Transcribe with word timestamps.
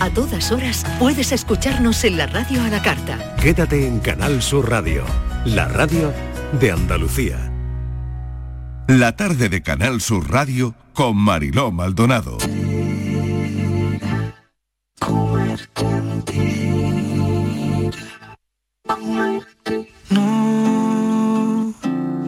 A 0.00 0.08
todas 0.08 0.50
horas 0.50 0.84
puedes 0.98 1.30
escucharnos 1.30 2.04
en 2.04 2.16
la 2.16 2.26
radio 2.26 2.62
a 2.62 2.68
la 2.68 2.82
carta. 2.82 3.36
Quédate 3.36 3.86
en 3.86 4.00
Canal 4.00 4.40
Sur 4.40 4.70
Radio, 4.70 5.04
la 5.44 5.68
radio 5.68 6.12
de 6.58 6.72
Andalucía. 6.72 7.52
La 8.88 9.14
tarde 9.14 9.48
de 9.50 9.62
Canal 9.62 10.00
Sur 10.00 10.30
Radio 10.30 10.74
con 10.94 11.16
Mariló 11.16 11.70
Maldonado. 11.70 12.38
No 20.08 21.74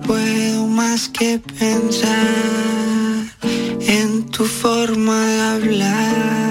puedo 0.06 0.66
más 0.66 1.08
que 1.08 1.40
pensar 1.58 2.12
en 3.80 4.26
tu 4.30 4.44
forma 4.44 5.26
de 5.26 5.40
hablar, 5.40 6.41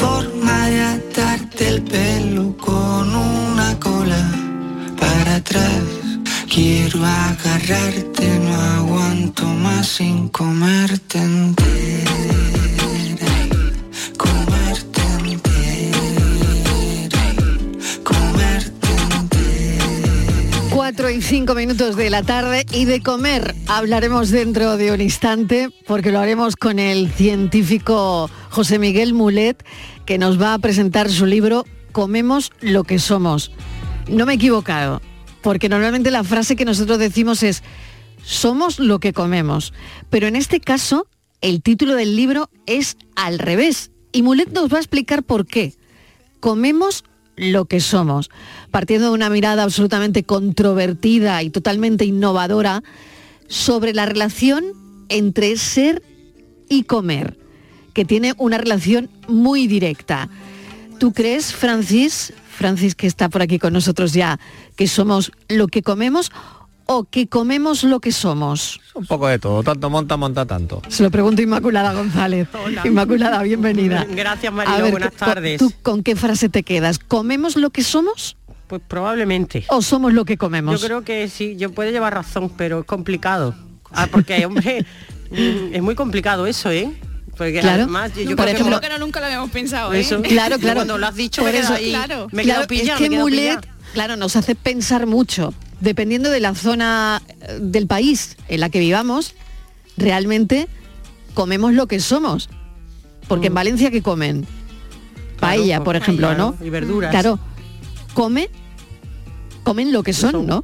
forma 0.00 0.68
de 0.70 0.80
atarte 0.80 1.68
el 1.68 1.82
pelo 1.82 2.56
con 2.56 3.14
una 3.14 3.78
cola 3.78 4.22
para 4.98 5.36
atrás. 5.36 5.82
Quiero 6.52 7.04
agarrarte, 7.04 8.26
no 8.40 8.54
aguanto 8.78 9.44
más 9.64 9.86
sin 9.86 10.28
comerte 10.28 11.18
entera. 11.18 12.10
Comerte 14.16 15.02
entera. 15.20 15.98
Comerte 18.02 18.88
4 20.70 21.10
y 21.10 21.22
5 21.22 21.54
minutos 21.54 21.96
de 21.96 22.10
la 22.10 22.22
tarde 22.22 22.64
y 22.72 22.86
de 22.86 23.02
comer 23.02 23.54
hablaremos 23.68 24.30
dentro 24.30 24.76
de 24.76 24.92
un 24.92 25.00
instante 25.00 25.68
porque 25.86 26.10
lo 26.10 26.20
haremos 26.20 26.56
con 26.56 26.78
el 26.78 27.12
científico 27.12 28.30
José 28.50 28.78
Miguel 28.78 29.14
Mulet 29.14 29.64
que 30.10 30.18
nos 30.18 30.42
va 30.42 30.54
a 30.54 30.58
presentar 30.58 31.08
su 31.08 31.24
libro 31.24 31.64
Comemos 31.92 32.50
lo 32.60 32.82
que 32.82 32.98
somos. 32.98 33.52
No 34.08 34.26
me 34.26 34.32
he 34.32 34.34
equivocado 34.34 35.00
porque 35.40 35.68
normalmente 35.68 36.10
la 36.10 36.24
frase 36.24 36.56
que 36.56 36.64
nosotros 36.64 36.98
decimos 36.98 37.44
es 37.44 37.62
somos 38.24 38.80
lo 38.80 38.98
que 38.98 39.12
comemos, 39.12 39.72
pero 40.08 40.26
en 40.26 40.34
este 40.34 40.58
caso 40.58 41.06
el 41.42 41.62
título 41.62 41.94
del 41.94 42.16
libro 42.16 42.50
es 42.66 42.96
al 43.14 43.38
revés 43.38 43.92
y 44.10 44.22
Mulet 44.22 44.50
nos 44.50 44.72
va 44.72 44.78
a 44.78 44.80
explicar 44.80 45.22
por 45.22 45.46
qué. 45.46 45.74
Comemos 46.40 47.04
lo 47.36 47.66
que 47.66 47.78
somos, 47.78 48.30
partiendo 48.72 49.10
de 49.10 49.14
una 49.14 49.30
mirada 49.30 49.62
absolutamente 49.62 50.24
controvertida 50.24 51.40
y 51.44 51.50
totalmente 51.50 52.04
innovadora 52.04 52.82
sobre 53.46 53.94
la 53.94 54.06
relación 54.06 54.64
entre 55.08 55.56
ser 55.56 56.02
y 56.68 56.82
comer, 56.82 57.38
que 57.90 58.04
tiene 58.04 58.34
una 58.38 58.58
relación 58.58 59.10
muy 59.28 59.66
directa. 59.66 60.28
¿Tú 60.98 61.12
crees, 61.12 61.52
Francis, 61.54 62.32
Francis 62.50 62.94
que 62.94 63.06
está 63.06 63.28
por 63.28 63.42
aquí 63.42 63.58
con 63.58 63.72
nosotros 63.72 64.12
ya, 64.12 64.38
que 64.76 64.86
somos 64.86 65.32
lo 65.48 65.66
que 65.68 65.82
comemos 65.82 66.30
o 66.86 67.04
que 67.04 67.26
comemos 67.28 67.84
lo 67.84 68.00
que 68.00 68.12
somos? 68.12 68.80
Un 68.94 69.06
poco 69.06 69.28
de 69.28 69.38
todo, 69.38 69.62
tanto 69.62 69.88
monta, 69.88 70.16
monta 70.16 70.44
tanto. 70.44 70.82
Se 70.88 71.02
lo 71.02 71.10
pregunto 71.10 71.40
a 71.40 71.44
Inmaculada 71.44 71.94
González. 71.94 72.48
Inmaculada, 72.84 73.42
bienvenida. 73.42 74.04
Gracias, 74.10 74.52
A 74.52 74.56
Mariló. 74.56 74.82
ver, 74.82 74.90
Buenas 74.92 75.14
tardes. 75.14 75.58
¿Tú 75.58 75.72
con 75.82 76.02
qué 76.02 76.16
frase 76.16 76.48
te 76.48 76.62
quedas? 76.64 76.98
¿Comemos 76.98 77.56
lo 77.56 77.70
que 77.70 77.82
somos 77.82 78.36
Pues 78.66 78.82
probablemente. 78.86 79.64
o 79.68 79.80
somos 79.80 80.12
lo 80.12 80.24
que 80.26 80.36
comemos? 80.36 80.80
Yo 80.80 80.86
creo 80.86 81.02
que 81.02 81.28
sí, 81.28 81.56
yo 81.56 81.72
puede 81.72 81.92
llevar 81.92 82.12
razón, 82.12 82.52
pero 82.56 82.80
es 82.80 82.84
complicado. 82.84 83.54
Ah, 83.92 84.06
porque, 84.10 84.44
hombre, 84.44 84.84
mm, 85.30 85.74
es 85.74 85.82
muy 85.82 85.94
complicado 85.94 86.46
eso, 86.46 86.70
¿eh? 86.70 86.92
Porque 87.40 87.60
Claro. 87.60 87.84
además 87.84 88.12
yo 88.14 88.36
Por 88.36 88.44
creo 88.44 88.48
ejemplo- 88.48 88.80
que... 88.82 88.88
que 88.88 88.92
no, 88.92 88.98
nunca 88.98 89.18
lo 89.18 89.24
habíamos 89.24 89.50
pensado, 89.50 89.94
¿eh? 89.94 90.00
Eso. 90.00 90.20
Claro, 90.20 90.58
claro. 90.58 90.74
Cuando 90.74 90.98
lo 90.98 91.06
has 91.06 91.14
dicho 91.14 91.40
Por 91.40 91.54
eso, 91.54 91.72
ahí. 91.72 91.88
claro. 91.88 92.28
Me 92.32 92.42
he 92.42 92.44
Claro, 92.44 92.58
quedado 92.58 92.68
pillada, 92.68 93.00
es 93.02 93.08
que 93.08 93.16
Mulet, 93.18 93.66
claro, 93.94 94.16
nos 94.18 94.36
hace 94.36 94.54
pensar 94.54 95.06
mucho. 95.06 95.54
Dependiendo 95.80 96.28
de 96.28 96.38
la 96.40 96.54
zona 96.54 97.22
eh, 97.40 97.58
del 97.62 97.86
país 97.86 98.36
en 98.48 98.60
la 98.60 98.68
que 98.68 98.78
vivamos, 98.78 99.34
realmente 99.96 100.68
comemos 101.32 101.72
lo 101.72 101.86
que 101.86 101.98
somos. 102.00 102.50
Porque 103.26 103.46
en 103.46 103.54
Valencia, 103.54 103.90
¿qué 103.90 104.02
comen? 104.02 104.46
Paella, 105.38 105.78
pues, 105.78 105.84
por 105.86 105.96
ejemplo, 105.96 106.28
claro, 106.28 106.56
¿no? 106.60 106.66
y 106.66 106.68
verduras. 106.68 107.10
Claro, 107.10 107.38
come, 108.12 108.50
comen 109.62 109.92
lo 109.94 110.02
que 110.02 110.12
son, 110.12 110.46
¿no? 110.46 110.62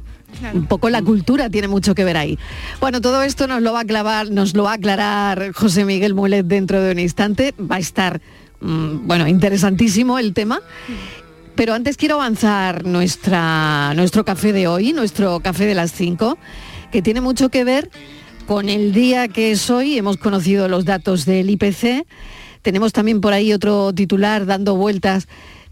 Un 0.53 0.65
poco 0.67 0.89
la 0.89 1.01
cultura 1.01 1.49
tiene 1.49 1.67
mucho 1.67 1.95
que 1.95 2.03
ver 2.03 2.17
ahí. 2.17 2.37
Bueno, 2.79 3.01
todo 3.01 3.21
esto 3.23 3.47
nos 3.47 3.61
lo 3.61 3.73
va 3.73 3.81
a 3.81 3.85
clavar, 3.85 4.29
nos 4.29 4.55
lo 4.55 4.63
va 4.63 4.71
a 4.71 4.75
aclarar 4.75 5.51
José 5.53 5.85
Miguel 5.85 6.13
Mulet 6.13 6.45
dentro 6.45 6.81
de 6.81 6.91
un 6.91 6.99
instante. 6.99 7.53
Va 7.59 7.77
a 7.77 7.79
estar, 7.79 8.21
mm, 8.61 9.07
bueno, 9.07 9.27
interesantísimo 9.27 10.19
el 10.19 10.33
tema. 10.33 10.61
Pero 11.55 11.73
antes 11.73 11.97
quiero 11.97 12.15
avanzar 12.15 12.85
nuestra, 12.85 13.93
nuestro 13.95 14.23
café 14.23 14.53
de 14.53 14.67
hoy, 14.67 14.93
nuestro 14.93 15.39
café 15.39 15.65
de 15.65 15.73
las 15.73 15.91
5, 15.91 16.37
que 16.91 17.01
tiene 17.01 17.19
mucho 17.19 17.49
que 17.49 17.63
ver 17.63 17.89
con 18.45 18.69
el 18.69 18.93
día 18.93 19.27
que 19.27 19.51
es 19.51 19.69
hoy. 19.69 19.97
Hemos 19.97 20.17
conocido 20.17 20.67
los 20.67 20.85
datos 20.85 21.25
del 21.25 21.49
IPC. 21.49 22.05
Tenemos 22.61 22.93
también 22.93 23.21
por 23.21 23.33
ahí 23.33 23.53
otro 23.53 23.91
titular 23.93 24.45
dando 24.45 24.75
vueltas 24.75 25.27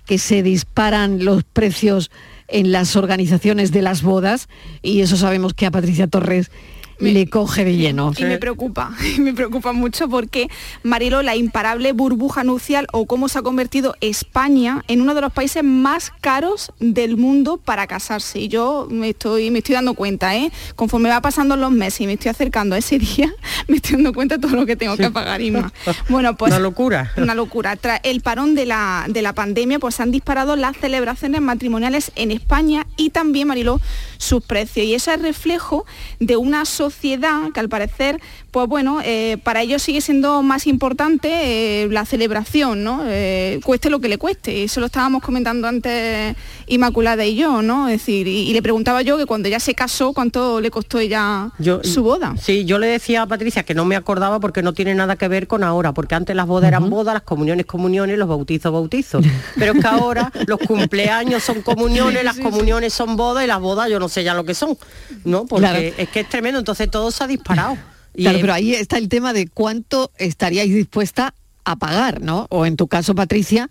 que 0.05 0.17
se 0.17 0.43
disparan 0.43 1.23
los 1.23 1.43
precios 1.43 2.09
en 2.47 2.71
las 2.71 2.95
organizaciones 2.95 3.71
de 3.71 3.81
las 3.81 4.01
bodas 4.03 4.47
y 4.81 5.01
eso 5.01 5.17
sabemos 5.17 5.53
que 5.53 5.65
a 5.65 5.71
Patricia 5.71 6.07
Torres 6.07 6.51
le 6.99 7.27
coge 7.27 7.65
de 7.65 7.75
lleno. 7.75 8.13
Y 8.17 8.23
me 8.23 8.37
preocupa, 8.37 8.91
y 9.17 9.19
me 9.19 9.33
preocupa 9.33 9.73
mucho 9.73 10.07
porque, 10.07 10.49
Marilo, 10.83 11.21
la 11.21 11.35
imparable 11.35 11.91
burbuja 11.91 12.43
nupcial 12.43 12.87
o 12.91 13.05
cómo 13.05 13.27
se 13.29 13.39
ha 13.39 13.41
convertido 13.41 13.95
España 14.01 14.83
en 14.87 15.01
uno 15.01 15.15
de 15.15 15.21
los 15.21 15.33
países 15.33 15.63
más 15.63 16.11
caros 16.21 16.71
del 16.79 17.17
mundo 17.17 17.57
para 17.57 17.87
casarse. 17.87 18.39
Y 18.39 18.47
yo 18.47 18.87
me 18.89 19.09
estoy, 19.09 19.51
me 19.51 19.59
estoy 19.59 19.75
dando 19.75 19.93
cuenta, 19.93 20.35
¿eh? 20.35 20.51
Conforme 20.75 21.09
va 21.09 21.21
pasando 21.21 21.55
los 21.55 21.71
meses 21.71 22.01
y 22.01 22.07
me 22.07 22.13
estoy 22.13 22.29
acercando 22.29 22.75
a 22.75 22.77
ese 22.77 22.99
día, 22.99 23.33
me 23.67 23.77
estoy 23.77 23.95
dando 23.95 24.13
cuenta 24.13 24.35
de 24.37 24.41
todo 24.41 24.55
lo 24.55 24.65
que 24.65 24.75
tengo 24.75 24.97
que 24.97 25.11
pagar, 25.11 25.41
Inma. 25.41 25.71
Bueno, 26.09 26.35
pues... 26.35 26.51
Una 26.51 26.59
locura. 26.59 27.11
Una 27.17 27.35
locura. 27.35 27.75
Tras 27.75 27.99
el 28.03 28.21
parón 28.21 28.55
de 28.55 28.65
la, 28.65 29.05
de 29.07 29.21
la 29.21 29.33
pandemia, 29.33 29.79
pues 29.79 29.95
se 29.95 30.03
han 30.03 30.11
disparado 30.11 30.55
las 30.55 30.77
celebraciones 30.77 31.41
matrimoniales 31.41 32.11
en 32.15 32.31
España 32.31 32.85
y 32.95 33.09
también, 33.09 33.47
Mariló, 33.47 33.81
sus 34.17 34.43
precios. 34.43 34.85
Y 34.85 34.93
eso 34.93 35.11
es 35.11 35.21
reflejo 35.21 35.85
de 36.19 36.37
una 36.37 36.65
sociedad 36.65 36.84
que 36.93 37.59
al 37.59 37.69
parecer, 37.69 38.19
pues 38.51 38.67
bueno, 38.67 38.99
eh, 39.03 39.37
para 39.43 39.61
ellos 39.61 39.81
sigue 39.81 40.01
siendo 40.01 40.41
más 40.43 40.67
importante 40.67 41.83
eh, 41.83 41.87
la 41.89 42.05
celebración, 42.05 42.83
¿no? 42.83 43.01
Eh, 43.05 43.59
cueste 43.63 43.89
lo 43.89 43.99
que 43.99 44.07
le 44.07 44.17
cueste. 44.17 44.63
Eso 44.63 44.79
lo 44.79 44.85
estábamos 44.87 45.21
comentando 45.23 45.67
antes 45.67 46.35
Inmaculada 46.67 47.25
y 47.25 47.35
yo, 47.35 47.61
¿no? 47.61 47.87
Es 47.89 47.99
decir, 48.01 48.27
y, 48.27 48.49
y 48.49 48.53
le 48.53 48.61
preguntaba 48.61 49.01
yo 49.01 49.17
que 49.17 49.25
cuando 49.25 49.47
ella 49.47 49.59
se 49.59 49.73
casó, 49.75 50.13
¿cuánto 50.13 50.59
le 50.61 50.71
costó 50.71 50.99
ella 50.99 51.51
Yo- 51.59 51.83
su 51.83 52.03
boda? 52.03 52.35
Sí, 52.41 52.65
yo 52.65 52.79
le 52.79 52.87
decía 52.87 53.21
a 53.23 53.27
Patricia 53.27 53.63
que 53.63 53.73
no 53.73 53.85
me 53.85 53.95
acordaba 53.95 54.39
porque 54.39 54.61
no 54.63 54.73
tiene 54.73 54.95
nada 54.95 55.15
que 55.15 55.27
ver 55.27 55.47
con 55.47 55.63
ahora, 55.63 55.93
porque 55.93 56.15
antes 56.15 56.35
las 56.35 56.47
bodas 56.47 56.67
eran 56.69 56.89
bodas, 56.89 57.13
las 57.13 57.23
comuniones 57.23 57.65
comuniones, 57.65 58.17
los 58.17 58.27
bautizos 58.27 58.71
bautizos. 58.71 59.25
Pero 59.57 59.73
es 59.73 59.81
que 59.81 59.87
ahora 59.87 60.31
los 60.47 60.59
cumpleaños 60.59 61.43
son 61.43 61.61
comuniones, 61.61 62.23
las 62.23 62.37
comuniones 62.37 62.93
son 62.93 63.15
bodas 63.15 63.43
y 63.43 63.47
las 63.47 63.59
bodas 63.59 63.89
yo 63.89 63.99
no 63.99 64.09
sé 64.09 64.23
ya 64.23 64.33
lo 64.33 64.43
que 64.43 64.53
son, 64.53 64.77
¿no? 65.23 65.45
Porque 65.45 65.65
Claro. 65.65 65.79
es 65.97 66.09
que 66.09 66.19
es 66.21 66.29
tremendo, 66.29 66.59
entonces 66.59 66.74
todo 66.87 67.11
se 67.11 67.23
ha 67.23 67.27
disparado. 67.27 67.77
Y 68.17 68.23
Claro, 68.23 68.37
pero 68.39 68.53
ahí 68.53 68.73
está 68.73 68.97
el 68.97 69.09
tema 69.09 69.33
de 69.33 69.45
cuánto 69.45 70.09
estaríais 70.17 70.73
dispuesta 70.73 71.33
a 71.65 71.75
pagar, 71.75 72.21
¿no? 72.21 72.47
O 72.49 72.65
en 72.65 72.77
tu 72.77 72.87
caso, 72.87 73.13
Patricia, 73.13 73.69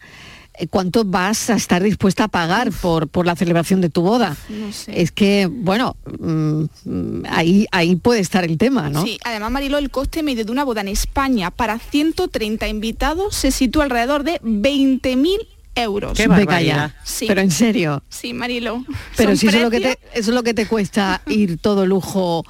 eh, 0.57 0.69
¿cuánto 0.69 1.05
vas 1.05 1.51
a 1.51 1.55
estar 1.55 1.83
dispuesta 1.83 2.25
a 2.25 2.29
pagar 2.29 2.71
por, 2.71 3.09
por 3.09 3.27
la 3.27 3.35
celebración 3.35 3.81
de 3.81 3.89
tu 3.89 4.03
boda? 4.03 4.37
No 4.49 4.73
sé. 4.73 5.01
Es 5.01 5.11
que, 5.11 5.49
bueno, 5.51 5.97
mm, 6.21 7.25
ahí, 7.29 7.67
ahí 7.73 7.97
puede 7.97 8.21
estar 8.21 8.45
el 8.45 8.59
tema, 8.59 8.91
¿no? 8.91 9.03
Sí, 9.03 9.19
además 9.25 9.51
Marilo, 9.51 9.79
el 9.79 9.91
coste 9.91 10.23
medio 10.23 10.45
de 10.45 10.53
una 10.53 10.65
boda 10.65 10.83
en 10.83 10.89
España 10.89 11.51
para 11.51 11.79
130 11.79 12.69
invitados 12.69 13.35
se 13.35 13.51
sitúa 13.51 13.85
alrededor 13.85 14.23
de 14.25 14.41
20.000 14.43 15.39
euros. 15.75 16.17
Qué 16.17 16.29
barbaridad. 16.29 16.93
ya. 16.95 17.01
Sí. 17.05 17.27
Pero 17.27 17.41
en 17.41 17.51
serio. 17.51 18.03
Sí, 18.09 18.33
Marilo. 18.33 18.85
Pero 19.17 19.35
si 19.37 19.49
eso 19.49 19.57
es, 19.57 19.63
lo 19.63 19.71
que 19.71 19.81
te, 19.81 19.99
eso 20.13 20.31
es 20.31 20.35
lo 20.35 20.43
que 20.43 20.55
te 20.55 20.67
cuesta 20.67 21.23
ir 21.27 21.59
todo 21.59 21.87
lujo 21.87 22.45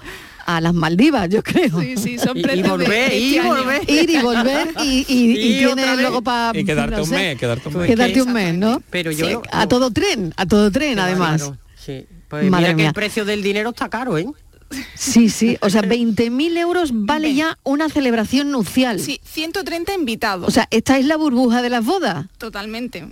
a 0.46 0.60
las 0.60 0.74
Maldivas, 0.74 1.28
yo 1.28 1.42
creo. 1.42 1.80
Sí, 1.80 1.96
sí, 1.96 2.18
son 2.18 2.36
Y- 2.36 2.40
y 2.40 2.62
volver, 2.62 3.12
este 3.12 3.18
y 3.18 3.38
año. 3.38 3.54
volver. 3.54 3.90
Ir 3.90 4.10
y 4.10 4.18
volver 4.20 4.68
y, 4.84 4.88
y, 4.88 5.04
y 5.08 5.54
Y 5.54 5.58
tienes 5.58 5.98
luego 5.98 6.22
para... 6.22 6.58
Y 6.58 6.64
quedarte 6.64 7.00
un 7.00 7.10
mes, 7.10 7.38
quedarte 7.38 7.68
un 7.68 7.76
mes. 7.76 7.86
Quedarte 7.86 8.22
un 8.22 8.32
mes, 8.32 8.54
¿no? 8.54 8.82
Pero 8.90 9.10
yo 9.10 9.26
Sí, 9.26 9.32
no- 9.32 9.42
a 9.50 9.66
todo 9.68 9.90
tren, 9.90 10.32
a 10.36 10.46
todo 10.46 10.70
tren 10.70 10.98
además. 10.98 11.42
Claro, 11.42 11.58
sí. 11.76 12.06
Pues 12.28 12.50
Madre 12.50 12.62
mira 12.62 12.68
que 12.70 12.76
mía. 12.76 12.88
el 12.88 12.94
precio 12.94 13.24
del 13.24 13.42
dinero 13.42 13.70
está 13.70 13.88
caro, 13.88 14.18
¿eh? 14.18 14.26
Sí, 14.94 15.28
sí, 15.28 15.56
o 15.60 15.70
sea, 15.70 15.82
20.000 15.82 16.56
euros 16.58 16.90
vale 16.92 17.34
ya 17.34 17.58
una 17.62 17.88
celebración 17.88 18.50
nupcial. 18.50 19.00
Sí, 19.00 19.20
130 19.24 19.94
invitados. 19.94 20.48
O 20.48 20.50
sea, 20.50 20.66
esta 20.70 20.98
es 20.98 21.04
la 21.06 21.16
burbuja 21.16 21.62
de 21.62 21.70
las 21.70 21.84
bodas. 21.84 22.26
Totalmente. 22.38 23.06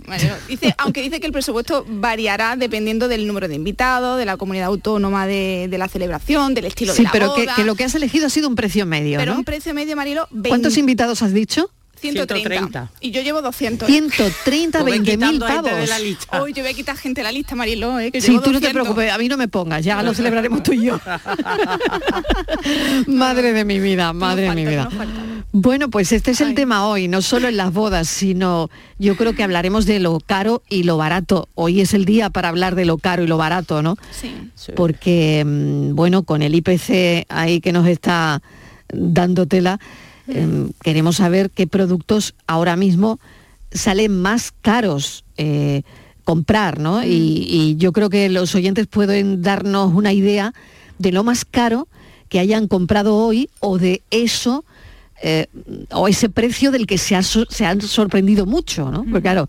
Dice, 0.47 0.75
aunque 0.77 1.01
dice 1.01 1.19
que 1.19 1.27
el 1.27 1.33
presupuesto 1.33 1.85
variará 1.87 2.55
dependiendo 2.55 3.07
del 3.07 3.27
número 3.27 3.47
de 3.47 3.55
invitados, 3.55 4.17
de 4.17 4.25
la 4.25 4.37
comunidad 4.37 4.67
autónoma 4.67 5.27
de, 5.27 5.67
de 5.69 5.77
la 5.77 5.87
celebración, 5.87 6.53
del 6.53 6.65
estilo 6.65 6.93
Sí, 6.93 6.99
de 6.99 7.03
la 7.05 7.11
pero 7.11 7.33
que, 7.35 7.41
boda. 7.41 7.55
que 7.55 7.63
lo 7.63 7.75
que 7.75 7.83
has 7.83 7.95
elegido 7.95 8.27
ha 8.27 8.29
sido 8.29 8.47
un 8.47 8.55
precio 8.55 8.85
medio, 8.85 9.17
Pero 9.19 9.33
¿no? 9.33 9.39
un 9.39 9.45
precio 9.45 9.73
medio, 9.73 9.95
Marilo, 9.95 10.27
20, 10.31 10.49
¿Cuántos 10.49 10.77
invitados 10.77 11.21
has 11.21 11.33
dicho? 11.33 11.69
130. 12.11 12.49
130. 12.49 12.91
Y 13.01 13.11
yo 13.11 13.21
llevo 13.21 13.41
200. 13.41 13.87
130, 13.87 14.79
Pues 14.81 14.93
ven 14.93 15.03
20.000 15.03 15.05
quitando 15.05 15.47
gente 15.47 15.63
pavos. 15.69 15.81
de 15.81 15.87
la 15.87 15.99
lista. 15.99 16.41
Hoy 16.41 16.53
yo 16.53 16.63
voy 16.63 16.71
a 16.71 16.75
quitar 16.75 16.97
gente 16.97 17.21
de 17.21 17.25
la 17.25 17.31
lista, 17.31 17.55
Marilo, 17.55 17.99
¿eh? 17.99 18.11
que 18.11 18.21
Sí, 18.21 18.31
llevo 18.31 18.43
tú 18.43 18.51
no 18.51 18.59
te 18.59 18.67
200. 18.67 18.83
preocupes, 18.83 19.11
a 19.11 19.17
mí 19.17 19.27
no 19.27 19.37
me 19.37 19.47
pongas, 19.47 19.83
ya 19.83 20.01
lo 20.03 20.13
celebraremos 20.13 20.63
tú 20.63 20.73
y 20.73 20.83
yo. 20.85 20.99
madre 23.07 23.53
de 23.53 23.65
mi 23.65 23.79
vida, 23.79 24.13
madre 24.13 24.49
de 24.49 24.55
mi 24.55 24.65
vida. 24.65 24.89
Bueno, 25.51 25.89
pues 25.89 26.11
este 26.11 26.31
es 26.31 26.41
el 26.41 26.55
tema 26.55 26.87
hoy, 26.87 27.07
no 27.07 27.21
solo 27.21 27.47
en 27.47 27.57
las 27.57 27.73
bodas, 27.73 28.07
sino 28.07 28.69
yo 28.97 29.15
creo 29.15 29.33
que 29.33 29.43
hablaremos 29.43 29.85
de 29.85 29.99
lo 29.99 30.19
caro 30.19 30.63
y 30.69 30.83
lo 30.83 30.97
barato. 30.97 31.49
Hoy 31.55 31.81
es 31.81 31.93
el 31.93 32.05
día 32.05 32.29
para 32.29 32.49
hablar 32.49 32.75
de 32.75 32.85
lo 32.85 32.97
caro 32.97 33.23
y 33.23 33.27
lo 33.27 33.37
barato, 33.37 33.81
¿no? 33.81 33.97
Sí. 34.11 34.31
Porque, 34.75 35.43
mm, 35.45 35.95
bueno, 35.95 36.23
con 36.23 36.41
el 36.41 36.55
IPC 36.55 37.25
ahí 37.29 37.61
que 37.61 37.71
nos 37.71 37.87
está 37.87 38.41
dando 38.91 39.45
tela, 39.47 39.79
em, 40.27 40.71
queremos 40.83 41.17
saber 41.17 41.49
qué 41.49 41.67
productos 41.67 42.35
ahora 42.47 42.75
mismo 42.75 43.19
salen 43.71 44.21
más 44.21 44.53
caros 44.61 45.25
eh, 45.37 45.83
comprar, 46.23 46.79
¿no? 46.79 47.03
Y, 47.03 47.47
y 47.49 47.75
yo 47.77 47.91
creo 47.91 48.09
que 48.09 48.29
los 48.29 48.55
oyentes 48.55 48.87
pueden 48.87 49.41
darnos 49.41 49.93
una 49.93 50.13
idea 50.13 50.53
de 50.99 51.11
lo 51.11 51.23
más 51.23 51.43
caro 51.45 51.87
que 52.29 52.39
hayan 52.39 52.67
comprado 52.67 53.15
hoy 53.15 53.49
o 53.59 53.77
de 53.77 54.01
eso 54.09 54.63
eh, 55.25 55.47
o 55.91 56.09
ese 56.09 56.27
precio 56.27 56.69
del 56.69 56.85
que 56.85 56.97
se, 56.97 57.15
ha 57.15 57.23
se 57.23 57.65
han 57.65 57.79
sorprendido 57.79 58.45
mucho, 58.45 58.91
¿no? 58.91 59.05
Porque 59.05 59.21
claro, 59.21 59.47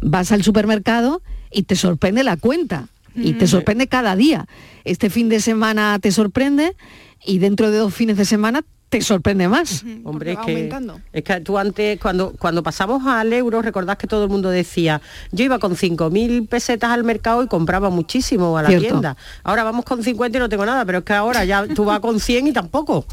vas 0.00 0.32
al 0.32 0.42
supermercado 0.42 1.20
y 1.52 1.64
te 1.64 1.76
sorprende 1.76 2.24
la 2.24 2.38
cuenta 2.38 2.88
y 3.14 3.34
te 3.34 3.46
sorprende 3.46 3.86
cada 3.86 4.16
día. 4.16 4.46
Este 4.84 5.10
fin 5.10 5.28
de 5.28 5.40
semana 5.40 5.98
te 6.00 6.10
sorprende 6.10 6.74
y 7.22 7.38
dentro 7.38 7.70
de 7.70 7.76
dos 7.76 7.92
fines 7.92 8.16
de 8.16 8.24
semana 8.24 8.62
te 8.90 9.00
sorprende 9.00 9.48
más. 9.48 9.84
Hombre, 10.04 10.32
es 10.32 10.38
que, 10.40 10.50
aumentando. 10.52 11.00
es 11.12 11.22
que 11.22 11.40
tú 11.40 11.56
antes, 11.56 11.98
cuando, 12.00 12.32
cuando 12.32 12.62
pasamos 12.62 13.06
al 13.06 13.32
euro, 13.32 13.62
recordás 13.62 13.96
que 13.96 14.08
todo 14.08 14.24
el 14.24 14.30
mundo 14.30 14.50
decía, 14.50 15.00
yo 15.30 15.44
iba 15.44 15.58
con 15.60 15.76
5.000 15.76 16.48
pesetas 16.48 16.90
al 16.90 17.04
mercado 17.04 17.42
y 17.44 17.46
compraba 17.46 17.88
muchísimo 17.88 18.58
a 18.58 18.62
la 18.62 18.68
Cierto. 18.68 18.88
tienda. 18.88 19.16
Ahora 19.44 19.62
vamos 19.62 19.84
con 19.84 20.02
50 20.02 20.36
y 20.36 20.40
no 20.40 20.48
tengo 20.48 20.66
nada, 20.66 20.84
pero 20.84 20.98
es 20.98 21.04
que 21.04 21.12
ahora 21.14 21.44
ya 21.44 21.66
tú 21.68 21.84
vas 21.84 22.00
con 22.00 22.18
100 22.20 22.48
y 22.48 22.52
tampoco. 22.52 23.06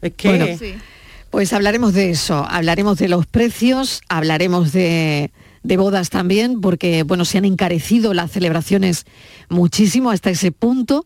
Es 0.00 0.14
que... 0.14 0.28
Bueno, 0.30 0.46
Sí. 0.58 0.74
Pues 1.30 1.52
hablaremos 1.52 1.92
de 1.92 2.08
eso, 2.08 2.46
hablaremos 2.48 2.96
de 2.96 3.06
los 3.08 3.26
precios, 3.26 4.00
hablaremos 4.08 4.72
de, 4.72 5.30
de 5.62 5.76
bodas 5.76 6.08
también, 6.08 6.62
porque 6.62 7.02
bueno, 7.02 7.26
se 7.26 7.36
han 7.36 7.44
encarecido 7.44 8.14
las 8.14 8.30
celebraciones 8.30 9.04
muchísimo 9.50 10.10
hasta 10.10 10.30
ese 10.30 10.52
punto 10.52 11.04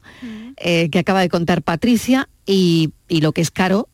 eh, 0.58 0.90
que 0.90 1.00
acaba 1.00 1.22
de 1.22 1.28
contar 1.28 1.62
Patricia 1.62 2.28
y, 2.46 2.92
y 3.08 3.20
lo 3.20 3.32
que 3.32 3.40
es 3.40 3.50
caro 3.50 3.88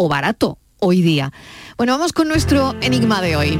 o 0.00 0.08
barato 0.08 0.56
hoy 0.78 1.02
día. 1.02 1.30
Bueno, 1.76 1.92
vamos 1.92 2.14
con 2.14 2.26
nuestro 2.26 2.74
enigma 2.80 3.20
de 3.20 3.36
hoy. 3.36 3.58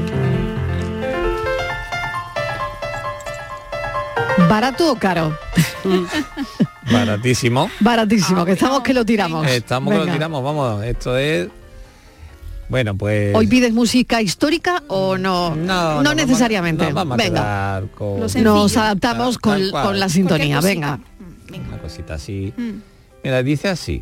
¿Barato 4.49 4.91
o 4.91 4.95
caro? 4.95 5.37
Baratísimo. 6.91 7.69
Baratísimo, 7.79 8.43
que 8.43 8.53
estamos 8.53 8.81
que 8.81 8.91
lo 8.95 9.05
tiramos. 9.05 9.47
Estamos 9.47 9.93
que 9.93 9.99
lo 9.99 10.11
tiramos, 10.11 10.43
vamos, 10.43 10.83
esto 10.83 11.15
es... 11.15 11.47
Bueno, 12.69 12.97
pues... 12.97 13.35
¿Hoy 13.35 13.45
pides 13.45 13.71
música 13.71 14.19
histórica 14.19 14.81
o 14.87 15.19
no? 15.19 15.55
No, 15.55 16.01
necesariamente. 16.15 16.91
Vamos, 16.91 17.17
nos 17.17 17.17
vamos 17.17 17.19
a 17.19 17.79
Venga. 17.79 17.87
con. 17.93 18.43
Nos 18.43 18.77
adaptamos 18.77 19.37
con, 19.37 19.59
la 19.99 20.09
sintonía. 20.09 20.59
Venga. 20.61 20.99
venga. 21.49 21.67
una 21.67 21.77
cosita 21.79 22.15
así. 22.15 22.51
Mm. 22.57 22.71
Mira, 23.25 23.43
dice 23.43 23.67
así. 23.67 24.01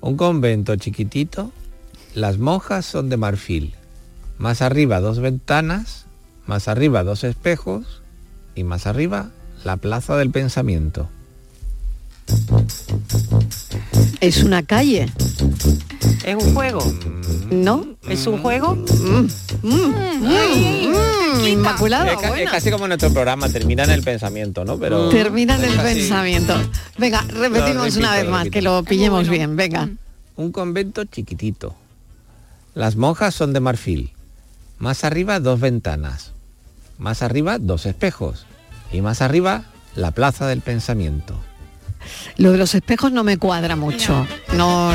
Un 0.00 0.16
convento 0.16 0.76
chiquitito, 0.76 1.50
las 2.14 2.38
monjas 2.38 2.86
son 2.86 3.08
de 3.08 3.16
marfil. 3.16 3.74
Más 4.38 4.62
arriba 4.62 5.00
dos 5.00 5.20
ventanas, 5.20 6.06
más 6.46 6.68
arriba 6.68 7.02
dos 7.02 7.24
espejos 7.24 8.02
y 8.54 8.64
más 8.64 8.86
arriba 8.86 9.30
la 9.64 9.76
plaza 9.76 10.16
del 10.16 10.30
pensamiento. 10.30 11.08
Es 14.20 14.42
una 14.42 14.62
calle, 14.64 15.08
¿Es 16.24 16.34
un 16.42 16.54
juego? 16.54 16.80
¿no? 17.50 17.86
¿Es 18.08 18.26
un 18.26 18.42
juego? 18.42 18.74
Mm, 18.74 19.26
inmaculada, 21.46 22.12
es, 22.12 22.18
ca- 22.18 22.24
es 22.28 22.30
buena. 22.30 22.50
casi 22.50 22.70
como 22.70 22.88
nuestro 22.88 23.10
programa, 23.12 23.48
termina 23.48 23.84
en 23.84 23.90
el 23.90 24.02
pensamiento, 24.02 24.64
¿no? 24.64 24.78
Pero 24.78 25.08
Termina 25.10 25.56
en 25.56 25.64
el 25.64 25.78
pensamiento. 25.78 26.54
Venga, 26.98 27.22
repetimos 27.22 27.84
repito, 27.94 27.98
una 28.00 28.14
vez 28.14 28.28
más, 28.28 28.40
repito. 28.44 28.52
que 28.54 28.62
lo 28.62 28.82
pillemos 28.84 29.28
bueno. 29.28 29.32
bien. 29.32 29.56
Venga. 29.56 29.88
Un 30.36 30.52
convento 30.52 31.04
chiquitito. 31.04 31.74
Las 32.74 32.96
monjas 32.96 33.34
son 33.34 33.52
de 33.52 33.60
marfil. 33.60 34.12
Más 34.78 35.04
arriba 35.04 35.40
dos 35.40 35.60
ventanas. 35.60 36.32
Más 36.98 37.22
arriba 37.22 37.58
dos 37.58 37.86
espejos. 37.86 38.46
Y 38.92 39.00
más 39.00 39.22
arriba 39.22 39.64
la 39.94 40.10
plaza 40.10 40.46
del 40.46 40.60
pensamiento. 40.60 41.38
Lo 42.36 42.52
de 42.52 42.58
los 42.58 42.74
espejos 42.74 43.12
no 43.12 43.24
me 43.24 43.38
cuadra 43.38 43.76
mucho. 43.76 44.26
No, 44.54 44.92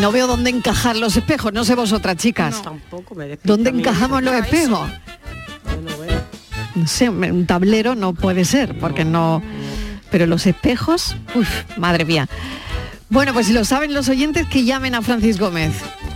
no 0.00 0.12
veo 0.12 0.26
dónde 0.26 0.50
encajar 0.50 0.96
los 0.96 1.16
espejos. 1.16 1.52
No 1.52 1.64
sé 1.64 1.74
vosotras, 1.74 2.16
chicas. 2.16 2.62
Tampoco 2.62 3.14
me 3.14 3.38
¿Dónde 3.44 3.70
encajamos 3.70 4.22
los 4.22 4.34
eso. 4.34 4.44
espejos? 4.44 4.90
Bueno, 5.64 5.96
bueno. 5.96 6.20
No 6.74 6.86
sé, 6.86 7.08
un 7.08 7.46
tablero 7.46 7.94
no 7.94 8.14
puede 8.14 8.44
ser, 8.44 8.78
porque 8.78 9.04
no... 9.04 9.42
Pero 10.10 10.26
los 10.26 10.46
espejos, 10.46 11.16
uf, 11.34 11.48
madre 11.78 12.04
mía. 12.04 12.28
Bueno, 13.08 13.32
pues 13.32 13.46
si 13.46 13.52
lo 13.52 13.64
saben 13.64 13.94
los 13.94 14.08
oyentes, 14.08 14.46
que 14.46 14.64
llamen 14.64 14.94
a 14.94 15.02
Francis 15.02 15.38
Gómez. 15.38 15.72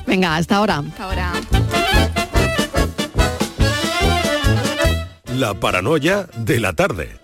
Venga, 0.07 0.37
hasta 0.37 0.57
ahora. 0.57 0.79
Hasta 0.79 1.05
ahora. 1.05 1.33
La 5.37 5.53
paranoia 5.55 6.27
de 6.37 6.61
la 6.61 6.73
tarde. 6.73 7.19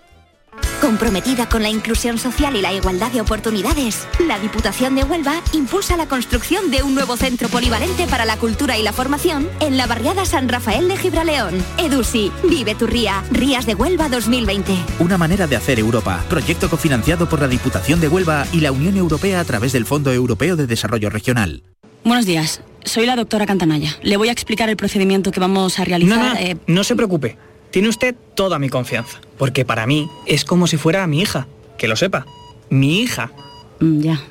Comprometida 0.83 1.47
con 1.47 1.63
la 1.63 1.69
inclusión 1.69 2.17
social 2.17 2.57
y 2.57 2.61
la 2.61 2.73
igualdad 2.73 3.09
de 3.09 3.21
oportunidades, 3.21 4.05
la 4.27 4.37
Diputación 4.37 4.95
de 4.95 5.05
Huelva 5.05 5.41
impulsa 5.53 5.95
la 5.95 6.09
construcción 6.09 6.71
de 6.71 6.83
un 6.83 6.93
nuevo 6.93 7.15
centro 7.15 7.47
polivalente 7.47 8.05
para 8.05 8.25
la 8.25 8.35
cultura 8.35 8.77
y 8.77 8.83
la 8.83 8.91
formación 8.91 9.47
en 9.61 9.77
la 9.77 9.87
barriada 9.87 10.25
San 10.25 10.49
Rafael 10.49 10.89
de 10.89 10.97
Gibraleón. 10.97 11.63
Edusi, 11.77 12.33
vive 12.49 12.75
tu 12.75 12.85
ría, 12.85 13.23
Rías 13.31 13.65
de 13.65 13.75
Huelva 13.75 14.09
2020. 14.09 14.75
Una 14.99 15.17
manera 15.17 15.47
de 15.47 15.55
hacer 15.55 15.79
Europa. 15.79 16.21
Proyecto 16.27 16.69
cofinanciado 16.69 17.29
por 17.29 17.39
la 17.39 17.47
Diputación 17.47 18.01
de 18.01 18.09
Huelva 18.09 18.45
y 18.51 18.59
la 18.59 18.73
Unión 18.73 18.97
Europea 18.97 19.39
a 19.39 19.45
través 19.45 19.71
del 19.71 19.85
Fondo 19.85 20.11
Europeo 20.11 20.57
de 20.57 20.67
Desarrollo 20.67 21.09
Regional. 21.09 21.63
Buenos 22.03 22.25
días, 22.25 22.61
soy 22.83 23.05
la 23.05 23.15
doctora 23.15 23.45
Cantanaya. 23.45 23.95
Le 24.01 24.17
voy 24.17 24.27
a 24.27 24.33
explicar 24.33 24.67
el 24.67 24.75
procedimiento 24.75 25.31
que 25.31 25.39
vamos 25.39 25.79
a 25.79 25.85
realizar. 25.85 26.17
No, 26.17 26.33
no, 26.33 26.35
eh, 26.35 26.57
no 26.67 26.83
se 26.83 26.97
preocupe. 26.97 27.37
Tiene 27.73 27.89
usted 27.89 28.15
toda 28.35 28.59
mi 28.59 28.69
confianza. 28.69 29.19
Porque 29.37 29.65
para 29.65 29.87
mí 29.87 30.07
es 30.27 30.45
como 30.45 30.67
si 30.67 30.77
fuera 30.77 31.07
mi 31.07 31.21
hija. 31.21 31.47
Que 31.77 31.87
lo 31.87 31.95
sepa. 31.95 32.25
Mi 32.69 32.99
hija. 33.01 33.31
mm, 33.79 33.99
ya, 33.99 34.21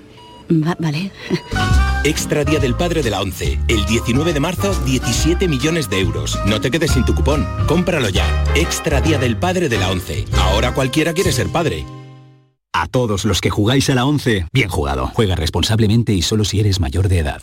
Va- 0.48 0.76
vale. 0.78 1.10
Extra 2.04 2.44
Día 2.44 2.60
del 2.60 2.74
Padre 2.76 3.02
de 3.02 3.10
la 3.10 3.20
ONCE. 3.20 3.58
El 3.66 3.84
19 3.86 4.32
de 4.32 4.38
marzo, 4.40 4.72
17 4.84 5.48
millones 5.48 5.90
de 5.90 5.98
euros. 6.00 6.38
No 6.46 6.60
te 6.60 6.70
quedes 6.70 6.92
sin 6.92 7.04
tu 7.04 7.14
cupón. 7.16 7.44
Cómpralo 7.66 8.08
ya. 8.10 8.44
Extra 8.54 9.00
Día 9.00 9.18
del 9.18 9.36
Padre 9.36 9.68
de 9.68 9.78
la 9.78 9.90
ONCE. 9.90 10.24
Ahora 10.38 10.72
cualquiera 10.72 11.12
quiere 11.12 11.32
ser 11.32 11.48
padre. 11.48 11.84
A 12.72 12.86
todos 12.86 13.24
los 13.24 13.40
que 13.40 13.50
jugáis 13.50 13.90
a 13.90 13.94
la 13.96 14.06
11, 14.06 14.46
bien 14.52 14.68
jugado. 14.68 15.10
Juega 15.14 15.34
responsablemente 15.34 16.12
y 16.14 16.22
solo 16.22 16.44
si 16.44 16.60
eres 16.60 16.78
mayor 16.80 17.08
de 17.08 17.18
edad. 17.18 17.42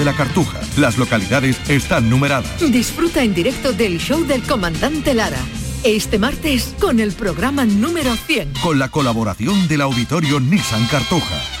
la 0.05 0.13
Cartuja. 0.13 0.59
Las 0.77 0.97
localidades 0.97 1.57
están 1.69 2.09
numeradas. 2.09 2.59
Disfruta 2.71 3.23
en 3.23 3.33
directo 3.33 3.73
del 3.73 3.99
show 3.99 4.25
del 4.25 4.43
comandante 4.43 5.13
Lara. 5.13 5.39
Este 5.83 6.19
martes 6.19 6.75
con 6.79 6.99
el 6.99 7.11
programa 7.11 7.65
número 7.65 8.15
100. 8.15 8.53
Con 8.61 8.79
la 8.79 8.89
colaboración 8.89 9.67
del 9.67 9.81
auditorio 9.81 10.39
Nissan 10.39 10.85
Cartuja. 10.87 11.60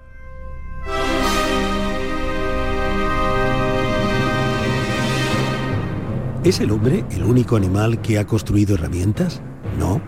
¿Es 6.43 6.59
el 6.59 6.71
hombre 6.71 7.05
el 7.11 7.23
único 7.23 7.55
animal 7.55 8.01
que 8.01 8.17
ha 8.17 8.25
construido 8.25 8.73
herramientas? 8.73 9.41
No. 9.77 10.01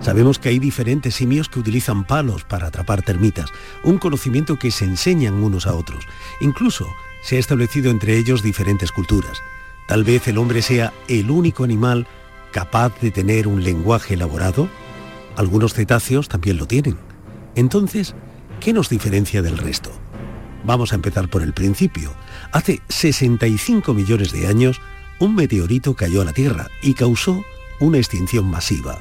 Sabemos 0.00 0.38
que 0.38 0.48
hay 0.48 0.60
diferentes 0.60 1.16
simios 1.16 1.48
que 1.48 1.58
utilizan 1.58 2.06
palos 2.06 2.44
para 2.44 2.68
atrapar 2.68 3.02
termitas, 3.02 3.50
un 3.82 3.98
conocimiento 3.98 4.56
que 4.56 4.70
se 4.70 4.84
enseñan 4.84 5.42
unos 5.42 5.66
a 5.66 5.74
otros. 5.74 6.06
Incluso 6.40 6.86
se 7.22 7.36
ha 7.36 7.38
establecido 7.40 7.90
entre 7.90 8.16
ellos 8.16 8.40
diferentes 8.40 8.92
culturas. 8.92 9.42
Tal 9.88 10.04
vez 10.04 10.28
el 10.28 10.38
hombre 10.38 10.62
sea 10.62 10.92
el 11.08 11.28
único 11.28 11.64
animal 11.64 12.06
capaz 12.52 12.98
de 13.00 13.10
tener 13.10 13.48
un 13.48 13.64
lenguaje 13.64 14.14
elaborado. 14.14 14.68
Algunos 15.36 15.74
cetáceos 15.74 16.28
también 16.28 16.56
lo 16.56 16.66
tienen. 16.66 16.98
Entonces, 17.56 18.14
¿qué 18.60 18.72
nos 18.72 18.90
diferencia 18.90 19.42
del 19.42 19.58
resto? 19.58 19.90
Vamos 20.64 20.92
a 20.92 20.94
empezar 20.94 21.28
por 21.28 21.42
el 21.42 21.52
principio. 21.52 22.14
Hace 22.52 22.80
65 22.88 23.92
millones 23.92 24.30
de 24.30 24.46
años, 24.46 24.80
un 25.20 25.34
meteorito 25.34 25.94
cayó 25.94 26.22
a 26.22 26.24
la 26.24 26.32
Tierra 26.32 26.68
y 26.82 26.94
causó 26.94 27.44
una 27.78 27.98
extinción 27.98 28.46
masiva. 28.46 29.00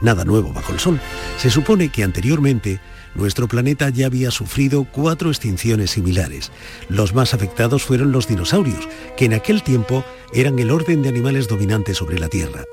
Nada 0.00 0.24
nuevo 0.24 0.52
bajo 0.52 0.72
el 0.72 0.78
Sol. 0.78 1.00
Se 1.38 1.50
supone 1.50 1.88
que 1.88 2.04
anteriormente 2.04 2.80
nuestro 3.14 3.48
planeta 3.48 3.88
ya 3.88 4.06
había 4.06 4.30
sufrido 4.30 4.84
cuatro 4.84 5.30
extinciones 5.30 5.92
similares. 5.92 6.52
Los 6.88 7.14
más 7.14 7.32
afectados 7.32 7.82
fueron 7.82 8.12
los 8.12 8.28
dinosaurios, 8.28 8.88
que 9.16 9.24
en 9.24 9.34
aquel 9.34 9.62
tiempo 9.62 10.04
eran 10.32 10.58
el 10.58 10.70
orden 10.70 11.02
de 11.02 11.08
animales 11.08 11.48
dominantes 11.48 11.96
sobre 11.96 12.18
la 12.18 12.28
Tierra. 12.28 12.64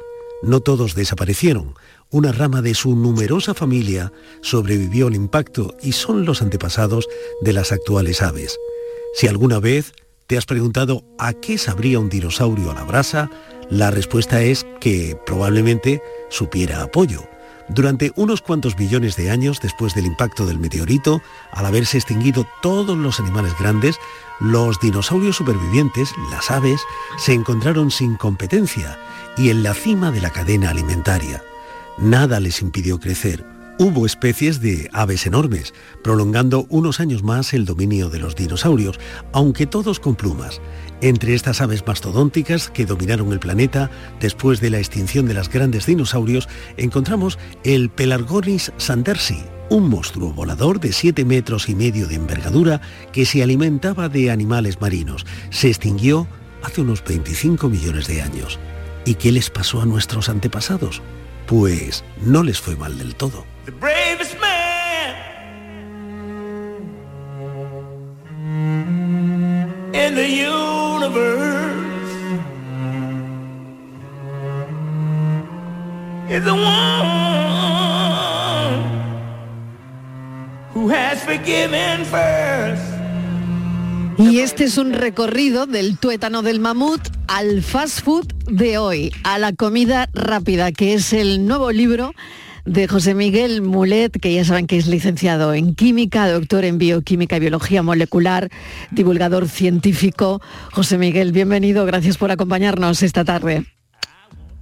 No 0.44 0.60
todos 0.60 0.96
desaparecieron. 0.96 1.76
Una 2.10 2.32
rama 2.32 2.62
de 2.62 2.74
su 2.74 2.96
numerosa 2.96 3.54
familia 3.54 4.12
sobrevivió 4.42 5.08
al 5.08 5.16
impacto 5.16 5.76
y 5.82 5.94
son 5.94 6.26
los 6.26 6.42
antepasados 6.42 7.08
de 7.42 7.54
las 7.54 7.72
actuales 7.72 8.22
aves. 8.22 8.58
Si 9.14 9.28
alguna 9.28 9.60
vez 9.60 9.94
te 10.32 10.38
has 10.38 10.46
preguntado 10.46 11.04
a 11.20 11.34
qué 11.34 11.58
sabría 11.58 12.00
un 12.00 12.08
dinosaurio 12.08 12.72
a 12.72 12.74
la 12.74 12.86
brasa, 12.86 13.30
la 13.70 13.92
respuesta 13.92 14.42
es 14.42 14.66
que 14.80 15.18
probablemente 15.26 16.02
supiera 16.30 16.82
apoyo. 16.82 17.28
Durante 17.68 18.14
unos 18.16 18.42
cuantos 18.42 18.78
millones 18.78 19.18
de 19.18 19.30
años 19.30 19.60
después 19.62 19.94
del 19.94 20.06
impacto 20.06 20.46
del 20.46 20.58
meteorito, 20.58 21.22
al 21.52 21.66
haberse 21.66 21.98
extinguido 21.98 22.48
todos 22.62 22.98
los 22.98 23.20
animales 23.20 23.52
grandes, 23.60 23.98
los 24.40 24.80
dinosaurios 24.80 25.36
supervivientes, 25.36 26.14
las 26.30 26.50
aves, 26.50 26.80
se 27.18 27.34
encontraron 27.34 27.92
sin 27.92 28.16
competencia 28.16 28.98
y 29.38 29.50
en 29.50 29.64
la 29.64 29.74
cima 29.74 30.12
de 30.12 30.22
la 30.22 30.30
cadena 30.30 30.70
alimentaria. 30.70 31.44
Nada 31.98 32.40
les 32.40 32.62
impidió 32.62 33.02
crecer. 33.02 33.46
Hubo 33.84 34.06
especies 34.06 34.62
de 34.62 34.92
aves 34.94 35.26
enormes, 35.26 35.74
prolongando 36.04 36.68
unos 36.70 37.00
años 37.00 37.24
más 37.24 37.52
el 37.52 37.66
dominio 37.66 38.12
de 38.12 38.20
los 38.20 38.36
dinosaurios, 38.36 39.00
aunque 39.34 39.66
todos 39.66 40.00
con 40.00 40.14
plumas. 40.14 40.62
Entre 41.02 41.34
estas 41.34 41.62
aves 41.62 41.84
mastodónticas 41.88 42.70
que 42.70 42.86
dominaron 42.86 43.34
el 43.34 43.40
planeta 43.40 43.90
después 44.20 44.62
de 44.62 44.70
la 44.70 44.78
extinción 44.78 45.26
de 45.26 45.34
los 45.34 45.50
grandes 45.50 45.88
dinosaurios, 45.88 46.48
encontramos 46.78 47.40
el 47.64 47.90
Pelargonis 47.90 48.72
sandersi, 48.78 49.42
un 49.72 49.90
monstruo 49.90 50.32
volador 50.32 50.80
de 50.80 50.94
7 50.94 51.26
metros 51.26 51.68
y 51.68 51.74
medio 51.74 52.06
de 52.06 52.14
envergadura 52.14 52.82
que 53.12 53.26
se 53.26 53.42
alimentaba 53.42 54.10
de 54.10 54.30
animales 54.30 54.80
marinos. 54.80 55.26
Se 55.50 55.70
extinguió 55.70 56.28
hace 56.62 56.82
unos 56.82 57.04
25 57.04 57.68
millones 57.68 58.06
de 58.06 58.22
años. 58.22 58.60
¿Y 59.06 59.16
qué 59.16 59.32
les 59.32 59.50
pasó 59.50 59.82
a 59.82 59.88
nuestros 59.88 60.30
antepasados? 60.30 61.02
Pues 61.48 62.04
no 62.24 62.44
les 62.44 62.62
fue 62.62 62.76
mal 62.76 63.00
del 63.00 63.16
todo. 63.16 63.51
The 63.64 63.72
bravest 63.72 64.36
man 64.42 65.16
in 69.94 70.16
the 70.16 70.28
universe 70.28 71.62
is 76.28 76.44
the 76.44 76.56
one 76.56 77.22
who 80.74 80.90
has 80.90 81.24
forgiven 81.24 82.04
first. 82.06 82.82
Y 84.18 84.40
este 84.40 84.64
es 84.64 84.80
un 84.80 84.94
recorrido 84.94 85.68
del 85.68 86.00
tuétano 86.00 86.42
del 86.42 86.60
mamut 86.60 87.02
al 87.28 87.62
fast 87.62 88.02
food 88.02 88.34
de 88.48 88.80
hoy, 88.80 89.12
a 89.24 89.38
la 89.38 89.54
comida 89.54 90.10
rápida, 90.14 90.72
que 90.72 90.96
es 90.96 91.14
el 91.14 91.46
nuevo 91.46 91.72
libro 91.72 92.14
de 92.66 92.88
José 92.88 93.14
Miguel 93.14 93.62
Mulet, 93.62 94.12
que 94.20 94.34
ya 94.34 94.46
saben 94.46 94.68
que 94.68 94.78
es 94.78 94.88
licenciado 94.88 95.54
en 95.54 95.76
química, 95.76 96.32
doctor 96.32 96.66
en 96.66 96.78
bioquímica 96.78 97.38
y 97.38 97.40
biología 97.40 97.84
molecular, 97.84 98.50
divulgador 98.92 99.48
científico. 99.48 100.42
José 100.72 100.98
Miguel, 100.98 101.32
bienvenido, 101.32 101.86
gracias 101.86 102.18
por 102.18 102.32
acompañarnos 102.32 103.04
esta 103.04 103.26
tarde. 103.26 103.66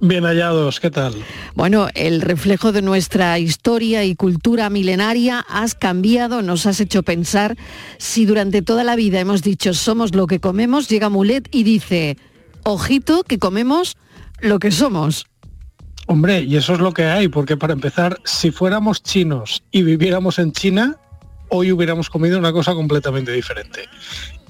Bien 0.02 0.24
hallados, 0.24 0.80
¿qué 0.80 0.90
tal? 0.90 1.14
Bueno, 1.54 1.88
el 1.94 2.22
reflejo 2.22 2.72
de 2.72 2.80
nuestra 2.80 3.38
historia 3.38 4.02
y 4.04 4.14
cultura 4.14 4.70
milenaria 4.70 5.44
has 5.46 5.74
cambiado, 5.74 6.40
nos 6.40 6.64
has 6.64 6.80
hecho 6.80 7.02
pensar 7.02 7.58
si 7.98 8.24
durante 8.24 8.62
toda 8.62 8.82
la 8.82 8.96
vida 8.96 9.20
hemos 9.20 9.42
dicho 9.42 9.74
somos 9.74 10.14
lo 10.14 10.26
que 10.26 10.40
comemos, 10.40 10.88
llega 10.88 11.10
Mulet 11.10 11.48
y 11.50 11.64
dice, 11.64 12.16
ojito 12.62 13.24
que 13.24 13.38
comemos 13.38 13.98
lo 14.40 14.58
que 14.58 14.70
somos. 14.70 15.26
Hombre, 16.10 16.40
y 16.40 16.56
eso 16.56 16.74
es 16.74 16.80
lo 16.80 16.92
que 16.92 17.04
hay, 17.04 17.28
porque 17.28 17.56
para 17.56 17.72
empezar, 17.72 18.18
si 18.24 18.50
fuéramos 18.50 19.00
chinos 19.00 19.62
y 19.70 19.84
viviéramos 19.84 20.40
en 20.40 20.50
China, 20.50 20.96
hoy 21.50 21.70
hubiéramos 21.70 22.10
comido 22.10 22.36
una 22.36 22.50
cosa 22.50 22.74
completamente 22.74 23.30
diferente. 23.30 23.84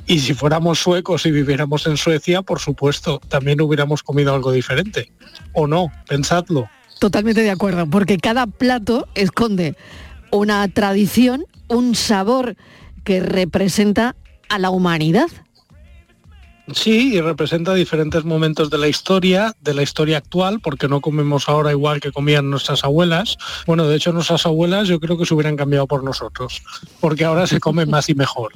Y 0.07 0.21
si 0.21 0.33
fuéramos 0.33 0.79
suecos 0.79 1.27
y 1.27 1.31
viviéramos 1.31 1.87
en 1.87 1.99
Suecia, 1.99 2.41
por 2.41 2.61
supuesto, 2.61 3.21
también 3.29 3.61
hubiéramos 3.61 4.03
comido 4.03 4.35
algo 4.35 4.53
diferente. 4.53 5.13
¿O 5.53 5.67
no? 5.67 5.93
Pensadlo. 6.09 6.67
Totalmente 6.99 7.43
de 7.43 7.51
acuerdo, 7.51 7.87
porque 7.87 8.17
cada 8.17 8.47
plato 8.47 9.07
esconde 9.15 9.77
una 10.31 10.67
tradición, 10.69 11.45
un 11.69 11.95
sabor 11.95 12.57
que 13.05 13.21
representa 13.21 14.17
a 14.49 14.59
la 14.59 14.71
humanidad. 14.71 15.29
Sí, 16.75 17.15
y 17.15 17.21
representa 17.21 17.75
diferentes 17.75 18.25
momentos 18.25 18.71
de 18.71 18.79
la 18.79 18.89
historia, 18.89 19.55
de 19.61 19.75
la 19.75 19.83
historia 19.83 20.19
actual, 20.19 20.61
porque 20.61 20.89
no 20.89 21.01
comemos 21.01 21.49
ahora 21.49 21.73
igual 21.73 22.01
que 22.01 22.13
comían 22.13 22.51
nuestras 22.51 22.85
abuelas. 22.85 23.37
Bueno, 23.67 23.87
de 23.87 23.97
hecho 23.97 24.13
nuestras 24.13 24.47
abuelas 24.47 24.89
yo 24.89 25.01
creo 25.01 25.19
que 25.19 25.27
se 25.27 25.35
hubieran 25.35 25.57
cambiado 25.57 25.87
por 25.87 26.05
nosotros, 26.05 26.63
porque 27.01 27.25
ahora 27.25 27.47
se 27.47 27.61
come 27.61 27.87
más 27.87 28.09
y 28.09 28.15
mejor. 28.15 28.53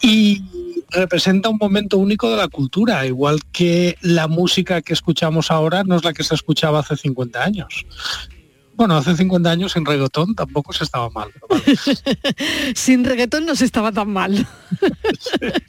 Y 0.00 0.42
representa 0.90 1.48
un 1.48 1.58
momento 1.58 1.98
único 1.98 2.30
de 2.30 2.36
la 2.36 2.48
cultura, 2.48 3.04
igual 3.06 3.40
que 3.52 3.96
la 4.00 4.28
música 4.28 4.80
que 4.80 4.92
escuchamos 4.92 5.50
ahora 5.50 5.84
no 5.84 5.96
es 5.96 6.04
la 6.04 6.12
que 6.12 6.24
se 6.24 6.34
escuchaba 6.34 6.80
hace 6.80 6.96
50 6.96 7.42
años. 7.42 7.86
Bueno, 8.78 8.96
hace 8.96 9.16
50 9.16 9.50
años 9.50 9.72
sin 9.72 9.84
reggaetón 9.84 10.36
tampoco 10.36 10.72
se 10.72 10.84
estaba 10.84 11.10
mal. 11.10 11.32
sin 12.76 13.04
reggaetón 13.04 13.44
no 13.44 13.56
se 13.56 13.64
estaba 13.64 13.90
tan 13.90 14.12
mal. 14.12 14.46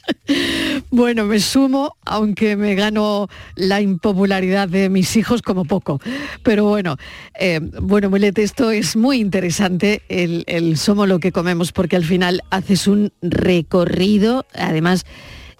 bueno, 0.90 1.24
me 1.24 1.40
sumo, 1.40 1.96
aunque 2.04 2.56
me 2.56 2.74
gano 2.74 3.28
la 3.54 3.80
impopularidad 3.80 4.68
de 4.68 4.88
mis 4.88 5.16
hijos 5.16 5.42
como 5.42 5.64
poco. 5.64 6.00
Pero 6.42 6.64
bueno, 6.64 6.96
eh, 7.38 7.60
bueno, 7.80 8.10
Mulete, 8.10 8.42
esto 8.42 8.70
es 8.70 8.96
muy 8.96 9.18
interesante, 9.18 10.02
el, 10.08 10.44
el 10.46 10.76
somos 10.76 11.08
lo 11.08 11.20
que 11.20 11.32
comemos, 11.32 11.72
porque 11.72 11.96
al 11.96 12.04
final 12.04 12.42
haces 12.50 12.86
un 12.86 13.12
recorrido, 13.22 14.46
además 14.54 15.04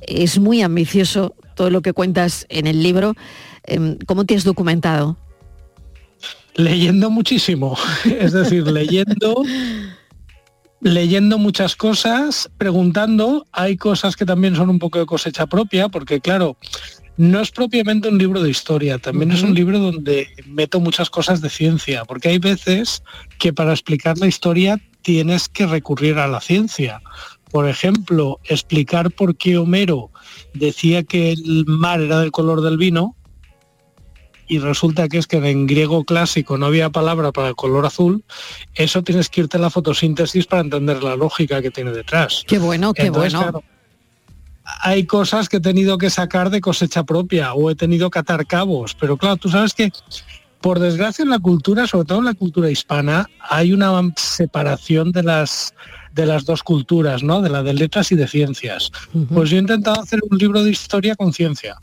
es 0.01 0.39
muy 0.39 0.63
ambicioso 0.63 1.35
todo 1.55 1.71
lo 1.71 1.83
que 1.83 1.93
cuentas 1.93 2.47
en 2.49 2.67
el 2.67 2.83
libro. 2.83 3.15
Em, 3.65 3.99
¿Cómo 4.07 4.25
te 4.25 4.35
has 4.35 4.45
documentado? 4.45 5.17
Leyendo 6.55 7.11
muchísimo, 7.11 7.77
es 8.05 8.33
decir, 8.33 8.67
leyendo, 8.67 9.43
leyendo 10.81 11.39
muchas 11.39 11.77
cosas, 11.77 12.51
preguntando, 12.57 13.47
hay 13.53 13.77
cosas 13.77 14.17
que 14.17 14.27
también 14.27 14.57
son 14.57 14.71
un 14.71 14.79
poco 14.79 14.99
de 14.99 15.07
cosecha 15.07 15.47
propia, 15.47 15.89
porque 15.89 16.21
claro, 16.21 16.57
no 17.17 17.41
es 17.41 17.51
propiamente 17.51 18.09
un 18.09 18.19
libro 18.19 18.43
de 18.43 18.51
historia, 18.51 18.99
también 18.99 19.31
es 19.31 19.43
un 19.43 19.55
libro 19.55 19.79
donde 19.79 20.29
meto 20.47 20.81
muchas 20.81 21.11
cosas 21.11 21.43
de 21.43 21.51
ciencia, 21.51 22.05
porque 22.07 22.31
hay 22.31 22.39
veces 22.39 23.03
que 23.39 23.53
para 23.53 23.73
explicar 23.73 24.17
la 24.19 24.27
historia 24.27 24.81
tienes 25.03 25.49
que 25.49 25.67
recurrir 25.67 26.19
a 26.19 26.29
la 26.29 26.41
ciencia. 26.41 27.03
Por 27.51 27.69
ejemplo, 27.69 28.39
explicar 28.45 29.11
por 29.11 29.37
qué 29.37 29.59
Homero 29.59 30.11
decía 30.55 31.03
que 31.03 31.33
el 31.33 31.67
mar 31.67 32.01
era 32.01 32.21
del 32.21 32.31
color 32.31 32.63
del 32.63 32.79
vino, 32.79 33.17
y 34.50 34.59
resulta 34.59 35.09
que 35.09 35.19
es 35.19 35.28
que 35.28 35.37
en 35.37 35.69
griego 35.69 36.04
clásico 36.04 36.59
no 36.59 36.66
había 36.66 36.90
palabra 36.90 37.30
para 37.30 37.49
el 37.49 37.54
color 37.54 37.87
azul, 37.87 38.25
eso 38.75 39.04
tienes 39.04 39.28
que 39.28 39.42
irte 39.42 39.59
a 39.59 39.61
la 39.61 39.71
fotosíntesis 39.71 40.45
para 40.47 40.62
entender 40.62 41.04
la 41.04 41.14
lógica 41.14 41.62
que 41.62 41.71
tiene 41.71 41.92
detrás. 41.92 42.42
Qué 42.49 42.59
bueno, 42.59 42.92
qué 42.92 43.11
bueno. 43.11 43.62
hay 44.83 45.07
cosas 45.07 45.49
que 45.49 45.59
he 45.59 45.61
tenido 45.61 45.99
que 45.99 46.11
sacar 46.11 46.50
de 46.50 46.61
cosecha 46.61 47.04
propia 47.04 47.54
o 47.54 47.71
he 47.71 47.76
tenido 47.76 48.11
que 48.11 48.19
atar 48.19 48.45
cabos, 48.45 48.97
pero 48.97 49.16
claro, 49.16 49.37
tú 49.37 49.49
sabes 49.49 49.73
que 49.73 49.92
por 50.61 50.80
desgracia 50.80 51.23
en 51.23 51.30
la 51.30 51.38
cultura, 51.38 51.87
sobre 51.87 52.07
todo 52.07 52.19
en 52.19 52.25
la 52.25 52.35
cultura 52.35 52.69
hispana, 52.69 53.30
hay 53.49 53.73
una 53.73 53.92
separación 54.16 55.12
de 55.12 55.23
las 55.23 55.75
de 56.12 56.26
las 56.26 56.45
dos 56.45 56.64
culturas, 56.64 57.23
¿no? 57.23 57.40
De 57.40 57.50
la 57.50 57.62
de 57.62 57.73
letras 57.73 58.11
y 58.11 58.16
de 58.16 58.26
ciencias. 58.26 58.90
Pues 59.33 59.49
yo 59.50 59.59
he 59.59 59.61
intentado 59.61 60.00
hacer 60.02 60.19
un 60.28 60.38
libro 60.38 60.64
de 60.64 60.73
historia 60.73 61.14
con 61.14 61.33
ciencia. 61.33 61.76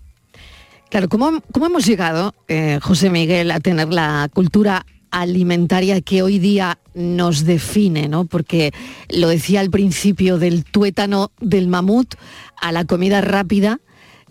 Claro, 0.89 1.10
¿cómo, 1.10 1.41
hemos 1.65 1.86
llegado, 1.86 2.34
eh, 2.47 2.80
José 2.82 3.10
Miguel, 3.10 3.52
a 3.52 3.60
tener 3.60 3.89
la 3.89 4.30
cultura 4.34 4.86
alimentaria 5.12 6.00
que 6.00 6.21
hoy 6.21 6.39
día 6.39 6.80
nos 6.93 7.43
define, 7.43 8.08
¿no? 8.08 8.26
Porque 8.26 8.71
lo 9.10 9.28
decía 9.28 9.60
al 9.60 9.69
principio 9.69 10.38
del 10.38 10.63
tuétano 10.63 11.32
del 11.41 11.67
mamut 11.67 12.15
a 12.62 12.71
la 12.71 12.86
comida 12.86 13.19
rápida, 13.19 13.80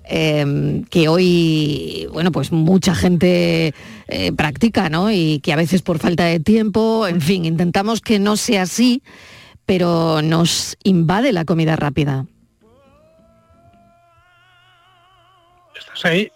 em, 0.04 0.84
que 0.84 1.08
hoy, 1.08 2.08
bueno, 2.12 2.32
pues 2.32 2.52
mucha 2.52 2.94
gente 2.94 3.74
eh, 4.08 4.32
practica, 4.32 4.88
¿no? 4.88 5.10
Y 5.12 5.40
que 5.40 5.52
a 5.52 5.56
veces 5.56 5.82
por 5.82 5.98
falta 5.98 6.24
de 6.24 6.40
tiempo, 6.40 7.06
en 7.06 7.20
fin, 7.20 7.44
intentamos 7.44 8.00
que 8.00 8.18
no 8.18 8.36
sea 8.36 8.62
así, 8.62 9.02
pero 9.66 10.22
nos 10.22 10.76
invade 10.84 11.32
la 11.32 11.44
comida 11.44 11.76
rápida. 11.76 12.26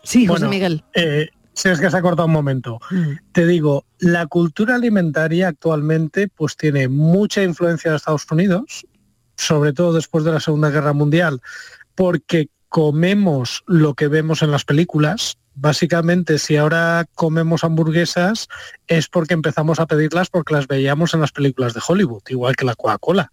Sí, 0.02 0.26
José 0.26 0.48
Miguel. 0.48 0.84
Eh, 0.94 1.28
si 1.52 1.68
es 1.68 1.80
que 1.80 1.90
se 1.90 1.96
ha 1.96 2.02
cortado 2.02 2.26
un 2.26 2.32
momento. 2.32 2.80
Mm. 2.90 3.12
Te 3.32 3.46
digo, 3.46 3.84
la 3.98 4.26
cultura 4.26 4.76
alimentaria 4.76 5.48
actualmente 5.48 6.28
pues 6.28 6.56
tiene 6.56 6.88
mucha 6.88 7.42
influencia 7.42 7.90
de 7.90 7.98
Estados 7.98 8.26
Unidos, 8.30 8.86
sobre 9.36 9.72
todo 9.72 9.92
después 9.92 10.24
de 10.24 10.32
la 10.32 10.40
Segunda 10.40 10.70
Guerra 10.70 10.92
Mundial, 10.92 11.40
porque 11.94 12.48
comemos 12.68 13.62
lo 13.66 13.94
que 13.94 14.08
vemos 14.08 14.42
en 14.42 14.50
las 14.52 14.64
películas. 14.64 15.36
Básicamente, 15.60 16.38
si 16.38 16.56
ahora 16.56 17.04
comemos 17.14 17.64
hamburguesas 17.64 18.48
es 18.86 19.08
porque 19.08 19.34
empezamos 19.34 19.78
a 19.78 19.86
pedirlas 19.86 20.30
porque 20.30 20.54
las 20.54 20.66
veíamos 20.66 21.12
en 21.12 21.20
las 21.20 21.32
películas 21.32 21.74
de 21.74 21.82
Hollywood, 21.86 22.22
igual 22.28 22.56
que 22.56 22.64
la 22.64 22.74
Coca-Cola 22.74 23.30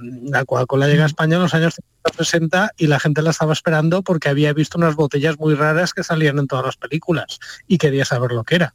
la 0.00 0.44
Coca-Cola 0.44 0.86
llega 0.86 1.04
a 1.04 1.06
España 1.06 1.36
en 1.36 1.42
los 1.42 1.54
años 1.54 1.74
60 2.16 2.72
y 2.76 2.86
la 2.86 3.00
gente 3.00 3.22
la 3.22 3.30
estaba 3.30 3.52
esperando 3.52 4.02
porque 4.02 4.28
había 4.28 4.52
visto 4.52 4.78
unas 4.78 4.94
botellas 4.94 5.38
muy 5.38 5.54
raras 5.54 5.92
que 5.92 6.04
salían 6.04 6.38
en 6.38 6.46
todas 6.46 6.64
las 6.64 6.76
películas 6.76 7.38
y 7.66 7.78
quería 7.78 8.04
saber 8.04 8.32
lo 8.32 8.44
que 8.44 8.56
era. 8.56 8.74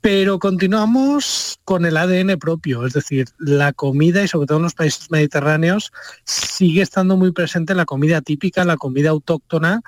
Pero 0.00 0.38
continuamos 0.38 1.58
con 1.64 1.86
el 1.86 1.96
ADN 1.96 2.38
propio, 2.38 2.84
es 2.84 2.92
decir, 2.92 3.28
la 3.38 3.72
comida 3.72 4.22
y 4.22 4.28
sobre 4.28 4.46
todo 4.46 4.58
en 4.58 4.64
los 4.64 4.74
países 4.74 5.10
mediterráneos 5.10 5.92
sigue 6.24 6.82
estando 6.82 7.16
muy 7.16 7.32
presente 7.32 7.74
la 7.74 7.86
comida 7.86 8.20
típica, 8.20 8.64
la 8.64 8.76
comida 8.76 9.10
autóctona 9.10 9.80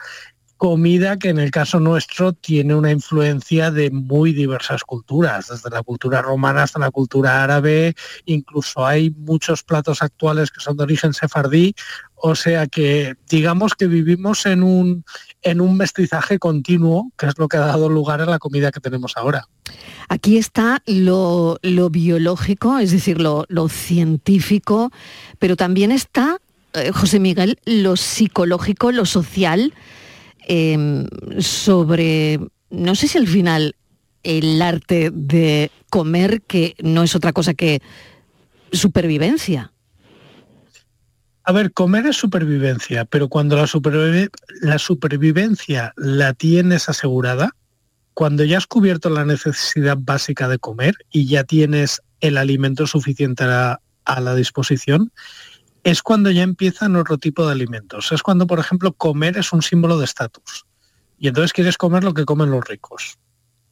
comida 0.56 1.18
que 1.18 1.28
en 1.28 1.38
el 1.38 1.50
caso 1.50 1.80
nuestro 1.80 2.32
tiene 2.32 2.74
una 2.74 2.90
influencia 2.90 3.70
de 3.70 3.90
muy 3.90 4.32
diversas 4.32 4.84
culturas, 4.84 5.48
desde 5.48 5.70
la 5.70 5.82
cultura 5.82 6.22
romana 6.22 6.62
hasta 6.62 6.78
la 6.78 6.90
cultura 6.90 7.42
árabe, 7.42 7.94
incluso 8.24 8.86
hay 8.86 9.10
muchos 9.10 9.62
platos 9.62 10.02
actuales 10.02 10.50
que 10.50 10.60
son 10.60 10.76
de 10.76 10.84
origen 10.84 11.12
sefardí, 11.12 11.74
o 12.14 12.34
sea 12.34 12.66
que 12.66 13.14
digamos 13.28 13.74
que 13.74 13.86
vivimos 13.86 14.46
en 14.46 14.62
un, 14.62 15.04
en 15.42 15.60
un 15.60 15.76
mestizaje 15.76 16.38
continuo, 16.38 17.12
que 17.18 17.26
es 17.26 17.38
lo 17.38 17.48
que 17.48 17.58
ha 17.58 17.66
dado 17.66 17.88
lugar 17.88 18.22
a 18.22 18.26
la 18.26 18.38
comida 18.38 18.72
que 18.72 18.80
tenemos 18.80 19.12
ahora. 19.16 19.46
Aquí 20.08 20.38
está 20.38 20.82
lo, 20.86 21.58
biológico, 21.90 22.78
es 22.78 22.92
decir, 22.92 23.20
lo, 23.20 23.44
lo 23.48 23.68
científico, 23.68 24.90
pero 25.38 25.56
también 25.56 25.92
está, 25.92 26.38
eh, 26.72 26.92
José 26.92 27.20
Miguel, 27.20 27.58
lo 27.66 27.96
psicológico, 27.96 28.92
lo 28.92 29.04
social, 29.04 29.74
Em, 30.48 31.08
sobre, 31.40 32.38
no 32.70 32.94
sé 32.94 33.08
si 33.08 33.18
al 33.18 33.26
final 33.26 33.74
el 34.22 34.62
arte 34.62 35.10
de 35.12 35.72
comer, 35.90 36.42
que 36.42 36.76
no 36.80 37.02
es 37.02 37.16
otra 37.16 37.32
cosa 37.32 37.54
que 37.54 37.82
supervivencia. 38.70 39.72
A 41.42 41.52
ver, 41.52 41.72
comer 41.72 42.06
es 42.06 42.16
supervivencia, 42.16 43.04
pero 43.04 43.28
cuando 43.28 43.56
la, 43.56 43.68
la 44.62 44.78
supervivencia 44.78 45.92
la 45.96 46.32
tienes 46.32 46.88
asegurada, 46.88 47.50
cuando 48.14 48.44
ya 48.44 48.58
has 48.58 48.66
cubierto 48.68 49.10
la 49.10 49.24
necesidad 49.24 49.98
básica 50.00 50.48
de 50.48 50.58
comer 50.60 50.94
y 51.10 51.26
ya 51.26 51.42
tienes 51.42 52.02
el 52.20 52.36
alimento 52.36 52.86
suficiente 52.86 53.44
a 53.44 54.20
la 54.20 54.34
disposición, 54.36 55.12
es 55.86 56.02
cuando 56.02 56.32
ya 56.32 56.42
empiezan 56.42 56.96
otro 56.96 57.16
tipo 57.16 57.46
de 57.46 57.52
alimentos. 57.52 58.10
Es 58.10 58.20
cuando, 58.20 58.48
por 58.48 58.58
ejemplo, 58.58 58.92
comer 58.92 59.38
es 59.38 59.52
un 59.52 59.62
símbolo 59.62 59.96
de 59.98 60.04
estatus. 60.04 60.66
Y 61.16 61.28
entonces 61.28 61.52
quieres 61.52 61.78
comer 61.78 62.02
lo 62.02 62.12
que 62.12 62.24
comen 62.24 62.50
los 62.50 62.66
ricos. 62.66 63.18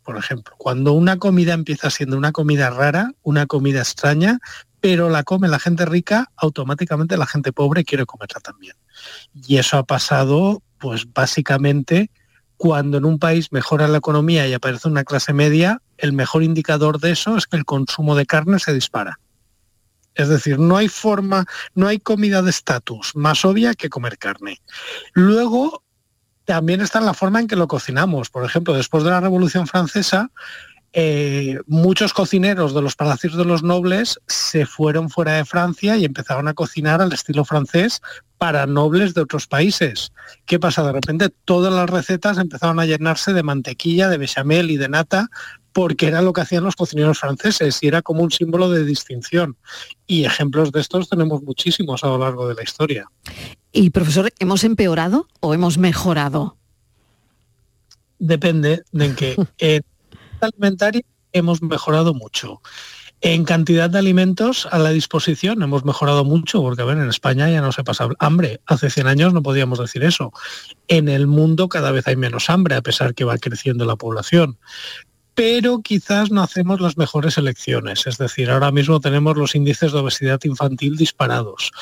Por 0.05 0.17
ejemplo, 0.17 0.55
cuando 0.57 0.93
una 0.93 1.17
comida 1.17 1.55
empieza 1.55 1.91
siendo 1.91 2.17
una 2.17 2.31
comida 2.31 2.71
rara, 2.71 3.11
una 3.25 3.47
comida 3.47 3.81
extraña, 3.81 4.39
pero 4.79 5.11
la 5.11 5.25
come 5.25 5.49
la 5.49 5.59
gente 5.59 5.87
rica, 5.87 6.31
automáticamente 6.37 7.17
la 7.17 7.27
gente 7.27 7.53
pobre 7.53 7.83
quiere 7.83 8.07
comerla 8.07 8.39
también. 8.39 8.77
Y 9.49 9.57
eso 9.57 9.77
ha 9.77 9.83
pasado, 9.83 10.63
pues 10.79 11.13
básicamente, 11.13 12.13
cuando 12.57 12.99
en 12.99 13.07
un 13.07 13.19
país 13.19 13.51
mejora 13.51 13.89
la 13.89 13.99
economía 13.99 14.47
y 14.47 14.53
aparece 14.53 14.87
una 14.87 15.03
clase 15.03 15.33
media, 15.33 15.83
el 15.99 16.13
mejor 16.13 16.45
indicador 16.45 17.01
de 17.01 17.11
eso 17.11 17.37
es 17.37 17.49
que 17.49 17.57
el 17.57 17.65
consumo 17.65 18.15
de 18.15 18.25
carne 18.25 18.61
se 18.61 18.73
dispara. 18.73 19.19
Es 20.15 20.29
decir, 20.29 20.59
no 20.59 20.77
hay 20.77 20.89
forma, 20.89 21.47
no 21.75 21.89
hay 21.89 21.99
comida 21.99 22.43
de 22.43 22.51
estatus 22.51 23.17
más 23.17 23.45
obvia 23.45 23.75
que 23.75 23.91
comer 23.91 24.19
carne. 24.19 24.61
Luego, 25.13 25.83
también 26.45 26.81
está 26.81 26.99
en 26.99 27.07
la 27.07 27.15
forma 27.15 27.41
en 27.41 27.49
que 27.49 27.57
lo 27.57 27.69
cocinamos. 27.69 28.31
Por 28.31 28.45
ejemplo, 28.45 28.75
después 28.75 29.05
de 29.05 29.11
la 29.11 29.21
Revolución 29.21 29.67
Francesa, 29.67 30.31
eh, 30.97 31.59
muchos 31.67 32.13
cocineros 32.13 32.73
de 32.73 32.81
los 32.81 32.95
palacios 32.95 33.37
de 33.37 33.45
los 33.45 33.65
nobles 33.65 34.21
se 34.29 34.65
fueron 34.65 35.11
fuera 35.11 35.33
de 35.33 35.45
Francia 35.45 35.97
y 35.97 36.05
empezaron 36.05 36.47
a 36.47 36.55
cocinar 36.55 37.03
al 37.03 37.13
estilo 37.13 37.45
francés 37.45 38.01
para 38.39 38.67
nobles 38.67 39.13
de 39.13 39.23
otros 39.23 39.49
países. 39.49 40.13
¿Qué 40.47 40.61
pasa? 40.61 40.85
De 40.85 40.93
repente 40.93 41.31
todas 41.45 41.73
las 41.73 41.91
recetas 41.91 42.39
empezaron 42.39 42.79
a 42.79 42.87
llenarse 42.87 43.33
de 43.33 43.43
mantequilla, 43.43 44.09
de 44.09 44.19
bechamel 44.19 44.71
y 44.71 44.77
de 44.77 44.89
nata 44.89 45.31
porque 45.75 46.07
era 46.07 46.23
lo 46.23 46.33
que 46.33 46.41
hacían 46.41 46.63
los 46.63 46.77
cocineros 46.77 47.19
franceses 47.19 47.83
y 47.83 47.89
era 47.89 48.01
como 48.01 48.23
un 48.23 48.31
símbolo 48.31 48.71
de 48.71 48.85
distinción. 48.85 49.57
Y 50.07 50.25
ejemplos 50.25 50.71
de 50.71 50.81
estos 50.81 51.09
tenemos 51.09 51.43
muchísimos 51.43 52.05
a 52.05 52.07
lo 52.07 52.19
largo 52.19 52.49
de 52.49 52.55
la 52.55 52.63
historia. 52.63 53.11
Y 53.73 53.91
profesor, 53.91 54.33
¿hemos 54.39 54.63
empeorado 54.63 55.27
o 55.41 55.53
hemos 55.53 55.77
mejorado? 55.77 56.57
Depende 58.21 58.85
de 58.93 59.15
que 59.17 59.37
en 59.59 59.83
alimentaria 60.41 61.03
hemos 61.33 61.61
mejorado 61.61 62.15
mucho. 62.15 62.63
En 63.21 63.45
cantidad 63.45 63.91
de 63.91 63.99
alimentos 63.99 64.69
a 64.71 64.79
la 64.79 64.91
disposición 64.91 65.61
hemos 65.63 65.85
mejorado 65.85 66.25
mucho, 66.25 66.63
porque 66.63 66.83
a 66.83 66.85
ver, 66.85 66.99
en 66.99 67.09
España 67.09 67.51
ya 67.51 67.61
no 67.61 67.73
se 67.73 67.83
pasa 67.83 68.09
hambre. 68.21 68.61
Hace 68.67 68.91
100 68.91 69.09
años 69.09 69.33
no 69.33 69.43
podíamos 69.43 69.81
decir 69.81 70.05
eso. 70.05 70.33
En 70.87 71.09
el 71.09 71.27
mundo 71.27 71.69
cada 71.69 71.91
vez 71.91 72.07
hay 72.07 72.15
menos 72.15 72.49
hambre, 72.49 72.77
a 72.77 72.83
pesar 72.83 73.15
que 73.15 73.25
va 73.25 73.39
creciendo 73.39 73.85
la 73.85 73.97
población 73.97 74.59
pero 75.35 75.81
quizás 75.81 76.31
no 76.31 76.43
hacemos 76.43 76.81
las 76.81 76.97
mejores 76.97 77.37
elecciones. 77.39 78.07
Es 78.07 78.19
decir, 78.19 78.51
ahora 78.51 78.71
mismo 78.71 79.01
tenemos 79.01 79.37
los 79.37 79.55
índices 79.55 79.93
de 79.93 79.99
obesidad 79.99 80.41
infantil 80.45 80.97
disparados. 80.97 81.73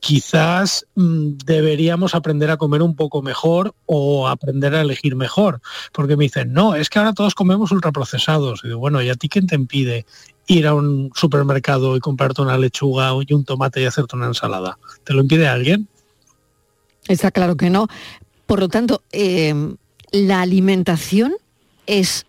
Quizás 0.00 0.86
mm, 0.94 1.38
deberíamos 1.44 2.14
aprender 2.14 2.50
a 2.50 2.56
comer 2.56 2.82
un 2.82 2.94
poco 2.94 3.22
mejor 3.22 3.74
o 3.86 4.28
aprender 4.28 4.74
a 4.74 4.82
elegir 4.82 5.16
mejor, 5.16 5.60
porque 5.92 6.16
me 6.16 6.24
dicen, 6.24 6.52
no, 6.52 6.74
es 6.74 6.88
que 6.88 6.98
ahora 6.98 7.14
todos 7.14 7.34
comemos 7.34 7.72
ultraprocesados. 7.72 8.60
Y 8.62 8.68
digo, 8.68 8.78
bueno, 8.78 9.02
¿y 9.02 9.08
a 9.08 9.14
ti 9.14 9.28
quién 9.28 9.46
te 9.46 9.54
impide 9.54 10.04
ir 10.46 10.66
a 10.66 10.74
un 10.74 11.10
supermercado 11.14 11.96
y 11.96 12.00
comprarte 12.00 12.42
una 12.42 12.58
lechuga 12.58 13.10
y 13.26 13.32
un 13.32 13.44
tomate 13.44 13.80
y 13.82 13.86
hacerte 13.86 14.16
una 14.16 14.26
ensalada? 14.26 14.78
¿Te 15.04 15.14
lo 15.14 15.22
impide 15.22 15.48
alguien? 15.48 15.88
Está 17.08 17.30
claro 17.30 17.56
que 17.56 17.70
no. 17.70 17.88
Por 18.46 18.60
lo 18.60 18.68
tanto, 18.68 19.02
eh, 19.12 19.54
la 20.12 20.42
alimentación 20.42 21.34
es 21.86 22.26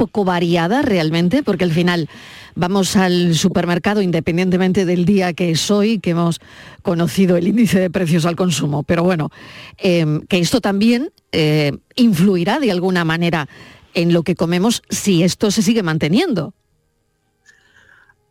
poco 0.00 0.24
variada 0.24 0.80
realmente, 0.80 1.42
porque 1.42 1.64
al 1.64 1.72
final 1.72 2.08
vamos 2.54 2.96
al 2.96 3.34
supermercado 3.34 4.00
independientemente 4.00 4.86
del 4.86 5.04
día 5.04 5.34
que 5.34 5.50
es 5.50 5.70
hoy, 5.70 5.98
que 5.98 6.12
hemos 6.12 6.40
conocido 6.80 7.36
el 7.36 7.46
índice 7.46 7.78
de 7.78 7.90
precios 7.90 8.24
al 8.24 8.34
consumo. 8.34 8.82
Pero 8.82 9.02
bueno, 9.02 9.30
em, 9.76 10.22
que 10.22 10.38
esto 10.38 10.62
también 10.62 11.10
eh, 11.32 11.76
influirá 11.96 12.60
de 12.60 12.70
alguna 12.70 13.04
manera 13.04 13.46
en 13.92 14.14
lo 14.14 14.22
que 14.22 14.36
comemos 14.36 14.82
si 14.88 15.22
esto 15.22 15.50
se 15.50 15.60
sigue 15.60 15.82
manteniendo. 15.82 16.54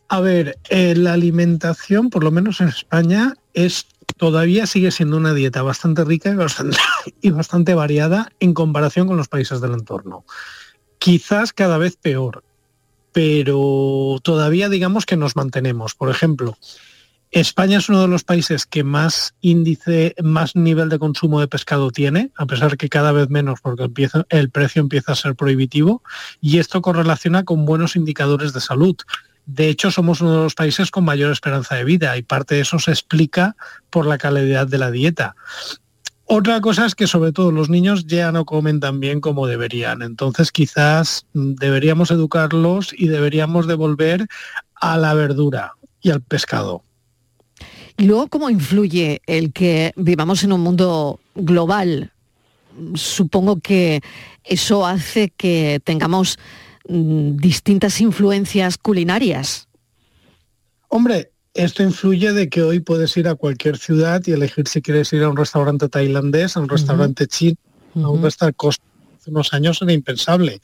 A 0.08 0.22
ver, 0.22 0.58
eh, 0.72 0.96
la 0.96 1.14
alimentación, 1.14 2.10
por 2.10 2.24
lo 2.24 2.32
menos 2.32 2.62
en 2.62 2.70
España, 2.70 3.36
es 3.54 3.86
todavía 4.18 4.66
sigue 4.66 4.90
siendo 4.90 5.18
una 5.18 5.36
dieta 5.36 5.62
bastante 5.62 6.04
rica 6.04 6.36
y 7.22 7.30
bastante 7.30 7.74
variada 7.76 8.32
en 8.40 8.56
comparación 8.56 9.06
con 9.06 9.18
los 9.18 9.28
países 9.28 9.62
del 9.62 9.74
entorno 9.74 10.26
quizás 11.00 11.54
cada 11.54 11.78
vez 11.78 11.98
peor, 11.98 12.44
pero 13.12 14.20
todavía 14.22 14.70
digamos 14.70 15.06
que 15.06 15.18
nos 15.18 15.36
mantenemos. 15.36 15.96
Por 15.96 16.10
ejemplo, 16.10 16.58
España 17.32 17.78
es 17.78 17.90
uno 17.90 18.02
de 18.02 18.08
los 18.08 18.24
países 18.24 18.66
que 18.66 18.84
más 18.84 19.36
índice, 19.42 20.16
más 20.22 20.56
nivel 20.56 20.90
de 20.90 21.00
consumo 21.00 21.40
de 21.40 21.48
pescado 21.48 21.92
tiene, 21.92 22.32
a 22.36 22.46
pesar 22.46 22.76
que 22.78 22.90
cada 22.90 23.12
vez 23.12 23.30
menos 23.30 23.62
porque 23.62 23.90
el 24.30 24.50
precio 24.50 24.82
empieza 24.82 25.12
a 25.12 25.16
ser 25.16 25.36
prohibitivo, 25.36 26.04
y 26.42 26.58
esto 26.58 26.82
correlaciona 26.82 27.44
con 27.46 27.66
buenos 27.66 27.96
indicadores 27.96 28.52
de 28.54 28.62
salud. 28.62 28.96
De 29.46 29.70
hecho, 29.70 29.92
somos 29.92 30.22
uno 30.22 30.34
de 30.34 30.44
los 30.44 30.56
países 30.56 30.92
con 30.92 31.06
mayor 31.06 31.32
esperanza 31.32 31.76
de 31.76 31.84
vida 31.84 32.18
y 32.18 32.24
parte 32.24 32.56
de 32.56 32.62
eso 32.62 32.78
se 32.80 32.92
explica 32.92 33.56
por 33.90 34.06
la 34.06 34.18
calidad 34.18 34.68
de 34.68 34.78
la 34.78 34.92
dieta. 34.92 35.36
Otra 36.32 36.62
cosa 36.62 36.86
es 36.86 36.94
que 36.94 37.08
sobre 37.08 37.32
todo 37.32 37.52
los 37.52 37.72
niños 37.72 38.06
ya 38.06 38.32
no 38.32 38.46
comen 38.46 38.80
tan 38.80 39.00
bien 39.00 39.20
como 39.20 39.48
deberían. 39.48 40.04
Entonces 40.04 40.52
quizás 40.52 41.26
mm, 41.34 41.56
deberíamos 41.56 42.12
educarlos 42.12 42.94
y 42.96 43.08
deberíamos 43.08 43.66
devolver 43.66 44.28
a 44.76 44.98
la 45.00 45.16
verdura 45.16 45.74
y 46.04 46.12
al 46.12 46.22
pescado. 46.22 46.84
Y 47.98 48.06
luego, 48.06 48.28
¿cómo 48.28 48.52
influye 48.52 49.24
el 49.26 49.52
que 49.52 49.92
vivamos 49.96 50.44
en 50.44 50.54
un 50.54 50.62
mundo 50.62 51.20
global? 51.34 52.14
Supongo 52.94 53.60
que 53.60 54.02
eso 54.44 54.86
hace 54.86 55.32
que 55.36 55.82
tengamos 55.84 56.38
mm, 56.88 57.38
distintas 57.38 58.00
influencias 58.02 58.78
culinarias. 58.78 59.68
Hombre, 60.90 61.32
esto 61.64 61.84
influye 61.84 62.32
de 62.32 62.48
que 62.48 62.64
hoy 62.64 62.80
puedes 62.80 63.18
ir 63.18 63.28
a 63.28 63.36
cualquier 63.36 63.78
ciudad 63.78 64.22
y 64.26 64.32
elegir 64.32 64.68
si 64.70 64.82
quieres 64.82 65.12
ir 65.12 65.24
a 65.24 65.30
un 65.30 65.36
restaurante 65.36 65.90
tailandés, 65.90 66.56
a 66.56 66.62
un 66.62 66.70
restaurante 66.70 67.28
chino, 67.28 67.58
a 67.96 68.10
un 68.10 68.24
restaurante 68.24 68.68
hace 69.20 69.30
unos 69.30 69.54
años 69.54 69.82
era 69.82 69.92
impensable. 69.92 70.62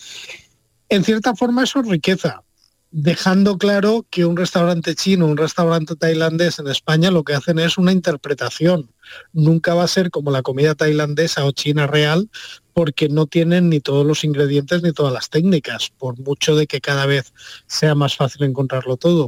En 0.88 1.04
cierta 1.04 1.36
forma 1.36 1.64
eso 1.66 1.82
es 1.82 1.88
riqueza, 1.90 2.44
dejando 2.92 3.58
claro 3.58 4.06
que 4.10 4.24
un 4.26 4.38
restaurante 4.38 4.96
chino, 4.96 5.26
un 5.26 5.36
restaurante 5.36 5.98
tailandés 5.98 6.60
en 6.60 6.68
España 6.70 7.12
lo 7.12 7.26
que 7.26 7.34
hacen 7.34 7.60
es 7.60 7.78
una 7.78 7.92
interpretación. 7.92 8.90
Nunca 9.34 9.74
va 9.74 9.84
a 9.84 9.90
ser 9.90 10.12
como 10.12 10.32
la 10.32 10.44
comida 10.44 10.76
tailandesa 10.76 11.44
o 11.44 11.52
china 11.52 11.88
real 11.88 12.30
porque 12.72 13.10
no 13.10 13.26
tienen 13.26 13.70
ni 13.70 13.82
todos 13.82 14.06
los 14.06 14.24
ingredientes 14.24 14.82
ni 14.82 14.94
todas 14.94 15.12
las 15.12 15.30
técnicas, 15.30 15.92
por 15.98 16.18
mucho 16.20 16.56
de 16.56 16.68
que 16.68 16.80
cada 16.80 17.06
vez 17.06 17.34
sea 17.68 17.96
más 17.96 18.16
fácil 18.16 18.44
encontrarlo 18.44 18.96
todo 18.96 19.28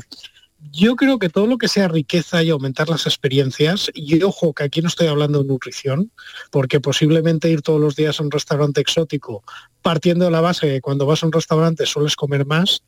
yo 0.60 0.96
creo 0.96 1.20
que 1.20 1.30
todo 1.30 1.48
lo 1.48 1.58
que 1.58 1.67
sea 1.67 1.88
riqueza 1.88 2.43
y 2.43 2.50
aumentar 2.50 2.89
las 2.89 3.06
experiencias, 3.06 3.91
y 3.93 4.22
ojo 4.24 4.54
que 4.54 4.63
aquí 4.63 4.82
no 4.82 4.88
estoy 4.88 5.08
hablando 5.08 5.41
de 5.41 5.48
nutrición, 5.48 6.12
porque 6.52 6.80
posiblemente 6.80 7.50
ir 7.50 7.62
todos 7.62 7.80
los 7.80 7.96
días 7.96 8.20
a 8.20 8.24
un 8.24 8.32
restaurante 8.32 8.82
exótico, 8.82 9.43
partiendo 9.82 10.26
de 10.26 10.32
la 10.32 10.41
base 10.41 10.67
que 10.67 10.82
cuando 10.82 11.06
vas 11.06 11.24
a 11.24 11.28
un 11.28 11.32
restaurante 11.32 11.86
sueles 11.86 12.15
comer 12.15 12.46
más, 12.46 12.84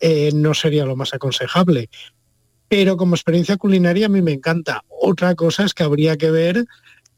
eh, 0.00 0.30
no 0.34 0.54
sería 0.54 0.86
lo 0.86 0.96
más 0.96 1.12
aconsejable. 1.12 1.90
Pero 2.68 2.96
como 2.96 3.14
experiencia 3.14 3.56
culinaria 3.56 4.06
a 4.06 4.08
mí 4.10 4.22
me 4.22 4.32
encanta. 4.32 4.84
Otra 4.88 5.34
cosa 5.34 5.64
es 5.64 5.74
que 5.74 5.82
habría 5.82 6.16
que 6.16 6.30
ver 6.30 6.64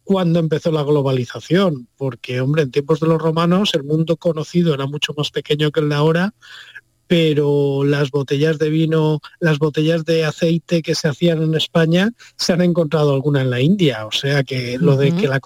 cuándo 0.05 0.41
empezó 0.41 0.73
la 0.73 0.83
globalización, 0.83 1.88
porque 1.97 2.41
hombre, 2.41 2.62
en 2.62 2.71
tiempos 2.71 3.01
de 3.01 3.07
los 3.07 3.21
romanos 3.21 3.75
el 3.75 3.85
mundo 3.85 4.17
conocido 4.17 4.75
era 4.75 4.87
mucho 4.87 5.15
más 5.17 5.31
pequeño 5.31 5.71
que 5.71 5.81
el 5.81 5.88
de 5.88 5.95
ahora, 5.95 6.35
pero 7.12 7.85
las 7.85 8.11
botellas 8.11 8.59
de 8.59 8.70
vino, 8.70 9.20
las 9.38 9.59
botellas 9.59 10.07
de 10.07 10.25
aceite 10.25 10.81
que 10.81 10.94
se 10.94 11.09
hacían 11.09 11.42
en 11.42 11.55
España, 11.55 12.11
se 12.38 12.55
han 12.55 12.62
encontrado 12.62 13.12
alguna 13.12 13.42
en 13.42 13.51
la 13.51 13.61
India. 13.61 14.07
O 14.07 14.12
sea 14.12 14.42
que 14.44 14.79
lo 14.79 14.96
de 14.96 15.14
que 15.14 15.29
la 15.29 15.38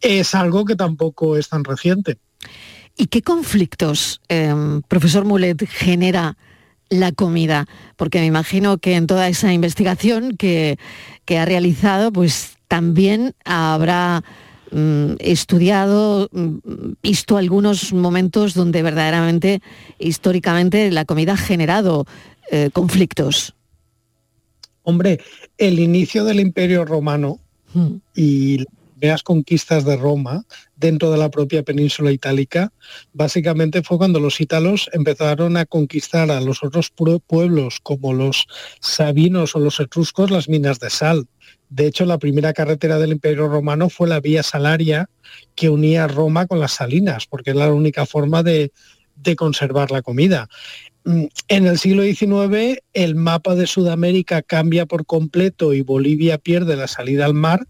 es 0.00 0.34
algo 0.34 0.64
que 0.64 0.74
tampoco 0.74 1.36
es 1.36 1.48
tan 1.48 1.62
reciente. 1.62 2.18
¿Y 2.96 3.06
qué 3.06 3.22
conflictos, 3.22 4.20
em, 4.26 4.82
profesor 4.82 5.24
Mulet, 5.24 5.68
genera 5.68 6.36
la 6.88 7.12
comida? 7.12 7.68
Porque 7.94 8.18
me 8.18 8.26
imagino 8.26 8.78
que 8.78 8.96
en 8.96 9.06
toda 9.06 9.28
esa 9.28 9.52
investigación 9.52 10.36
que, 10.36 10.80
que 11.24 11.38
ha 11.38 11.44
realizado, 11.44 12.12
pues 12.12 12.56
también 12.66 13.36
habrá 13.44 14.24
Mm, 14.74 15.16
estudiado, 15.18 16.30
mm, 16.32 16.94
visto 17.02 17.36
algunos 17.36 17.92
momentos 17.92 18.54
donde 18.54 18.82
verdaderamente, 18.82 19.60
históricamente, 19.98 20.90
la 20.90 21.04
comida 21.04 21.34
ha 21.34 21.36
generado 21.36 22.06
eh, 22.50 22.70
conflictos. 22.72 23.54
Hombre, 24.82 25.20
el 25.58 25.78
inicio 25.78 26.24
del 26.24 26.40
Imperio 26.40 26.86
Romano 26.86 27.38
hmm. 27.74 27.96
y 28.16 28.64
las 29.00 29.22
conquistas 29.22 29.84
de 29.84 29.96
Roma 29.96 30.44
dentro 30.76 31.10
de 31.10 31.18
la 31.18 31.30
propia 31.30 31.62
península 31.62 32.10
itálica, 32.10 32.72
básicamente 33.12 33.82
fue 33.82 33.98
cuando 33.98 34.20
los 34.20 34.40
ítalos 34.40 34.88
empezaron 34.92 35.56
a 35.56 35.66
conquistar 35.66 36.30
a 36.30 36.40
los 36.40 36.62
otros 36.62 36.90
pueblos 36.90 37.78
como 37.82 38.12
los 38.12 38.46
sabinos 38.80 39.54
o 39.54 39.60
los 39.60 39.80
etruscos 39.80 40.30
las 40.30 40.48
minas 40.48 40.80
de 40.80 40.90
sal. 40.90 41.26
De 41.72 41.86
hecho, 41.86 42.04
la 42.04 42.18
primera 42.18 42.52
carretera 42.52 42.98
del 42.98 43.12
Imperio 43.12 43.48
Romano 43.48 43.88
fue 43.88 44.06
la 44.06 44.20
vía 44.20 44.42
salaria 44.42 45.08
que 45.54 45.70
unía 45.70 46.06
Roma 46.06 46.46
con 46.46 46.60
las 46.60 46.72
salinas, 46.72 47.26
porque 47.26 47.52
era 47.52 47.60
la 47.60 47.72
única 47.72 48.04
forma 48.04 48.42
de, 48.42 48.72
conservar 49.38 49.90
la 49.90 50.02
comida. 50.02 50.48
Mm, 51.04 51.24
en 51.48 51.66
el 51.66 51.78
siglo 51.78 52.02
XIX 52.02 52.78
el 52.92 53.14
mapa 53.14 53.54
de 53.54 53.66
Sudamérica 53.66 54.42
cambia 54.42 54.84
por 54.84 55.06
completo 55.06 55.72
y 55.72 55.80
Bolivia 55.80 56.36
pierde 56.36 56.76
la 56.76 56.88
salida 56.88 57.24
al 57.24 57.32
mar 57.32 57.66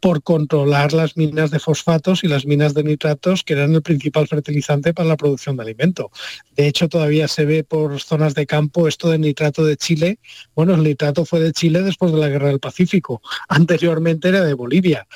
por 0.00 0.22
controlar 0.22 0.92
las 0.92 1.16
minas 1.16 1.50
de 1.50 1.58
fosfatos 1.58 2.24
y 2.24 2.28
las 2.28 2.46
minas 2.46 2.74
de 2.74 2.84
nitratos, 2.84 3.42
que 3.42 3.54
eran 3.54 3.74
el 3.74 3.82
principal 3.82 4.28
fertilizante 4.28 4.94
para 4.94 5.08
la 5.08 5.16
producción 5.16 5.56
de 5.56 5.62
alimento. 5.62 6.10
De 6.56 6.66
hecho, 6.66 6.88
todavía 6.88 7.28
se 7.28 7.44
ve 7.44 7.64
por 7.64 8.00
zonas 8.00 8.34
de 8.34 8.46
campo 8.46 8.88
esto 8.88 9.10
de 9.10 9.18
nitrato 9.18 9.64
de 9.64 9.76
Chile. 9.76 10.18
Bueno, 10.54 10.74
el 10.74 10.82
nitrato 10.82 11.24
fue 11.24 11.40
de 11.40 11.52
Chile 11.52 11.82
después 11.82 12.12
de 12.12 12.18
la 12.18 12.28
Guerra 12.28 12.48
del 12.48 12.60
Pacífico. 12.60 13.22
Anteriormente 13.48 14.28
era 14.28 14.44
de 14.44 14.54
Bolivia. 14.54 15.06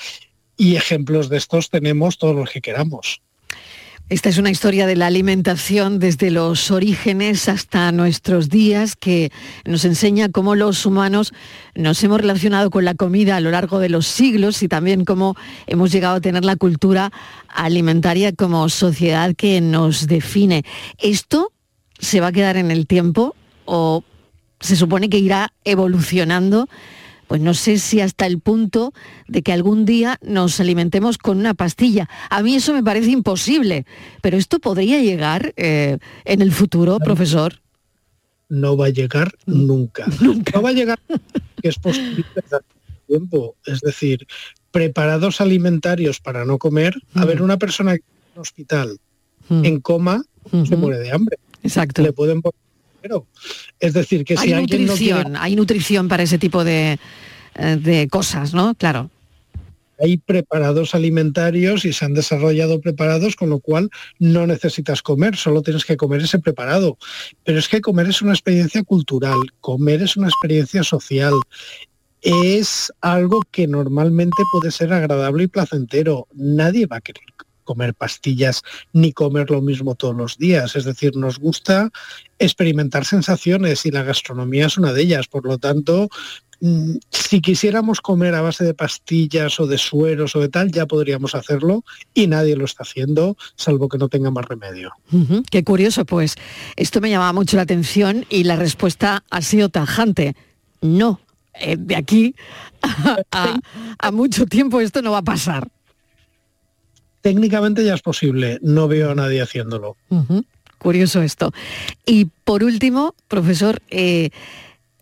Y 0.56 0.76
ejemplos 0.76 1.28
de 1.28 1.38
estos 1.38 1.70
tenemos 1.70 2.18
todos 2.18 2.36
los 2.36 2.50
que 2.50 2.60
queramos. 2.60 3.22
Esta 4.08 4.28
es 4.28 4.36
una 4.36 4.50
historia 4.50 4.86
de 4.86 4.94
la 4.94 5.06
alimentación 5.06 5.98
desde 5.98 6.30
los 6.30 6.70
orígenes 6.70 7.48
hasta 7.48 7.90
nuestros 7.92 8.50
días 8.50 8.94
que 8.94 9.32
nos 9.64 9.86
enseña 9.86 10.28
cómo 10.28 10.54
los 10.54 10.84
humanos 10.84 11.32
nos 11.74 12.02
hemos 12.04 12.20
relacionado 12.20 12.68
con 12.68 12.84
la 12.84 12.94
comida 12.94 13.36
a 13.36 13.40
lo 13.40 13.50
largo 13.50 13.78
de 13.78 13.88
los 13.88 14.06
siglos 14.06 14.62
y 14.62 14.68
también 14.68 15.06
cómo 15.06 15.34
hemos 15.66 15.92
llegado 15.92 16.16
a 16.16 16.20
tener 16.20 16.44
la 16.44 16.56
cultura 16.56 17.10
alimentaria 17.48 18.32
como 18.34 18.68
sociedad 18.68 19.34
que 19.34 19.62
nos 19.62 20.06
define. 20.06 20.62
¿Esto 20.98 21.50
se 21.98 22.20
va 22.20 22.26
a 22.28 22.32
quedar 22.32 22.58
en 22.58 22.70
el 22.70 22.86
tiempo 22.86 23.34
o 23.64 24.04
se 24.60 24.76
supone 24.76 25.08
que 25.08 25.18
irá 25.18 25.54
evolucionando? 25.64 26.68
Pues 27.32 27.40
no 27.40 27.54
sé 27.54 27.78
si 27.78 28.02
hasta 28.02 28.26
el 28.26 28.40
punto 28.40 28.92
de 29.26 29.40
que 29.40 29.54
algún 29.54 29.86
día 29.86 30.18
nos 30.20 30.60
alimentemos 30.60 31.16
con 31.16 31.38
una 31.38 31.54
pastilla. 31.54 32.06
A 32.28 32.42
mí 32.42 32.56
eso 32.56 32.74
me 32.74 32.82
parece 32.82 33.10
imposible, 33.10 33.86
pero 34.20 34.36
esto 34.36 34.58
podría 34.58 35.00
llegar 35.00 35.54
eh, 35.56 35.96
en 36.26 36.42
el 36.42 36.52
futuro, 36.52 36.98
profesor. 36.98 37.62
No 38.50 38.76
va 38.76 38.84
a 38.84 38.90
llegar 38.90 39.32
nunca. 39.46 40.04
No 40.20 40.60
va 40.60 40.68
a 40.68 40.72
llegar, 40.72 41.00
que 41.62 41.68
es 41.70 41.78
posible 41.78 42.26
tiempo. 43.06 43.56
Es 43.64 43.80
decir, 43.80 44.26
preparados 44.70 45.40
alimentarios 45.40 46.20
para 46.20 46.44
no 46.44 46.58
comer. 46.58 46.96
A 47.14 47.24
ver, 47.24 47.40
una 47.40 47.56
persona 47.56 47.94
en 47.94 48.02
un 48.34 48.42
hospital 48.42 48.98
en 49.48 49.80
coma 49.80 50.22
se 50.50 50.76
muere 50.76 50.98
de 50.98 51.12
hambre. 51.12 51.38
Exacto. 51.62 52.02
Le 52.02 52.12
pueden 52.12 52.42
poner 52.42 52.60
pero 53.02 53.26
es 53.80 53.92
decir 53.92 54.24
que 54.24 54.36
si 54.36 54.48
hay 54.48 54.52
alguien 54.52 54.86
nutrición, 54.86 55.36
hay 55.36 55.56
nutrición 55.56 56.08
para 56.08 56.22
ese 56.22 56.38
tipo 56.38 56.64
de, 56.64 56.98
eh, 57.56 57.76
de 57.78 58.08
cosas, 58.08 58.54
¿no? 58.54 58.74
Claro. 58.74 59.10
Hay 59.98 60.16
preparados 60.16 60.94
alimentarios 60.94 61.84
y 61.84 61.92
se 61.92 62.04
han 62.04 62.14
desarrollado 62.14 62.80
preparados, 62.80 63.36
con 63.36 63.50
lo 63.50 63.60
cual 63.60 63.90
no 64.18 64.46
necesitas 64.46 65.02
comer, 65.02 65.36
solo 65.36 65.62
tienes 65.62 65.84
que 65.84 65.96
comer 65.96 66.22
ese 66.22 66.38
preparado. 66.38 66.96
Pero 67.44 67.58
es 67.58 67.68
que 67.68 67.80
comer 67.80 68.08
es 68.08 68.22
una 68.22 68.32
experiencia 68.32 68.82
cultural, 68.82 69.38
comer 69.60 70.02
es 70.02 70.16
una 70.16 70.28
experiencia 70.28 70.82
social, 70.82 71.34
es 72.22 72.92
algo 73.00 73.42
que 73.50 73.66
normalmente 73.66 74.42
puede 74.52 74.70
ser 74.70 74.92
agradable 74.92 75.44
y 75.44 75.48
placentero. 75.48 76.28
Nadie 76.32 76.86
va 76.86 76.96
a 76.96 77.00
querer 77.00 77.24
comer 77.62 77.94
pastillas 77.94 78.62
ni 78.92 79.12
comer 79.12 79.50
lo 79.50 79.60
mismo 79.60 79.94
todos 79.94 80.16
los 80.16 80.38
días. 80.38 80.76
Es 80.76 80.84
decir, 80.84 81.16
nos 81.16 81.38
gusta 81.38 81.90
experimentar 82.38 83.04
sensaciones 83.04 83.86
y 83.86 83.90
la 83.90 84.02
gastronomía 84.02 84.66
es 84.66 84.78
una 84.78 84.92
de 84.92 85.02
ellas. 85.02 85.28
Por 85.28 85.46
lo 85.46 85.58
tanto, 85.58 86.08
mm, 86.60 86.96
si 87.10 87.40
quisiéramos 87.40 88.00
comer 88.00 88.34
a 88.34 88.42
base 88.42 88.64
de 88.64 88.74
pastillas 88.74 89.58
o 89.60 89.66
de 89.66 89.78
sueros 89.78 90.36
o 90.36 90.40
de 90.40 90.48
tal, 90.48 90.70
ya 90.70 90.86
podríamos 90.86 91.34
hacerlo 91.34 91.84
y 92.14 92.26
nadie 92.26 92.56
lo 92.56 92.64
está 92.64 92.82
haciendo, 92.82 93.36
salvo 93.56 93.88
que 93.88 93.98
no 93.98 94.08
tenga 94.08 94.30
más 94.30 94.44
remedio. 94.44 94.92
Qué 95.50 95.64
curioso, 95.64 96.04
pues 96.04 96.36
esto 96.76 97.00
me 97.00 97.10
llamaba 97.10 97.32
mucho 97.32 97.56
la 97.56 97.62
atención 97.62 98.26
y 98.28 98.44
la 98.44 98.56
respuesta 98.56 99.24
ha 99.30 99.42
sido 99.42 99.68
tajante. 99.68 100.34
No, 100.80 101.20
eh, 101.54 101.76
de 101.78 101.96
aquí 101.96 102.34
a 104.00 104.10
mucho 104.12 104.46
tiempo 104.46 104.80
esto 104.80 105.02
no 105.02 105.12
va 105.12 105.18
a 105.18 105.22
pasar 105.22 105.68
técnicamente 107.22 107.84
ya 107.84 107.94
es 107.94 108.02
posible, 108.02 108.58
no 108.62 108.88
veo 108.88 109.12
a 109.12 109.14
nadie 109.14 109.40
haciéndolo. 109.40 109.96
Curioso 110.78 111.22
esto. 111.22 111.52
Y 112.04 112.26
por 112.44 112.64
último, 112.64 113.14
profesor, 113.28 113.80
eh, 113.88 114.30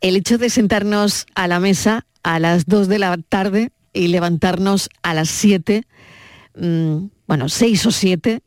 el 0.00 0.16
hecho 0.16 0.38
de 0.38 0.50
sentarnos 0.50 1.26
a 1.34 1.48
la 1.48 1.58
mesa 1.58 2.06
a 2.22 2.38
las 2.38 2.66
2 2.66 2.88
de 2.88 2.98
la 2.98 3.16
tarde 3.16 3.72
y 3.92 4.08
levantarnos 4.08 4.90
a 5.02 5.14
las 5.14 5.30
7, 5.30 5.86
mm, 6.54 7.06
bueno, 7.26 7.48
6 7.48 7.86
o 7.86 7.90
7, 7.90 8.42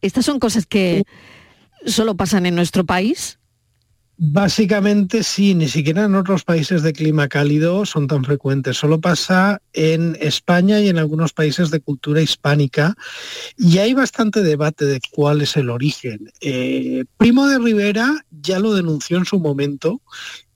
estas 0.00 0.24
son 0.24 0.38
cosas 0.38 0.66
que 0.66 1.04
solo 1.84 2.14
pasan 2.14 2.46
en 2.46 2.54
nuestro 2.54 2.84
país. 2.84 3.38
Básicamente 4.22 5.22
sí, 5.22 5.54
ni 5.54 5.66
siquiera 5.66 6.04
en 6.04 6.14
otros 6.14 6.44
países 6.44 6.82
de 6.82 6.92
clima 6.92 7.26
cálido 7.26 7.86
son 7.86 8.06
tan 8.06 8.22
frecuentes. 8.22 8.76
Solo 8.76 9.00
pasa 9.00 9.62
en 9.72 10.14
España 10.20 10.78
y 10.78 10.90
en 10.90 10.98
algunos 10.98 11.32
países 11.32 11.70
de 11.70 11.80
cultura 11.80 12.20
hispánica 12.20 12.94
y 13.56 13.78
hay 13.78 13.94
bastante 13.94 14.42
debate 14.42 14.84
de 14.84 15.00
cuál 15.10 15.40
es 15.40 15.56
el 15.56 15.70
origen. 15.70 16.30
Eh, 16.42 17.06
Primo 17.16 17.46
de 17.46 17.60
Rivera 17.60 18.26
ya 18.30 18.58
lo 18.58 18.74
denunció 18.74 19.16
en 19.16 19.24
su 19.24 19.40
momento 19.40 20.02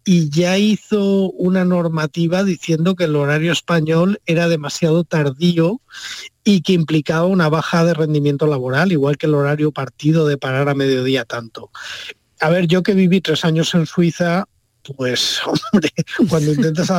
y 0.05 0.29
ya 0.29 0.59
hizo 0.59 1.31
una 1.31 1.65
normativa 1.65 2.45
diciendo 2.45 2.95
que 2.95 3.05
el 3.05 3.17
horario 3.17 3.51
español 3.51 4.21
era 4.27 4.47
demasiado 4.47 5.05
tardío 5.05 5.81
y 6.45 6.61
que 6.61 6.75
implicaba 6.75 7.25
una 7.25 7.49
baja 7.49 7.83
de 7.87 7.95
rendimiento 7.95 8.47
laboral, 8.47 8.93
igual 8.93 9.17
que 9.17 9.25
el 9.25 9.35
horario 9.35 9.73
partido 9.73 10.27
de 10.27 10.37
parar 10.37 10.69
a 10.69 10.75
mediodía 10.75 11.25
tanto. 11.25 11.71
A 12.41 12.51
ver, 12.51 12.67
yo 12.67 12.83
que 12.83 12.95
viví 12.95 13.21
tres 13.21 13.45
años 13.45 13.75
en 13.75 13.87
Suiza, 13.87 14.45
pues, 14.97 15.41
hombre, 15.73 15.91
cuando 16.29 16.53
intentas 16.53 16.91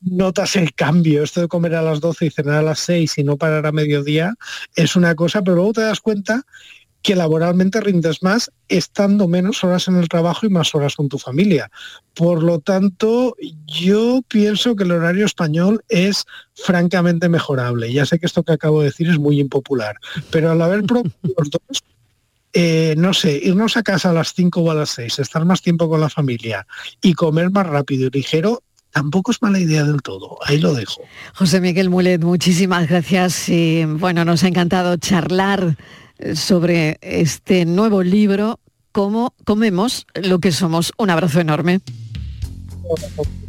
notas 0.00 0.56
el 0.56 0.74
cambio. 0.74 1.22
Esto 1.22 1.42
de 1.42 1.48
comer 1.48 1.74
a 1.74 1.82
las 1.82 2.00
12 2.00 2.26
y 2.26 2.30
cenar 2.30 2.56
a 2.56 2.62
las 2.62 2.80
6 2.80 3.18
y 3.18 3.24
no 3.24 3.36
parar 3.36 3.66
a 3.66 3.72
mediodía 3.72 4.34
es 4.74 4.96
una 4.96 5.14
cosa, 5.14 5.42
pero 5.42 5.56
luego 5.56 5.72
te 5.72 5.80
das 5.82 6.00
cuenta 6.00 6.44
que 7.02 7.14
laboralmente 7.14 7.80
rindes 7.80 8.20
más 8.22 8.50
estando 8.68 9.28
menos 9.28 9.62
horas 9.62 9.86
en 9.86 9.94
el 9.94 10.08
trabajo 10.08 10.44
y 10.44 10.48
más 10.48 10.74
horas 10.74 10.96
con 10.96 11.08
tu 11.08 11.18
familia. 11.18 11.70
Por 12.14 12.42
lo 12.42 12.58
tanto, 12.58 13.36
yo 13.64 14.22
pienso 14.26 14.74
que 14.74 14.82
el 14.82 14.90
horario 14.90 15.24
español 15.24 15.84
es 15.88 16.24
francamente 16.54 17.28
mejorable. 17.28 17.92
Ya 17.92 18.06
sé 18.06 18.18
que 18.18 18.26
esto 18.26 18.42
que 18.42 18.54
acabo 18.54 18.80
de 18.80 18.86
decir 18.86 19.08
es 19.08 19.18
muy 19.18 19.38
impopular, 19.38 19.96
pero 20.30 20.50
al 20.50 20.60
haber 20.60 20.82
los 20.90 21.50
dos 21.50 21.84
eh, 22.58 22.94
no 22.96 23.12
sé, 23.12 23.38
irnos 23.44 23.76
a 23.76 23.82
casa 23.82 24.08
a 24.08 24.12
las 24.14 24.32
5 24.32 24.62
o 24.62 24.70
a 24.70 24.74
las 24.74 24.88
6, 24.88 25.18
estar 25.18 25.44
más 25.44 25.60
tiempo 25.60 25.90
con 25.90 26.00
la 26.00 26.08
familia 26.08 26.66
y 27.02 27.12
comer 27.12 27.50
más 27.50 27.66
rápido 27.66 28.06
y 28.06 28.10
ligero, 28.10 28.62
tampoco 28.92 29.30
es 29.30 29.42
mala 29.42 29.60
idea 29.60 29.84
del 29.84 30.00
todo. 30.00 30.38
Ahí 30.42 30.58
lo 30.58 30.72
dejo. 30.72 31.02
José 31.34 31.60
Miguel 31.60 31.90
Mulet, 31.90 32.24
muchísimas 32.24 32.88
gracias 32.88 33.50
y 33.50 33.84
bueno, 33.84 34.24
nos 34.24 34.42
ha 34.42 34.48
encantado 34.48 34.96
charlar 34.96 35.76
eh, 36.16 36.34
sobre 36.34 36.96
este 37.02 37.66
nuevo 37.66 38.02
libro, 38.02 38.58
Cómo 38.90 39.34
comemos 39.44 40.06
lo 40.14 40.38
que 40.38 40.50
somos. 40.50 40.94
Un 40.96 41.10
abrazo 41.10 41.40
enorme. 41.40 41.82
I've 42.88 43.45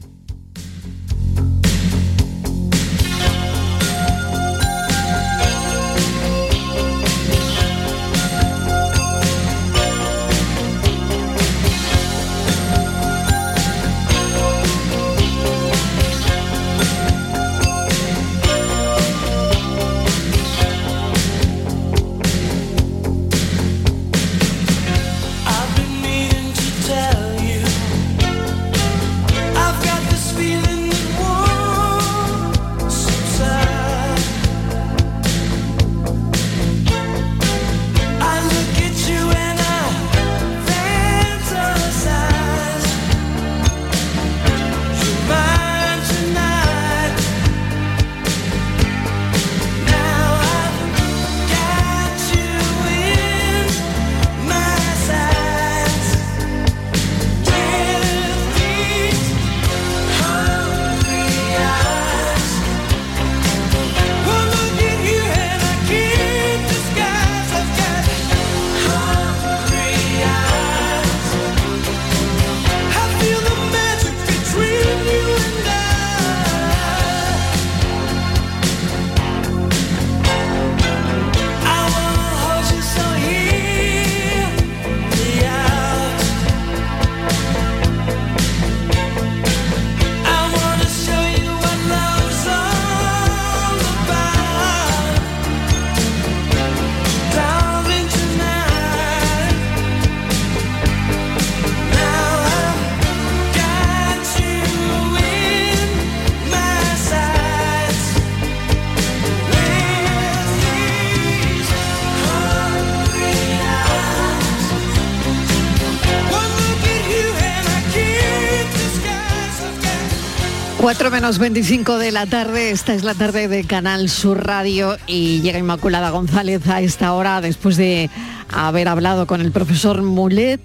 4 120.87 121.11
menos 121.11 121.37
25 121.37 121.97
de 121.97 122.13
la 122.13 122.25
tarde, 122.27 122.71
esta 122.71 122.93
es 122.93 123.03
la 123.03 123.13
tarde 123.13 123.49
de 123.49 123.65
Canal 123.65 124.07
Sur 124.07 124.47
Radio 124.47 124.95
y 125.05 125.41
llega 125.41 125.59
Inmaculada 125.59 126.11
González 126.11 126.65
a 126.69 126.79
esta 126.79 127.11
hora 127.11 127.41
después 127.41 127.75
de 127.75 128.09
haber 128.53 128.87
hablado 128.87 129.27
con 129.27 129.41
el 129.41 129.51
profesor 129.51 130.01
Mulet 130.01 130.61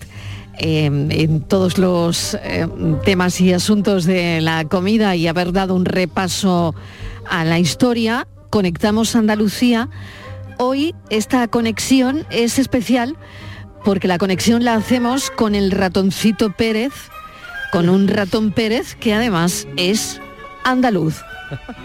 eh, 0.61 0.85
en 0.85 1.41
todos 1.41 1.77
los 1.77 2.35
eh, 2.35 2.69
temas 3.05 3.41
y 3.41 3.53
asuntos 3.53 4.05
de 4.05 4.41
la 4.41 4.65
comida 4.67 5.17
y 5.17 5.27
haber 5.27 5.51
dado 5.51 5.75
un 5.75 5.87
repaso 5.87 6.73
a 7.29 7.45
la 7.45 7.59
historia. 7.59 8.29
Conectamos 8.49 9.17
Andalucía. 9.17 9.89
Hoy 10.57 10.95
esta 11.11 11.49
conexión 11.49 12.29
es 12.31 12.61
especial 12.61 13.17
porque 13.85 14.07
la 14.07 14.19
conexión 14.19 14.65
la 14.65 14.75
hacemos 14.75 15.33
con 15.33 15.57
el 15.57 15.73
ratoncito 15.73 16.53
Pérez, 16.53 16.93
con 17.73 17.89
un 17.89 18.07
ratón 18.07 18.53
Pérez 18.53 18.95
que 18.95 19.15
además 19.15 19.67
es 19.77 20.21
andaluz. 20.63 21.17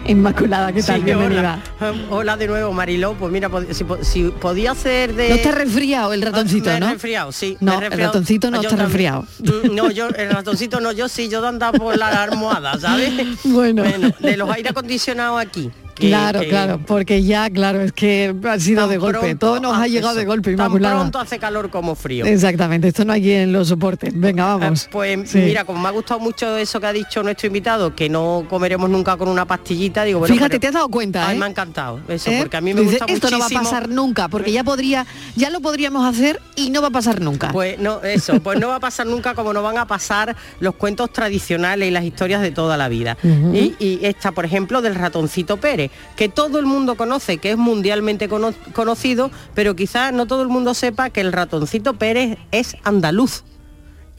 Inmaculada, 0.06 0.72
¿qué 0.72 0.82
tal? 0.82 0.98
Sí, 1.00 1.04
Bienvenida. 1.04 1.62
Hola. 1.80 1.94
Hola 2.10 2.36
de 2.38 2.46
nuevo, 2.46 2.72
Mariló. 2.72 3.14
Pues 3.14 3.30
mira, 3.32 3.50
si, 3.72 3.84
si 4.02 4.22
podía 4.28 4.74
ser 4.74 5.14
de... 5.14 5.28
No 5.30 5.34
está 5.34 5.50
resfriado 5.52 6.12
el 6.14 6.22
ratoncito, 6.22 6.70
Me 6.70 6.76
he 6.76 6.80
¿no? 6.80 6.90
resfriado, 6.92 7.32
sí. 7.32 7.56
No, 7.60 7.78
me 7.80 7.86
el 7.86 7.98
ratoncito 7.98 8.50
no 8.50 8.62
Yo 8.62 8.68
está 8.68 8.76
también. 8.78 8.86
resfriado. 8.88 9.26
Mm, 9.70 9.74
No, 9.74 9.90
yo, 9.90 10.08
el 10.08 10.30
ratoncito 10.30 10.80
no, 10.80 10.92
yo 10.92 11.08
sí, 11.08 11.28
yo 11.28 11.46
andar 11.46 11.72
por 11.78 11.96
la 11.98 12.22
almohada, 12.22 12.78
¿sabes? 12.78 13.12
Bueno. 13.44 13.82
de 14.20 14.36
los 14.38 14.48
aire 14.50 14.70
acondicionados 14.70 15.40
aquí. 15.40 15.70
Que- 15.98 16.08
claro, 16.08 16.40
que 16.40 16.48
claro, 16.48 16.80
porque 16.86 17.22
ya, 17.22 17.50
claro, 17.50 17.80
es 17.80 17.92
que 17.92 18.34
ha 18.48 18.58
sido 18.58 18.82
tan 18.82 18.90
de 18.90 18.98
golpe. 18.98 19.18
pronto 19.20 19.46
Todo 19.46 19.60
nos 19.60 19.76
ha 19.78 19.86
llegado 19.86 20.14
de 20.14 20.24
golpe, 20.24 20.50
Tan 20.50 20.66
Inmaculada. 20.66 20.94
pronto 20.96 21.18
hace 21.18 21.38
calor 21.38 21.70
como 21.70 21.94
frío. 21.94 22.24
Exactamente, 22.24 22.88
esto 22.88 23.04
no 23.04 23.12
hay 23.12 23.22
quien 23.22 23.52
lo 23.52 23.64
soporte. 23.64 24.10
Venga, 24.14 24.56
vamos. 24.56 24.88
Pues 24.90 25.30
Sí. 25.30 25.38
mira, 25.38 25.64
como 25.64 25.80
me 25.80 25.88
ha 25.88 25.92
gustado 25.92 26.20
mucho 26.20 26.56
eso 26.56 26.80
que 26.80 26.86
ha 26.86 26.92
dicho 26.92 27.22
nuestro 27.22 27.46
invitado, 27.48 27.94
que 27.94 28.08
no 28.08 28.46
comeremos 28.48 28.88
nunca 28.88 29.16
con 29.16 29.28
una 29.28 29.44
pastillita, 29.44 30.04
digo, 30.04 30.20
bueno, 30.20 30.34
Fíjate, 30.34 30.50
pero- 30.50 30.60
te 30.60 30.66
has 30.68 30.74
dado 30.74 30.88
cuenta, 30.88 31.26
Ay, 31.28 31.36
¿eh? 31.36 31.38
me 31.38 31.46
ha 31.46 31.48
encantado 31.48 32.00
eso, 32.08 32.30
¿Eh? 32.30 32.38
porque 32.40 32.56
a 32.56 32.60
mí 32.60 32.72
me 32.74 32.80
Dice, 32.82 32.98
gusta 32.98 33.12
Esto 33.12 33.30
no 33.30 33.38
va 33.40 33.46
a 33.46 33.48
pasar 33.50 33.88
nunca, 33.88 34.28
porque 34.28 34.52
ya 34.52 34.64
podría, 34.64 35.06
ya 35.36 35.50
lo 35.50 35.60
podríamos 35.60 36.06
hacer 36.06 36.40
y 36.56 36.70
no 36.70 36.80
va 36.82 36.88
a 36.88 36.92
pasar 36.92 37.20
nunca. 37.20 37.50
Pues 37.52 37.78
no, 37.78 38.02
eso, 38.02 38.40
pues 38.40 38.58
no 38.58 38.68
va 38.68 38.76
a 38.76 38.80
pasar 38.80 39.06
nunca 39.06 39.34
como 39.34 39.52
no 39.52 39.62
van 39.62 39.78
a 39.78 39.86
pasar 39.86 40.36
los 40.60 40.74
cuentos 40.74 41.12
tradicionales 41.12 41.88
y 41.88 41.90
las 41.90 42.04
historias 42.04 42.42
de 42.42 42.50
toda 42.50 42.76
la 42.76 42.88
vida. 42.88 43.16
Y, 43.52 43.74
y 43.78 43.98
esta, 44.02 44.32
por 44.32 44.44
ejemplo, 44.44 44.80
del 44.82 44.94
ratoncito 44.94 45.56
Pérez, 45.56 45.87
que 46.16 46.28
todo 46.28 46.58
el 46.58 46.66
mundo 46.66 46.96
conoce, 46.96 47.38
que 47.38 47.50
es 47.52 47.56
mundialmente 47.56 48.28
cono- 48.28 48.54
conocido, 48.72 49.30
pero 49.54 49.76
quizás 49.76 50.12
no 50.12 50.26
todo 50.26 50.42
el 50.42 50.48
mundo 50.48 50.74
sepa 50.74 51.10
que 51.10 51.20
el 51.20 51.32
ratoncito 51.32 51.94
Pérez 51.94 52.38
es 52.50 52.76
andaluz. 52.84 53.44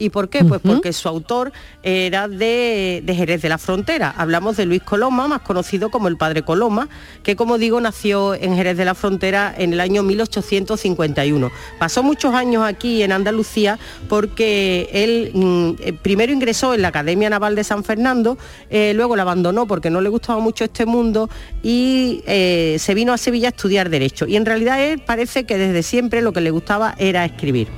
¿Y 0.00 0.08
por 0.08 0.30
qué? 0.30 0.44
Pues 0.44 0.62
porque 0.62 0.94
su 0.94 1.08
autor 1.08 1.52
era 1.82 2.26
de, 2.26 3.02
de 3.04 3.14
Jerez 3.14 3.42
de 3.42 3.50
la 3.50 3.58
Frontera. 3.58 4.14
Hablamos 4.16 4.56
de 4.56 4.64
Luis 4.64 4.82
Coloma, 4.82 5.28
más 5.28 5.42
conocido 5.42 5.90
como 5.90 6.08
el 6.08 6.16
padre 6.16 6.42
Coloma, 6.42 6.88
que 7.22 7.36
como 7.36 7.58
digo 7.58 7.78
nació 7.82 8.34
en 8.34 8.56
Jerez 8.56 8.78
de 8.78 8.86
la 8.86 8.94
Frontera 8.94 9.54
en 9.56 9.74
el 9.74 9.80
año 9.80 10.02
1851. 10.02 11.50
Pasó 11.78 12.02
muchos 12.02 12.34
años 12.34 12.64
aquí 12.64 13.02
en 13.02 13.12
Andalucía 13.12 13.78
porque 14.08 14.88
él 14.90 15.32
mm, 15.34 15.70
eh, 15.80 15.92
primero 15.92 16.32
ingresó 16.32 16.72
en 16.72 16.80
la 16.80 16.88
Academia 16.88 17.28
Naval 17.28 17.54
de 17.54 17.62
San 17.62 17.84
Fernando, 17.84 18.38
eh, 18.70 18.94
luego 18.94 19.16
la 19.16 19.22
abandonó 19.22 19.66
porque 19.66 19.90
no 19.90 20.00
le 20.00 20.08
gustaba 20.08 20.40
mucho 20.40 20.64
este 20.64 20.86
mundo 20.86 21.28
y 21.62 22.22
eh, 22.26 22.76
se 22.78 22.94
vino 22.94 23.12
a 23.12 23.18
Sevilla 23.18 23.48
a 23.48 23.50
estudiar 23.50 23.90
Derecho. 23.90 24.26
Y 24.26 24.36
en 24.36 24.46
realidad 24.46 24.82
él 24.82 25.02
parece 25.04 25.44
que 25.44 25.58
desde 25.58 25.82
siempre 25.82 26.22
lo 26.22 26.32
que 26.32 26.40
le 26.40 26.50
gustaba 26.50 26.94
era 26.96 27.26
escribir. 27.26 27.68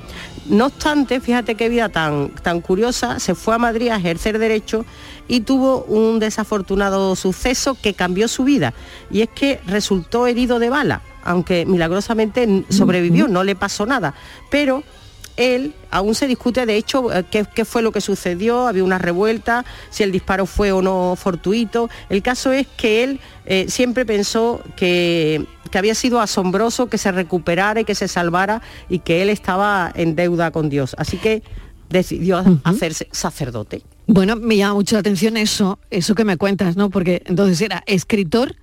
No 0.46 0.66
obstante, 0.66 1.20
fíjate 1.20 1.55
qué 1.55 1.68
vida 1.68 1.88
tan, 1.88 2.31
tan 2.31 2.61
curiosa, 2.61 3.20
se 3.20 3.35
fue 3.35 3.55
a 3.55 3.59
Madrid 3.59 3.88
a 3.90 3.96
ejercer 3.96 4.38
derecho 4.38 4.85
y 5.28 5.40
tuvo 5.40 5.85
un 5.85 6.18
desafortunado 6.18 7.14
suceso 7.14 7.76
que 7.81 7.94
cambió 7.94 8.26
su 8.26 8.44
vida. 8.44 8.74
Y 9.11 9.22
es 9.22 9.28
que 9.28 9.61
resultó 9.66 10.26
herido 10.26 10.59
de 10.59 10.68
bala, 10.68 11.02
aunque 11.22 11.64
milagrosamente 11.64 12.64
sobrevivió, 12.70 13.28
no 13.28 13.44
le 13.44 13.55
pasó 13.55 13.87
nada. 13.87 14.14
Pero 14.50 14.83
él 15.42 15.74
aún 15.90 16.14
se 16.14 16.26
discute 16.26 16.66
de 16.66 16.76
hecho 16.76 17.12
eh, 17.12 17.24
qué, 17.31 17.44
qué 17.55 17.64
fue 17.64 17.83
lo 17.83 17.92
que 17.92 18.00
sucedió, 18.00 18.66
había 18.66 18.85
una 18.85 18.98
revuelta, 18.98 19.64
si 19.90 20.02
el 20.02 20.12
disparo 20.12 20.46
fue 20.46 20.72
o 20.72 20.83
no 20.83 21.16
fortuito. 21.16 21.88
El 22.09 22.22
caso 22.22 22.52
es 22.52 22.66
que 22.76 23.05
él 23.05 23.20
eh, 23.46 23.66
siempre 23.68 24.05
pensó 24.07 24.62
que, 24.76 25.44
que 25.70 25.78
había 25.78 25.94
sido 25.94 26.20
asombroso 26.20 26.88
que 26.88 26.98
se 26.98 27.12
recuperara 27.12 27.81
y 27.81 27.85
que 27.85 27.94
se 27.94 28.09
salvara 28.09 28.62
y 28.88 29.00
que 29.00 29.22
él 29.22 29.31
estaba 29.31 29.92
en 29.94 30.14
deuda 30.16 30.50
con 30.50 30.68
Dios. 30.68 30.94
Así 30.98 31.16
que 31.16 31.42
decidió 31.88 32.42
hacerse 32.64 33.09
sacerdote. 33.12 33.83
Bueno, 34.07 34.37
me 34.37 34.57
llama 34.57 34.74
mucho 34.74 34.96
la 34.96 35.00
atención 35.00 35.37
eso, 35.37 35.78
eso 35.90 36.14
que 36.14 36.24
me 36.24 36.37
cuentas, 36.37 36.76
¿no? 36.76 36.90
Porque 36.90 37.22
entonces 37.26 37.61
era 37.61 37.83
escritor, 37.87 38.57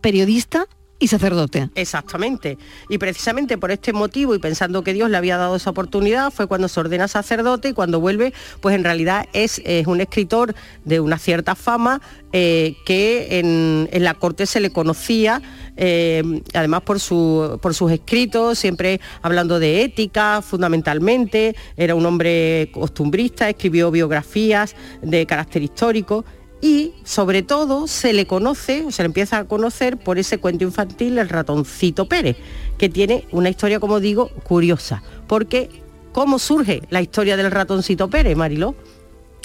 periodista 0.00 0.66
y 0.98 1.08
sacerdote. 1.08 1.68
Exactamente. 1.74 2.58
Y 2.88 2.98
precisamente 2.98 3.58
por 3.58 3.70
este 3.70 3.92
motivo 3.92 4.34
y 4.34 4.38
pensando 4.38 4.82
que 4.82 4.94
Dios 4.94 5.10
le 5.10 5.16
había 5.16 5.36
dado 5.36 5.56
esa 5.56 5.70
oportunidad 5.70 6.32
fue 6.32 6.46
cuando 6.46 6.68
se 6.68 6.80
ordena 6.80 7.06
sacerdote 7.06 7.68
y 7.68 7.72
cuando 7.74 8.00
vuelve, 8.00 8.32
pues 8.60 8.74
en 8.74 8.84
realidad 8.84 9.26
es, 9.32 9.60
es 9.64 9.86
un 9.86 10.00
escritor 10.00 10.54
de 10.84 11.00
una 11.00 11.18
cierta 11.18 11.54
fama 11.54 12.00
eh, 12.32 12.76
que 12.86 13.38
en, 13.38 13.88
en 13.92 14.04
la 14.04 14.14
corte 14.14 14.46
se 14.46 14.60
le 14.60 14.70
conocía, 14.70 15.42
eh, 15.76 16.22
además 16.54 16.82
por, 16.82 16.98
su, 16.98 17.58
por 17.60 17.74
sus 17.74 17.92
escritos, 17.92 18.58
siempre 18.58 19.00
hablando 19.20 19.58
de 19.58 19.82
ética 19.82 20.40
fundamentalmente, 20.42 21.54
era 21.76 21.94
un 21.94 22.06
hombre 22.06 22.70
costumbrista, 22.72 23.48
escribió 23.50 23.90
biografías 23.90 24.74
de 25.02 25.26
carácter 25.26 25.62
histórico 25.62 26.24
y 26.60 26.94
sobre 27.04 27.42
todo 27.42 27.86
se 27.86 28.12
le 28.12 28.26
conoce, 28.26 28.84
o 28.84 28.90
se 28.90 29.02
le 29.02 29.06
empieza 29.06 29.38
a 29.38 29.44
conocer 29.44 29.96
por 29.96 30.18
ese 30.18 30.38
cuento 30.38 30.64
infantil 30.64 31.18
El 31.18 31.28
ratoncito 31.28 32.08
Pérez, 32.08 32.36
que 32.78 32.88
tiene 32.88 33.26
una 33.32 33.50
historia, 33.50 33.80
como 33.80 34.00
digo, 34.00 34.28
curiosa. 34.42 35.02
Porque, 35.26 35.68
¿cómo 36.12 36.38
surge 36.38 36.82
la 36.90 37.02
historia 37.02 37.36
del 37.36 37.50
ratoncito 37.50 38.08
Pérez, 38.08 38.36
Mariló? 38.36 38.74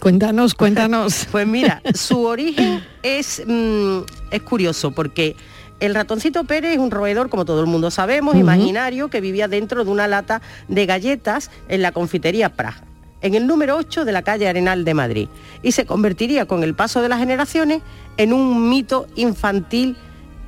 Cuéntanos, 0.01 0.53
cuéntanos. 0.55 1.27
Pues 1.31 1.45
mira, 1.45 1.81
su 1.93 2.21
origen 2.25 2.83
es, 3.03 3.41
mm, 3.45 3.99
es 4.31 4.41
curioso 4.41 4.91
porque 4.91 5.35
el 5.81 5.95
ratoncito 5.95 6.43
Pérez 6.43 6.73
es 6.73 6.77
un 6.77 6.91
roedor, 6.91 7.29
como 7.29 7.43
todo 7.43 7.59
el 7.61 7.67
mundo 7.67 7.89
sabemos, 7.91 8.35
imaginario, 8.35 9.09
que 9.09 9.19
vivía 9.19 9.47
dentro 9.47 9.83
de 9.83 9.89
una 9.89 10.07
lata 10.07 10.41
de 10.67 10.85
galletas 10.85 11.49
en 11.69 11.81
la 11.81 11.91
confitería 11.91 12.49
Praga, 12.49 12.83
en 13.21 13.35
el 13.35 13.47
número 13.47 13.77
8 13.77 14.05
de 14.05 14.11
la 14.11 14.23
calle 14.23 14.47
Arenal 14.47 14.83
de 14.83 14.93
Madrid. 14.93 15.29
Y 15.61 15.71
se 15.71 15.85
convertiría 15.85 16.45
con 16.45 16.63
el 16.63 16.73
paso 16.73 17.01
de 17.01 17.09
las 17.09 17.19
generaciones 17.19 17.81
en 18.17 18.33
un 18.33 18.69
mito 18.69 19.07
infantil 19.15 19.97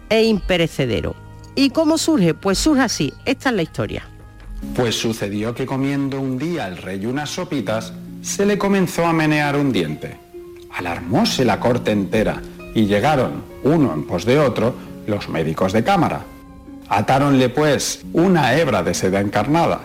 e 0.09 0.23
imperecedero. 0.23 1.15
¿Y 1.55 1.69
cómo 1.69 1.97
surge? 1.97 2.33
Pues 2.33 2.57
surge 2.57 2.81
así. 2.81 3.13
Esta 3.25 3.49
es 3.49 3.55
la 3.55 3.61
historia. 3.61 4.03
Pues 4.75 4.95
sucedió 4.95 5.53
que 5.53 5.65
comiendo 5.65 6.19
un 6.19 6.37
día 6.37 6.67
el 6.67 6.77
rey 6.77 7.05
unas 7.05 7.29
sopitas, 7.29 7.93
se 8.21 8.45
le 8.45 8.57
comenzó 8.57 9.05
a 9.05 9.13
menear 9.13 9.55
un 9.55 9.71
diente. 9.71 10.17
Alarmóse 10.71 11.45
la 11.45 11.59
corte 11.59 11.91
entera 11.91 12.41
y 12.73 12.85
llegaron, 12.85 13.43
uno 13.63 13.93
en 13.93 14.07
pos 14.07 14.25
de 14.25 14.39
otro, 14.39 14.73
los 15.05 15.29
médicos 15.29 15.73
de 15.73 15.83
cámara. 15.83 16.23
Atáronle 16.89 17.49
pues 17.49 18.01
una 18.13 18.57
hebra 18.57 18.81
de 18.81 18.93
seda 18.93 19.19
encarnada 19.19 19.81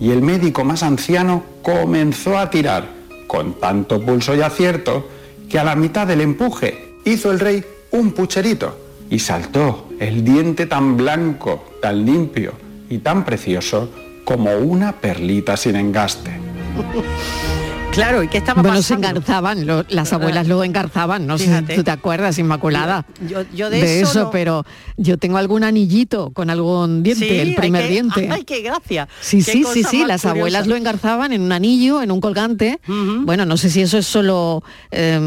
y 0.00 0.10
el 0.10 0.22
médico 0.22 0.64
más 0.64 0.82
anciano 0.82 1.44
comenzó 1.62 2.38
a 2.38 2.50
tirar 2.50 2.88
con 3.26 3.54
tanto 3.54 4.00
pulso 4.00 4.34
y 4.34 4.40
acierto 4.40 5.08
que 5.48 5.58
a 5.58 5.64
la 5.64 5.76
mitad 5.76 6.06
del 6.06 6.20
empuje 6.20 6.94
hizo 7.04 7.30
el 7.30 7.40
rey 7.40 7.64
un 7.90 8.12
pucherito 8.12 8.76
y 9.10 9.18
saltó 9.18 9.88
el 9.98 10.24
diente 10.24 10.66
tan 10.66 10.96
blanco, 10.96 11.64
tan 11.80 12.04
limpio 12.04 12.52
y 12.88 12.98
tan 12.98 13.24
precioso 13.24 13.90
como 14.24 14.56
una 14.56 14.92
perlita 14.92 15.56
sin 15.56 15.76
engaste. 15.76 16.30
Claro, 17.92 18.22
¿y 18.22 18.28
qué 18.28 18.38
estaba 18.38 18.62
Bueno, 18.62 18.76
se 18.80 18.94
pasando? 18.94 19.08
engarzaban, 19.08 19.66
lo- 19.66 19.84
las 19.88 20.12
abuelas 20.12 20.46
lo 20.46 20.62
engarzaban, 20.62 21.26
no 21.26 21.36
sé 21.36 21.46
si 21.66 21.74
tú 21.74 21.82
te 21.82 21.90
acuerdas, 21.90 22.38
Inmaculada. 22.38 23.04
Yo, 23.28 23.42
yo 23.52 23.70
de, 23.70 24.00
eso, 24.02 24.24
no- 24.24 24.30
pero 24.30 24.64
yo 24.96 25.18
tengo 25.18 25.36
algún 25.36 25.64
anillito 25.64 26.30
con 26.30 26.48
algún 26.48 27.02
diente, 27.02 27.28
Sí, 27.28 27.34
el 27.40 27.54
primer 27.56 27.88
diente. 27.88 28.28
Ay, 28.30 28.44
qué 28.44 28.60
gracia. 28.62 29.08
Sí, 29.20 29.38
Qué 29.38 29.50
sí, 29.52 29.64
sí, 29.72 29.82
sí, 29.82 30.04
las 30.04 30.20
curiosa. 30.22 30.30
abuelas 30.30 30.66
lo 30.68 30.76
engarzaban 30.76 31.32
en 31.32 31.40
un 31.42 31.50
anillo, 31.50 32.00
en 32.00 32.12
un 32.12 32.20
colgante. 32.20 32.78
Bueno, 32.86 33.44
no 33.46 33.56
sé 33.56 33.68
si 33.68 33.80
eso 33.80 33.98
es 33.98 34.06
solo 34.06 34.62
eh, 34.92 35.18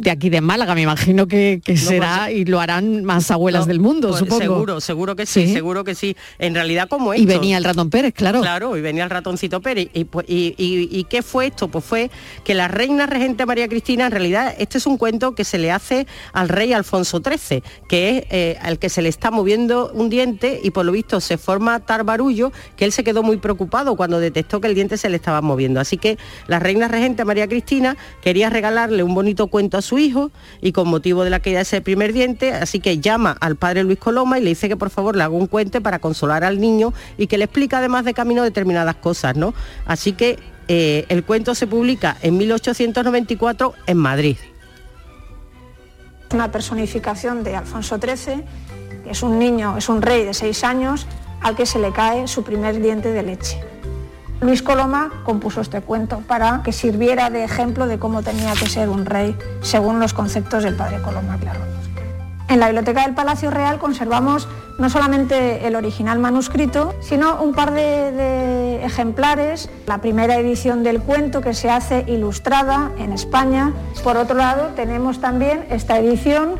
de 0.00 0.10
aquí 0.10 0.30
de 0.30 0.40
Málaga, 0.40 0.74
me 0.74 0.82
imagino 0.82 1.28
que, 1.28 1.60
que 1.64 1.76
será 1.76 2.32
y 2.32 2.44
lo 2.44 2.58
harán 2.60 3.04
más 3.04 3.30
abuelas 3.30 3.66
del 3.68 3.78
mundo, 3.78 4.08
Pues 4.08 4.18
supongo. 4.20 4.40
Seguro, 4.40 4.80
seguro 4.80 5.14
que 5.14 5.26
sí, 5.26 5.46
Sí. 5.46 5.52
seguro 5.52 5.84
que 5.84 5.94
sí. 5.94 6.16
En 6.40 6.54
realidad, 6.56 6.88
como 6.88 7.14
Y 7.14 7.18
esto. 7.20 7.28
venía 7.28 7.56
el 7.56 7.62
ratón 7.62 7.88
Pérez, 7.88 8.14
claro. 8.14 8.40
Claro, 8.40 8.76
y 8.76 8.80
venía 8.80 9.04
el 9.04 9.10
ratoncito 9.10 9.60
Pérez. 9.60 9.88
¿Y, 9.94 10.04
pues, 10.04 10.26
y, 10.28 10.54
y- 10.58 10.88
y 10.90 11.04
qué 11.04 11.22
fue 11.22 11.46
esto? 11.46 11.68
Pues 11.68 11.84
fue 11.90 12.08
que 12.44 12.54
la 12.54 12.68
reina 12.68 13.06
regente 13.06 13.44
María 13.46 13.66
Cristina, 13.66 14.06
en 14.06 14.12
realidad 14.12 14.54
este 14.58 14.78
es 14.78 14.86
un 14.86 14.96
cuento 14.96 15.34
que 15.34 15.42
se 15.42 15.58
le 15.58 15.72
hace 15.72 16.06
al 16.32 16.48
rey 16.48 16.72
Alfonso 16.72 17.20
XIII, 17.20 17.64
que 17.88 18.18
es 18.18 18.24
eh, 18.30 18.58
al 18.62 18.78
que 18.78 18.88
se 18.88 19.02
le 19.02 19.08
está 19.08 19.32
moviendo 19.32 19.90
un 19.92 20.08
diente 20.08 20.60
y 20.62 20.70
por 20.70 20.86
lo 20.86 20.92
visto 20.92 21.20
se 21.20 21.36
forma 21.36 21.80
tal 21.80 22.04
barullo 22.04 22.52
que 22.76 22.84
él 22.84 22.92
se 22.92 23.02
quedó 23.02 23.24
muy 23.24 23.38
preocupado 23.38 23.96
cuando 23.96 24.20
detectó 24.20 24.60
que 24.60 24.68
el 24.68 24.76
diente 24.76 24.98
se 24.98 25.08
le 25.08 25.16
estaba 25.16 25.40
moviendo. 25.40 25.80
Así 25.80 25.96
que 25.96 26.16
la 26.46 26.60
reina 26.60 26.86
regente 26.86 27.24
María 27.24 27.48
Cristina 27.48 27.96
quería 28.22 28.50
regalarle 28.50 29.02
un 29.02 29.12
bonito 29.12 29.48
cuento 29.48 29.76
a 29.76 29.82
su 29.82 29.98
hijo 29.98 30.30
y 30.60 30.70
con 30.70 30.86
motivo 30.86 31.24
de 31.24 31.30
la 31.30 31.40
caída 31.40 31.58
de 31.58 31.62
ese 31.62 31.80
primer 31.80 32.12
diente, 32.12 32.52
así 32.52 32.78
que 32.78 33.00
llama 33.00 33.36
al 33.40 33.56
padre 33.56 33.82
Luis 33.82 33.98
Coloma 33.98 34.38
y 34.38 34.44
le 34.44 34.50
dice 34.50 34.68
que 34.68 34.76
por 34.76 34.90
favor 34.90 35.16
le 35.16 35.24
haga 35.24 35.34
un 35.34 35.48
cuento 35.48 35.80
para 35.80 35.98
consolar 35.98 36.44
al 36.44 36.60
niño 36.60 36.94
y 37.18 37.26
que 37.26 37.36
le 37.36 37.46
explica 37.46 37.78
además 37.78 38.04
de 38.04 38.14
camino 38.14 38.44
determinadas 38.44 38.94
cosas, 38.94 39.34
¿no? 39.34 39.54
Así 39.86 40.12
que 40.12 40.38
eh, 40.72 41.04
el 41.08 41.24
cuento 41.24 41.56
se 41.56 41.66
publica 41.66 42.16
en 42.22 42.36
1894 42.36 43.74
en 43.88 43.96
Madrid. 43.96 44.36
Una 46.32 46.52
personificación 46.52 47.42
de 47.42 47.56
Alfonso 47.56 47.98
XIII, 47.98 48.44
que 49.02 49.10
es 49.10 49.24
un 49.24 49.40
niño, 49.40 49.76
es 49.76 49.88
un 49.88 50.00
rey 50.00 50.24
de 50.24 50.32
seis 50.32 50.62
años 50.62 51.08
al 51.40 51.56
que 51.56 51.66
se 51.66 51.80
le 51.80 51.90
cae 51.90 52.28
su 52.28 52.44
primer 52.44 52.80
diente 52.80 53.10
de 53.10 53.24
leche. 53.24 53.60
Luis 54.40 54.62
Coloma 54.62 55.10
compuso 55.24 55.60
este 55.60 55.80
cuento 55.80 56.22
para 56.28 56.62
que 56.62 56.70
sirviera 56.70 57.30
de 57.30 57.42
ejemplo 57.42 57.88
de 57.88 57.98
cómo 57.98 58.22
tenía 58.22 58.52
que 58.52 58.68
ser 58.68 58.90
un 58.90 59.06
rey 59.06 59.36
según 59.62 59.98
los 59.98 60.14
conceptos 60.14 60.62
del 60.62 60.76
padre 60.76 61.02
Coloma, 61.02 61.36
claro. 61.40 61.79
En 62.50 62.58
la 62.58 62.66
Biblioteca 62.66 63.02
del 63.02 63.14
Palacio 63.14 63.48
Real 63.48 63.78
conservamos 63.78 64.48
no 64.76 64.90
solamente 64.90 65.68
el 65.68 65.76
original 65.76 66.18
manuscrito, 66.18 66.96
sino 67.00 67.40
un 67.40 67.54
par 67.54 67.72
de, 67.72 68.84
ejemplares, 68.84 69.70
la 69.86 69.98
primera 69.98 70.34
edición 70.34 70.82
del 70.82 71.00
cuento 71.00 71.42
que 71.42 71.54
se 71.54 71.70
hace 71.70 72.04
ilustrada 72.08 72.90
en 72.98 73.12
España. 73.12 73.72
Por 74.02 74.16
otro 74.16 74.36
lado, 74.36 74.70
tenemos 74.74 75.20
también 75.20 75.64
esta 75.70 75.96
edición, 76.00 76.56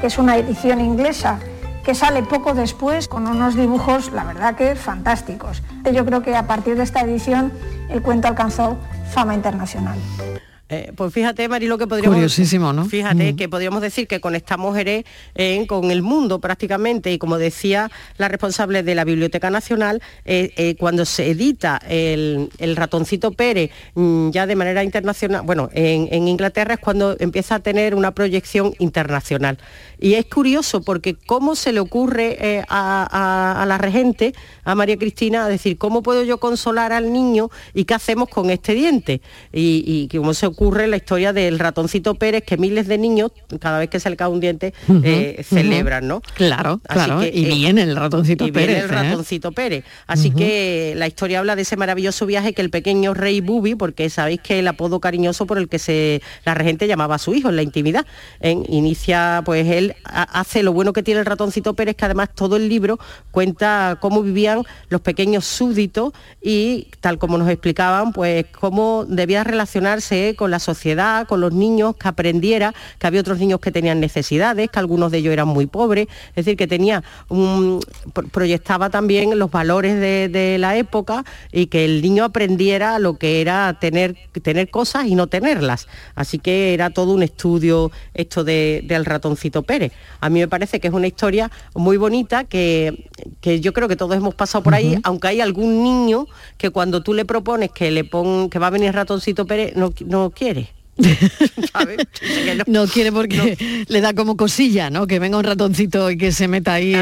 que 0.00 0.06
es 0.06 0.18
una 0.18 0.36
edición 0.36 0.80
inglesa 0.80 1.40
que 1.82 1.96
sale 1.96 2.22
poco 2.22 2.54
después 2.54 3.08
con 3.08 3.26
unos 3.26 3.56
dibujos, 3.56 4.12
la 4.12 4.22
verdad 4.22 4.54
que 4.54 4.76
fantásticos. 4.76 5.64
Yo 5.92 6.04
creo 6.04 6.22
que 6.22 6.36
a 6.36 6.46
partir 6.46 6.76
de 6.76 6.84
esta 6.84 7.00
edición 7.00 7.50
el 7.88 8.02
cuento 8.02 8.28
alcanzó 8.28 8.76
fama 9.10 9.34
internacional. 9.34 9.98
Eh, 10.72 10.90
pues 10.96 11.12
fíjate, 11.12 11.46
Marilo, 11.50 11.76
que 11.76 11.86
podríamos... 11.86 12.16
Curiosísimo, 12.16 12.72
¿no? 12.72 12.86
Fíjate 12.86 13.36
que 13.36 13.46
podríamos 13.46 13.82
decir 13.82 14.08
que 14.08 14.22
conectamos 14.22 14.74
Jerez 14.74 15.04
eh, 15.34 15.66
con 15.66 15.90
el 15.90 16.00
mundo 16.00 16.40
prácticamente 16.40 17.12
y 17.12 17.18
como 17.18 17.36
decía 17.36 17.90
la 18.16 18.28
responsable 18.28 18.82
de 18.82 18.94
la 18.94 19.04
Biblioteca 19.04 19.50
Nacional, 19.50 20.00
eh, 20.24 20.74
cuando 20.78 21.04
se 21.04 21.30
edita 21.30 21.76
el, 21.86 22.48
ratoncito 22.74 23.32
Pérez 23.32 23.70
mm, 23.94 24.30
ya 24.30 24.46
de 24.46 24.56
manera 24.56 24.82
internacional, 24.82 25.42
bueno, 25.44 25.68
en, 25.74 26.26
Inglaterra 26.26 26.74
es 26.74 26.80
cuando 26.80 27.16
empieza 27.18 27.56
a 27.56 27.58
tener 27.58 27.94
una 27.94 28.12
proyección 28.12 28.72
internacional. 28.78 29.58
Y 30.02 30.14
es 30.14 30.26
curioso 30.26 30.82
porque 30.82 31.14
cómo 31.14 31.54
se 31.54 31.72
le 31.72 31.80
ocurre 31.80 32.64
a, 32.68 33.64
la 33.66 33.78
regente, 33.78 34.34
a 34.64 34.74
María 34.74 34.98
Cristina, 34.98 35.44
a 35.44 35.48
decir, 35.48 35.78
¿cómo 35.78 36.02
puedo 36.02 36.24
yo 36.24 36.38
consolar 36.38 36.92
al 36.92 37.12
niño 37.12 37.50
y 37.72 37.84
qué 37.84 37.94
hacemos 37.94 38.28
con 38.28 38.50
este 38.50 38.74
diente? 38.74 39.22
Y, 39.52 40.08
y 40.10 40.16
cómo 40.16 40.34
se 40.34 40.46
ocurre 40.46 40.88
la 40.88 40.96
historia 40.96 41.32
del 41.32 41.58
ratoncito 41.58 42.16
Pérez 42.16 42.42
que 42.44 42.56
miles 42.56 42.88
de 42.88 42.98
niños, 42.98 43.30
cada 43.60 43.78
vez 43.78 43.90
que 43.90 44.00
se 44.00 44.10
le 44.10 44.16
cae 44.16 44.28
un 44.28 44.40
diente, 44.40 44.74
eh, 45.04 45.44
celebran, 45.48 46.08
¿no? 46.08 46.20
Claro, 46.34 46.80
claro. 46.82 47.22
y 47.24 47.44
viene 47.44 47.82
el 47.82 47.96
ratoncito 47.96 48.46
y 48.46 48.52
Pérez. 48.52 48.68
Viene 48.68 48.84
el 48.84 48.90
¿eh? 48.90 49.10
ratoncito 49.10 49.52
Pérez. 49.52 49.84
Así 50.06 50.30
que 50.30 50.94
la 50.96 51.06
historia 51.06 51.38
habla 51.38 51.56
de 51.56 51.62
ese 51.62 51.76
maravilloso 51.76 52.26
viaje 52.26 52.52
que 52.52 52.62
el 52.62 52.70
pequeño 52.70 53.14
rey 53.14 53.40
Bubi, 53.40 53.74
porque 53.74 54.10
sabéis 54.10 54.40
que 54.40 54.58
el 54.58 54.68
apodo 54.68 55.00
cariñoso 55.00 55.46
por 55.46 55.58
el 55.58 55.68
que 55.68 55.78
se, 55.78 56.22
la 56.44 56.54
regente 56.54 56.86
llamaba 56.86 57.16
a 57.16 57.18
su 57.18 57.34
hijo 57.34 57.48
en 57.48 57.56
la 57.56 57.62
intimidad, 57.62 58.06
en, 58.40 58.64
inicia, 58.68 59.42
pues 59.44 59.66
él 59.66 59.91
hace 60.04 60.62
lo 60.62 60.72
bueno 60.72 60.92
que 60.92 61.02
tiene 61.02 61.20
el 61.20 61.26
ratoncito 61.26 61.74
Pérez, 61.74 61.96
que 61.96 62.04
además 62.04 62.30
todo 62.34 62.56
el 62.56 62.68
libro 62.68 62.98
cuenta 63.30 63.98
cómo 64.00 64.22
vivían 64.22 64.62
los 64.88 65.00
pequeños 65.00 65.44
súbditos 65.44 66.12
y 66.40 66.88
tal 67.00 67.18
como 67.18 67.38
nos 67.38 67.48
explicaban, 67.48 68.12
pues 68.12 68.46
cómo 68.58 69.04
debía 69.08 69.44
relacionarse 69.44 70.34
con 70.36 70.50
la 70.50 70.58
sociedad, 70.58 71.26
con 71.26 71.40
los 71.40 71.52
niños, 71.52 71.96
que 71.96 72.08
aprendiera 72.08 72.74
que 72.98 73.06
había 73.06 73.20
otros 73.20 73.38
niños 73.38 73.60
que 73.60 73.72
tenían 73.72 74.00
necesidades, 74.00 74.70
que 74.70 74.78
algunos 74.78 75.10
de 75.10 75.18
ellos 75.18 75.32
eran 75.32 75.48
muy 75.48 75.66
pobres, 75.66 76.08
es 76.30 76.44
decir, 76.44 76.56
que 76.56 76.66
tenía 76.66 77.02
proyectaba 78.30 78.90
también 78.90 79.38
los 79.38 79.50
valores 79.50 79.98
de, 79.98 80.56
la 80.58 80.76
época 80.76 81.24
y 81.50 81.66
que 81.66 81.84
el 81.84 82.02
niño 82.02 82.24
aprendiera 82.24 82.98
lo 82.98 83.16
que 83.16 83.40
era 83.40 83.78
tener, 83.80 84.16
tener 84.42 84.70
cosas 84.70 85.06
y 85.06 85.14
no 85.14 85.26
tenerlas. 85.26 85.88
Así 86.14 86.38
que 86.38 86.74
era 86.74 86.90
todo 86.90 87.12
un 87.12 87.22
estudio 87.22 87.90
esto 88.14 88.44
del 88.44 89.04
ratoncito 89.04 89.62
Pérez. 89.62 89.81
A 90.20 90.30
mí 90.30 90.40
me 90.40 90.48
parece 90.48 90.78
que 90.78 90.88
es 90.88 90.94
una 90.94 91.06
historia 91.06 91.50
muy 91.74 91.96
bonita 91.96 92.44
que, 92.44 93.08
que 93.40 93.60
yo 93.60 93.72
creo 93.72 93.88
que 93.88 93.96
todos 93.96 94.14
hemos 94.16 94.34
pasado 94.34 94.62
por 94.62 94.74
ahí, 94.74 94.98
aunque 95.02 95.28
hay 95.28 95.40
algún 95.40 95.82
niño 95.82 96.26
que 96.58 96.70
cuando 96.70 97.02
tú 97.02 97.14
le 97.14 97.24
propones 97.24 97.70
que 97.72 97.90
le 97.90 98.04
pon, 98.04 98.50
que 98.50 98.58
va 98.58 98.68
a 98.68 98.70
venir 98.70 98.94
ratoncito 98.94 99.46
Pérez, 99.46 99.74
no, 99.76 99.92
no 100.06 100.30
quiere. 100.30 100.70
no. 102.66 102.86
quiere 102.86 103.12
porque 103.12 103.84
le 103.88 104.00
da 104.00 104.14
como 104.14 104.36
cosilla, 104.36 104.90
¿no? 104.90 105.06
Que 105.06 105.18
venga 105.18 105.38
un 105.38 105.44
ratoncito 105.44 106.10
y 106.10 106.18
que 106.18 106.32
se 106.32 106.48
meta 106.48 106.74
ahí, 106.74 106.92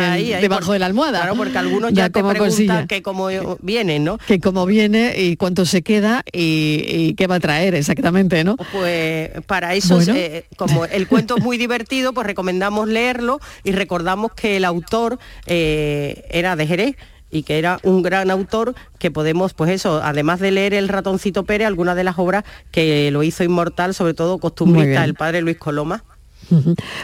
debajo 0.40 0.72
de 0.72 0.78
la 0.78 0.86
almohada. 0.86 1.20
Claro, 1.20 1.36
porque 1.36 1.58
algunos 1.58 1.92
ya, 1.92 2.08
te 2.08 2.22
preguntan 2.22 2.86
que 2.86 3.02
cómo 3.02 3.28
viene, 3.60 3.98
¿no? 3.98 4.18
Que 4.18 4.40
cómo 4.40 4.66
viene 4.66 5.14
y 5.18 5.36
cuánto 5.36 5.66
se 5.66 5.82
queda 5.82 6.24
y, 6.32 7.14
qué 7.14 7.26
va 7.26 7.36
a 7.36 7.40
traer 7.40 7.74
exactamente, 7.74 8.44
¿no? 8.44 8.56
Pues 8.72 9.30
para 9.46 9.74
eso, 9.74 10.00
eh, 10.00 10.44
como 10.56 10.84
el 10.84 11.08
cuento 11.08 11.36
es 11.36 11.42
muy 11.42 11.58
divertido, 11.58 12.12
pues 12.12 12.26
recomendamos 12.26 12.88
leerlo 12.88 13.40
y 13.64 13.72
recordamos 13.72 14.32
que 14.32 14.56
el 14.56 14.64
autor 14.64 15.18
eh, 15.46 16.24
era 16.30 16.56
de 16.56 16.66
Jerez 16.66 16.96
y 17.30 17.42
que 17.42 17.58
era 17.58 17.78
un 17.82 18.02
gran 18.02 18.30
autor 18.30 18.74
que 18.98 19.10
podemos, 19.10 19.54
pues 19.54 19.70
eso, 19.70 20.00
además 20.02 20.40
de 20.40 20.50
leer 20.50 20.74
El 20.74 20.88
ratoncito 20.88 21.44
Pérez, 21.44 21.66
algunas 21.66 21.96
de 21.96 22.04
las 22.04 22.18
obras 22.18 22.44
que 22.70 23.10
lo 23.10 23.22
hizo 23.22 23.44
inmortal, 23.44 23.94
sobre 23.94 24.14
todo 24.14 24.38
costumbrista, 24.38 25.04
el 25.04 25.14
padre 25.14 25.40
Luis 25.42 25.56
Coloma. 25.56 26.04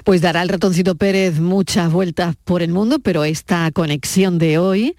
Pues 0.04 0.20
dará 0.20 0.42
el 0.42 0.48
ratoncito 0.48 0.96
Pérez 0.96 1.38
muchas 1.38 1.92
vueltas 1.92 2.34
por 2.44 2.62
el 2.62 2.72
mundo, 2.72 2.98
pero 2.98 3.24
esta 3.24 3.70
conexión 3.70 4.38
de 4.38 4.58
hoy, 4.58 4.96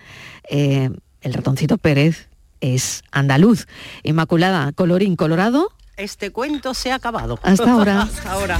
eh, 0.49 0.89
el 1.21 1.33
ratoncito 1.33 1.77
Pérez 1.77 2.29
es 2.61 3.03
andaluz. 3.11 3.67
Inmaculada, 4.03 4.71
colorín 4.71 5.15
colorado. 5.15 5.71
Este 5.97 6.31
cuento 6.31 6.73
se 6.73 6.91
ha 6.91 6.95
acabado. 6.95 7.39
Hasta 7.43 7.71
ahora. 7.71 8.01
Hasta 8.03 8.31
ahora. 8.31 8.59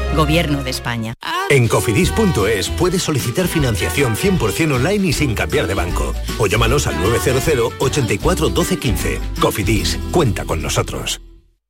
Gobierno 0.15 0.63
de 0.63 0.69
España. 0.69 1.13
En 1.49 1.67
cofidis.es 1.67 2.69
puedes 2.69 3.03
solicitar 3.03 3.47
financiación 3.47 4.15
100% 4.15 4.73
online 4.73 5.07
y 5.07 5.13
sin 5.13 5.35
cambiar 5.35 5.67
de 5.67 5.73
banco. 5.73 6.13
O 6.37 6.47
llámanos 6.47 6.87
al 6.87 7.01
900 7.01 7.73
84 7.79 8.49
12 8.49 8.77
15. 8.77 9.19
Cofidis, 9.39 9.99
cuenta 10.11 10.45
con 10.45 10.61
nosotros. 10.61 11.21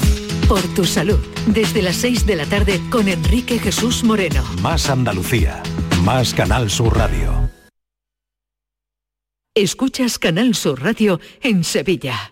Por 0.50 0.62
tu 0.74 0.84
salud, 0.84 1.20
desde 1.46 1.84
las 1.84 1.98
6 1.98 2.26
de 2.26 2.38
la 2.38 2.48
tarde 2.48 2.82
con 2.90 3.08
Enrique 3.08 3.60
Jesús 3.60 4.04
Moreno. 4.04 4.44
Más 4.64 4.90
Andalucía, 4.90 5.62
más 6.04 6.34
Canal 6.34 6.72
Sur 6.72 6.98
Radio. 6.98 7.52
Escuchas 9.54 10.18
Canal 10.18 10.56
Sur 10.56 10.82
Radio 10.82 11.20
en 11.44 11.64
Sevilla. 11.64 12.32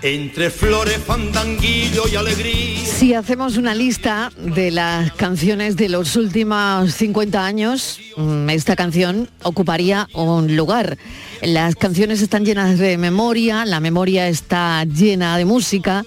Entre 0.00 0.50
flores, 0.50 0.98
fandanguillo 0.98 2.04
y 2.06 2.14
alegría. 2.14 2.84
Si 2.84 3.14
hacemos 3.14 3.56
una 3.56 3.74
lista 3.74 4.30
de 4.36 4.70
las 4.70 5.10
canciones 5.12 5.76
de 5.76 5.88
los 5.88 6.14
últimos 6.14 6.94
50 6.94 7.44
años, 7.44 7.98
mm, 8.16 8.48
esta 8.50 8.76
canción 8.76 9.28
ocuparía 9.42 10.08
un 10.14 10.54
lugar. 10.54 10.98
Las 11.42 11.74
canciones 11.74 12.22
están 12.22 12.44
llenas 12.44 12.78
de 12.78 12.96
memoria, 12.96 13.64
la 13.64 13.80
memoria 13.80 14.28
está 14.28 14.84
llena 14.84 15.36
de 15.36 15.44
música 15.44 16.04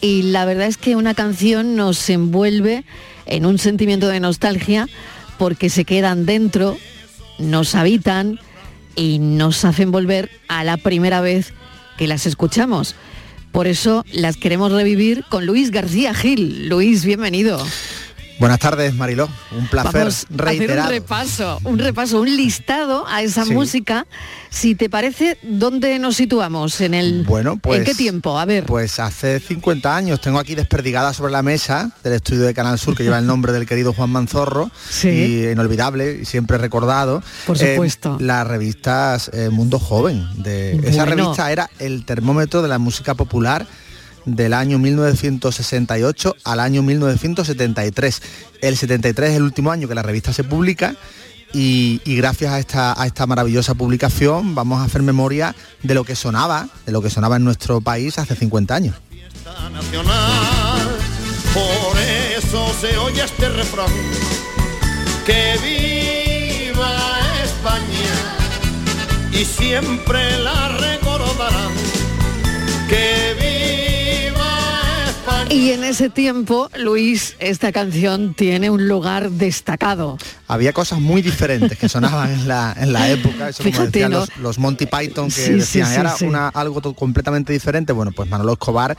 y 0.00 0.22
la 0.22 0.44
verdad 0.44 0.68
es 0.68 0.76
que 0.76 0.94
una 0.94 1.14
canción 1.14 1.74
nos 1.74 2.08
envuelve 2.08 2.84
en 3.26 3.44
un 3.44 3.58
sentimiento 3.58 4.06
de 4.06 4.20
nostalgia 4.20 4.88
porque 5.36 5.68
se 5.68 5.84
quedan 5.84 6.26
dentro, 6.26 6.78
nos 7.40 7.74
habitan 7.74 8.38
y 8.94 9.18
nos 9.18 9.64
hacen 9.64 9.90
volver 9.90 10.30
a 10.46 10.62
la 10.62 10.76
primera 10.76 11.20
vez 11.20 11.52
que 11.98 12.06
las 12.06 12.26
escuchamos. 12.26 12.94
Por 13.56 13.66
eso 13.66 14.04
las 14.12 14.36
queremos 14.36 14.70
revivir 14.70 15.24
con 15.30 15.46
Luis 15.46 15.70
García 15.70 16.12
Gil. 16.12 16.68
Luis, 16.68 17.06
bienvenido. 17.06 17.58
Buenas 18.38 18.58
tardes, 18.58 18.94
Mariló. 18.94 19.30
Un 19.52 19.66
placer 19.66 19.92
Vamos 19.94 20.26
a 20.28 20.50
hacer 20.50 20.78
un 20.78 20.88
repaso, 20.88 21.58
un 21.64 21.78
repaso, 21.78 22.20
un 22.20 22.36
listado 22.36 23.06
a 23.08 23.22
esa 23.22 23.46
Sí. 23.46 23.52
música. 23.54 24.06
Si 24.50 24.74
te 24.74 24.90
parece, 24.90 25.38
¿dónde 25.42 25.98
nos 25.98 26.16
situamos? 26.16 26.80
En 26.82 26.92
el 26.92 27.24
Bueno, 27.24 27.56
pues, 27.56 27.78
¿En 27.78 27.84
qué 27.86 27.94
tiempo? 27.94 28.38
A 28.38 28.44
ver. 28.44 28.64
Pues 28.64 29.00
hace 29.00 29.40
50 29.40 29.96
años 29.96 30.20
tengo 30.20 30.38
aquí 30.38 30.54
desperdigada 30.54 31.14
sobre 31.14 31.32
la 31.32 31.42
mesa 31.42 31.92
del 32.04 32.12
estudio 32.12 32.42
de 32.42 32.52
Canal 32.52 32.78
Sur 32.78 32.94
que 32.94 33.04
lleva 33.04 33.18
el 33.18 33.26
nombre 33.26 33.52
del 33.52 33.64
querido 33.64 33.94
Juan 33.94 34.10
Manzorro 34.10 34.70
Sí. 34.90 35.08
y 35.08 35.46
inolvidable 35.48 36.18
y 36.20 36.24
siempre 36.26 36.58
recordado. 36.58 37.22
Por 37.46 37.56
eh, 37.62 37.72
supuesto. 37.72 38.18
las 38.20 38.46
revistas 38.46 39.30
eh, 39.32 39.48
Mundo 39.50 39.78
Joven. 39.78 40.26
De, 40.42 40.72
Esa 40.84 41.06
revista 41.06 41.50
era 41.50 41.70
el 41.78 42.04
termómetro 42.04 42.60
de 42.60 42.68
la 42.68 42.78
música 42.78 43.14
popular 43.14 43.66
del 44.26 44.52
año 44.52 44.78
1968 44.78 46.36
al 46.44 46.60
año 46.60 46.82
1973. 46.82 48.22
El 48.60 48.76
73 48.76 49.30
es 49.30 49.36
el 49.36 49.42
último 49.42 49.70
año 49.70 49.88
que 49.88 49.94
la 49.94 50.02
revista 50.02 50.32
se 50.32 50.44
publica 50.44 50.94
y, 51.52 52.00
gracias 52.04 52.52
a 52.52 52.58
esta, 52.58 53.00
a 53.00 53.06
esta 53.06 53.26
maravillosa 53.26 53.74
publicación 53.74 54.54
vamos 54.54 54.80
a 54.80 54.84
hacer 54.84 55.02
memoria 55.02 55.54
de 55.82 55.94
lo 55.94 56.04
que 56.04 56.14
sonaba, 56.14 56.68
de 56.84 56.92
lo 56.92 57.00
que 57.00 57.08
sonaba 57.08 57.36
en 57.36 57.44
nuestro 57.44 57.80
país 57.80 58.18
hace 58.18 58.34
50 58.36 58.74
años. 58.74 58.96
Por 61.54 61.98
eso 62.36 62.74
se 62.80 62.98
oye 62.98 63.24
este 63.24 63.48
refrán. 63.48 63.90
Que 65.24 65.58
viva 65.62 66.94
España 67.42 68.36
y 69.32 69.44
siempre 69.44 70.38
la 70.38 70.68
recordarán. 70.68 71.72
Que. 72.88 73.45
Y 75.48 75.70
en 75.70 75.84
ese 75.84 76.10
tiempo, 76.10 76.68
Luis, 76.76 77.36
esta 77.38 77.70
canción 77.70 78.34
tiene 78.34 78.68
un 78.68 78.88
lugar 78.88 79.30
destacado. 79.30 80.18
Había 80.48 80.72
cosas 80.72 81.00
muy 81.00 81.22
diferentes 81.22 81.78
que 81.78 81.88
sonaban 81.88 82.32
en 82.32 82.48
la, 82.48 82.74
en 82.78 82.92
la 82.92 83.08
época, 83.08 83.48
eso 83.50 83.62
como 83.62 83.84
decían 83.86 84.10
¿no? 84.10 84.20
los, 84.20 84.36
los 84.38 84.58
Monty 84.58 84.86
Python 84.86 85.26
que 85.28 85.30
Sí, 85.34 85.52
decían, 85.52 85.88
sí, 85.88 86.00
era 86.00 86.16
una- 86.28 86.48
algo 86.48 86.80
completamente 86.94 87.52
diferente. 87.52 87.92
Bueno, 87.92 88.10
pues 88.14 88.28
Manolo 88.28 88.54
Escobar 88.54 88.96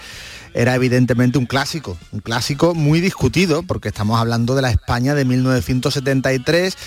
era 0.54 0.74
evidentemente 0.74 1.38
un 1.38 1.46
clásico, 1.46 1.98
un 2.14 2.22
clásico 2.22 2.74
muy 2.74 3.02
discutido, 3.02 3.64
porque 3.64 3.90
estamos 3.90 4.18
hablando 4.20 4.56
de 4.56 4.62
la 4.62 4.72
España 4.72 5.16
de 5.16 5.26
1973 5.26 6.78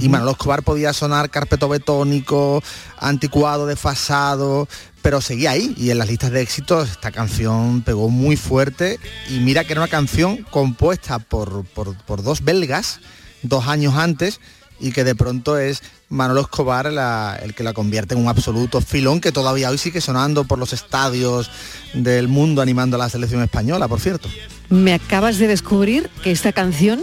y 0.00 0.08
Manolo 0.08 0.30
Escobar 0.30 0.62
podía 0.62 0.92
sonar 0.92 1.28
carpeto 1.28 1.68
betónico, 1.68 2.62
anticuado, 2.98 3.66
desfasado, 3.66 4.68
pero 5.08 5.22
seguía 5.22 5.52
ahí 5.52 5.72
y 5.78 5.88
en 5.88 5.96
las 5.96 6.06
listas 6.06 6.30
de 6.32 6.42
éxitos 6.42 6.90
esta 6.90 7.10
canción 7.10 7.80
pegó 7.80 8.10
muy 8.10 8.36
fuerte 8.36 9.00
y 9.30 9.38
mira 9.40 9.64
que 9.64 9.72
era 9.72 9.80
una 9.80 9.88
canción 9.88 10.44
compuesta 10.50 11.18
por, 11.18 11.64
por- 11.64 11.96
por 12.04 12.22
dos 12.22 12.44
belgas 12.44 13.00
dos 13.42 13.68
años 13.68 13.94
antes 13.94 14.38
y 14.78 14.92
que 14.92 15.04
de 15.04 15.14
pronto 15.14 15.56
es 15.56 15.82
Manolo 16.10 16.42
Escobar 16.42 16.92
la- 16.92 17.40
el 17.42 17.54
que 17.54 17.62
la 17.62 17.72
convierte 17.72 18.12
en 18.16 18.20
un 18.20 18.28
absoluto 18.28 18.82
filón 18.82 19.22
que 19.22 19.32
todavía 19.32 19.70
hoy 19.70 19.78
sigue 19.78 20.02
sonando 20.02 20.44
por 20.44 20.58
los 20.58 20.74
estadios 20.74 21.50
del 21.94 22.28
mundo 22.28 22.60
animando 22.60 22.96
a 22.96 22.98
la 22.98 23.08
selección 23.08 23.42
española, 23.42 23.88
por 23.88 24.00
cierto. 24.00 24.28
Me 24.68 24.92
acabas 24.92 25.38
de 25.38 25.46
descubrir 25.46 26.10
que 26.22 26.32
esta 26.32 26.52
canción 26.52 27.02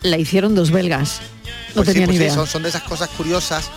la 0.00 0.16
hicieron 0.16 0.54
dos 0.54 0.70
belgas. 0.70 1.20
No 1.74 1.82
Pues 1.82 1.88
sí, 1.88 1.92
tenía 1.92 2.06
pues 2.06 2.14
ni 2.14 2.18
sí, 2.18 2.24
idea. 2.24 2.34
son, 2.34 2.46
son 2.46 2.62
de 2.62 2.70
esas 2.70 2.82
cosas 2.84 3.10
curiosas, 3.10 3.70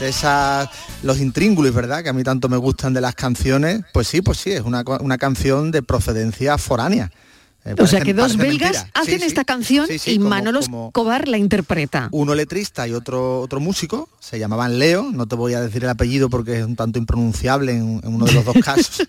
de 0.00 0.08
esas 0.08 0.68
los 1.02 1.20
intríngulis, 1.20 1.72
¿verdad? 1.72 2.02
Que 2.02 2.08
a 2.08 2.12
mí 2.12 2.22
tanto 2.22 2.48
me 2.48 2.56
gustan 2.56 2.92
de 2.94 3.00
las 3.00 3.14
canciones. 3.14 3.82
Pues 3.92 4.08
sí, 4.08 4.20
pues 4.22 4.38
sí, 4.38 4.52
es 4.52 4.62
una, 4.62 4.84
una 5.00 5.18
canción 5.18 5.70
de 5.70 5.82
procedencia 5.82 6.58
foránea. 6.58 7.10
Eh, 7.66 7.74
O 7.78 7.86
sea 7.88 8.00
que 8.00 8.14
dos 8.14 8.36
belgas 8.36 8.72
mentira. 8.72 8.90
hacen 8.94 9.14
Sí, 9.14 9.20
sí. 9.20 9.26
esta 9.26 9.44
canción 9.44 9.86
Sí, 9.88 10.12
y 10.12 10.16
como- 10.18 10.30
Manolo 10.30 10.60
Escobar 10.60 11.26
la 11.26 11.36
interpreta. 11.36 12.08
uno 12.12 12.34
letrista 12.34 12.86
y 12.86 12.92
otro 12.92 13.40
otro 13.40 13.58
músico, 13.58 14.08
se 14.20 14.38
llamaban 14.38 14.78
Leo, 14.78 15.10
no 15.12 15.26
te 15.26 15.34
voy 15.34 15.54
a 15.54 15.60
decir 15.60 15.82
el 15.82 15.90
apellido 15.90 16.30
porque 16.30 16.60
es 16.60 16.64
un 16.64 16.76
tanto 16.76 16.98
impronunciable 17.00 17.72
en, 17.72 18.00
en 18.04 18.14
uno 18.14 18.24
de 18.26 18.32
los 18.34 18.44
dos 18.44 18.54
casos, 18.64 19.06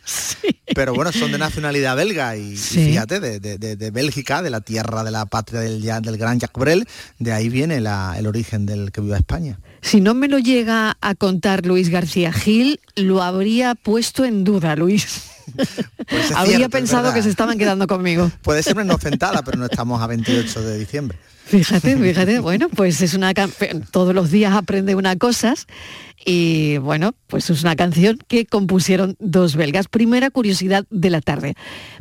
pero 0.73 0.93
bueno, 0.95 1.11
son 1.11 1.31
de 1.31 1.37
nacionalidad 1.37 1.95
belga 1.95 2.35
y, 2.35 2.55
fíjate, 2.57 3.19
de, 3.19 3.39
de- 3.39 3.57
de- 3.59 3.75
de 3.75 3.91
Bélgica, 3.91 4.41
de 4.41 4.49
la 4.49 4.61
tierra 4.61 5.03
de 5.03 5.11
la 5.11 5.25
patria 5.27 5.59
del, 5.59 5.81
ya- 5.81 6.01
del 6.01 6.17
gran 6.17 6.39
Jacques 6.39 6.59
Brel, 6.59 6.87
de 7.19 7.33
ahí 7.33 7.49
viene 7.49 7.79
la- 7.79 8.15
el 8.17 8.25
origen 8.25 8.65
del 8.65 8.91
que 8.91 9.01
viva 9.01 9.17
España. 9.17 9.59
Si 9.81 10.01
no 10.01 10.15
me 10.15 10.27
lo 10.27 10.39
llega 10.39 10.97
a 10.99 11.13
contar 11.13 11.65
Luis 11.65 11.89
García 11.89 12.33
Gil, 12.33 12.79
lo 12.95 13.21
habría 13.21 13.75
puesto 13.75 14.25
en 14.25 14.43
duda, 14.43 14.75
Luis. 14.75 15.07
Pues 15.55 16.25
es 16.25 16.31
habría 16.31 16.57
cierto, 16.57 16.69
pensado 16.77 17.13
que 17.13 17.21
se 17.23 17.29
estaban 17.29 17.57
quedando 17.57 17.87
conmigo. 17.87 18.31
Puede 18.41 18.63
ser 18.63 18.77
una 18.77 18.95
ofentada, 18.95 19.41
pero 19.43 19.57
no 19.57 19.65
estamos 19.65 20.01
a 20.01 20.07
28 20.07 20.61
de 20.61 20.77
diciembre. 20.79 21.17
Fíjate, 21.45 21.95
fíjate, 21.95 22.39
bueno, 22.39 22.67
pues 22.67 23.01
es 23.01 23.13
una 23.13 23.33
can- 23.33 23.51
todos 23.91 24.13
los 24.13 24.31
días 24.31 24.53
aprende 24.53 24.95
una 24.95 25.15
cosas 25.15 25.65
y 26.25 26.77
bueno, 26.79 27.13
pues 27.27 27.49
es 27.49 27.61
una 27.63 27.77
canción 27.77 28.19
que 28.27 28.45
compusieron 28.45 29.15
dos 29.19 29.55
belgas. 29.55 29.87
Primera 29.87 30.29
curiosidad 30.29 30.83
de 30.89 31.09
la 31.09 31.21
tarde. 31.21 31.53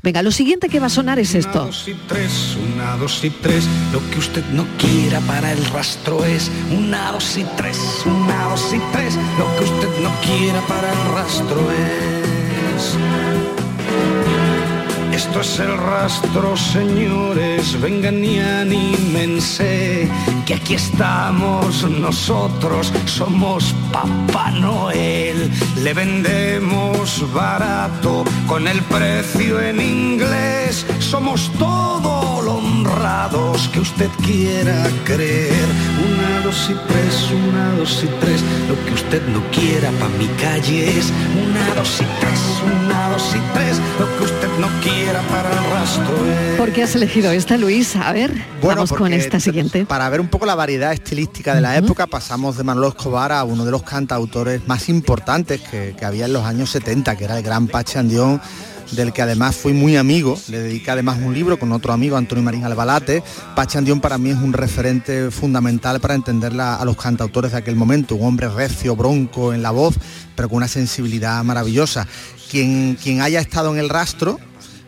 Venga, 0.03 0.23
lo 0.25 0.33
siguiente 0.33 0.69
que 0.69 0.81
va 0.81 0.87
a 0.87 0.91
sonar 0.91 1.21
es 1.21 1.37
esto. 1.37 1.61
Una, 1.63 1.67
dos 1.67 1.87
y 1.89 1.95
tres, 2.09 2.57
una, 2.75 2.97
dos 2.97 3.25
y 3.25 3.31
tres. 3.31 3.65
Lo 3.93 4.01
que 4.11 4.19
usted 4.19 4.45
no 4.53 4.67
quiera 4.79 5.21
para 5.21 5.53
el 5.53 5.65
rastro 5.67 6.25
es 6.25 6.51
una, 6.77 7.13
dos 7.13 7.37
y 7.39 7.45
tres, 7.57 7.79
una, 8.05 8.49
dos 8.49 8.75
y 8.75 8.81
tres. 8.93 9.15
Lo 9.39 9.57
que 9.59 9.65
usted 9.65 10.01
no 10.03 10.11
quiera 10.23 10.61
para 10.67 10.91
el 10.93 11.09
rastro 11.15 11.71
es. 11.71 12.36
eyes. 12.77 13.66
Esto 15.17 15.41
es 15.41 15.59
el 15.61 15.79
rastro, 15.79 16.55
señores, 16.59 17.81
vengan 17.81 18.23
y 18.23 18.39
anímense, 18.39 20.11
que 20.45 20.55
aquí 20.55 20.75
estamos 20.75 21.91
nosotros, 21.91 22.93
somos 23.07 23.75
Papá 23.91 24.51
Noel, 24.51 25.51
le 25.83 25.95
vendemos 25.95 27.25
barato 27.33 28.25
con 28.47 28.69
el 28.69 28.83
precio 28.83 29.59
en 29.59 29.81
inglés, 29.81 30.85
somos 30.99 31.51
todo 31.59 32.43
lo 32.43 32.57
honrados 32.57 33.69
que 33.69 33.81
usted 33.81 34.11
quiera 34.23 34.87
creer. 35.05 35.67
Una, 36.07 36.41
dos 36.43 36.69
y 36.71 36.75
tres, 36.89 37.31
una, 37.49 37.71
dos 37.79 38.05
y 38.05 38.09
tres, 38.21 38.45
lo 38.69 38.77
que 38.85 38.93
usted 38.93 39.23
no 39.29 39.41
quiera 39.51 39.91
pa' 39.93 40.09
mi 40.19 40.27
calle 40.41 40.99
es. 40.99 41.12
Una, 41.43 41.75
dos 41.75 42.01
y 42.01 42.07
tres, 42.21 42.41
una, 42.64 43.09
dos 43.11 43.35
y 43.35 43.41
tres, 43.55 43.81
lo 43.99 44.07
que 44.17 44.25
usted 44.25 44.49
no 44.59 44.69
quiera 44.83 45.06
¿Por 46.59 46.73
qué 46.73 46.83
has 46.83 46.95
elegido 46.97 47.31
esta, 47.31 47.57
Luis? 47.57 47.95
A 47.97 48.13
ver, 48.13 48.33
vamos 48.63 48.91
con 48.93 49.13
esta 49.13 49.39
siguiente. 49.41 49.87
Para 49.87 50.09
ver 50.09 50.21
un 50.21 50.29
poco 50.29 50.47
la 50.47 50.55
variedad 50.55 50.93
estilística 50.93 51.55
de 51.55 51.61
la 51.61 51.77
época, 51.77 52.07
pasamos 52.07 52.57
de 52.57 52.65
Manolo 52.65 52.89
Escobar 52.89 53.31
a 53.33 53.45
uno 53.45 53.65
de 53.65 53.71
los 53.71 53.83
cantautores 53.83 54.67
más 54.67 54.89
importantes 54.89 55.61
que, 55.61 55.95
que 55.99 56.05
había 56.05 56.27
en 56.27 56.33
los 56.33 56.45
años 56.45 56.71
70, 56.71 57.17
que 57.17 57.25
era 57.25 57.37
el 57.37 57.43
gran 57.45 57.69
Pache 57.69 57.99
Andión, 57.99 58.41
del 58.93 59.13
que 59.13 59.23
además 59.23 59.57
fui 59.57 59.73
muy 59.73 59.97
amigo, 59.97 60.39
le 60.49 60.61
dediqué 60.61 60.91
además 60.93 61.19
un 61.23 61.35
libro 61.35 61.59
con 61.59 61.73
otro 61.73 61.93
amigo, 61.93 62.17
Antonio 62.17 62.43
Marín 62.45 62.65
Albalate. 62.65 63.23
Pache 63.55 63.79
Andión 63.79 64.01
para 64.01 64.17
mí 64.19 64.31
es 64.31 64.37
un 64.37 64.53
referente 64.53 65.31
fundamental 65.31 66.01
para 66.01 66.15
entender 66.15 66.53
la- 66.53 66.77
a 66.77 66.85
los 66.85 66.97
cantautores 66.97 67.53
de 67.53 67.59
aquel 67.59 67.77
momento, 67.77 68.15
un 68.17 68.27
hombre 68.27 68.49
recio, 68.49 68.97
bronco 68.97 69.53
en 69.53 69.63
la 69.63 69.71
voz, 69.71 69.95
pero 70.35 70.49
con 70.49 70.57
una 70.59 70.69
sensibilidad 70.69 71.43
maravillosa. 71.45 72.07
Quien, 72.51 72.97
quien 73.03 73.21
haya 73.23 73.41
estado 73.41 73.73
en 73.73 73.81
el 73.81 73.89
rastro, 73.89 74.39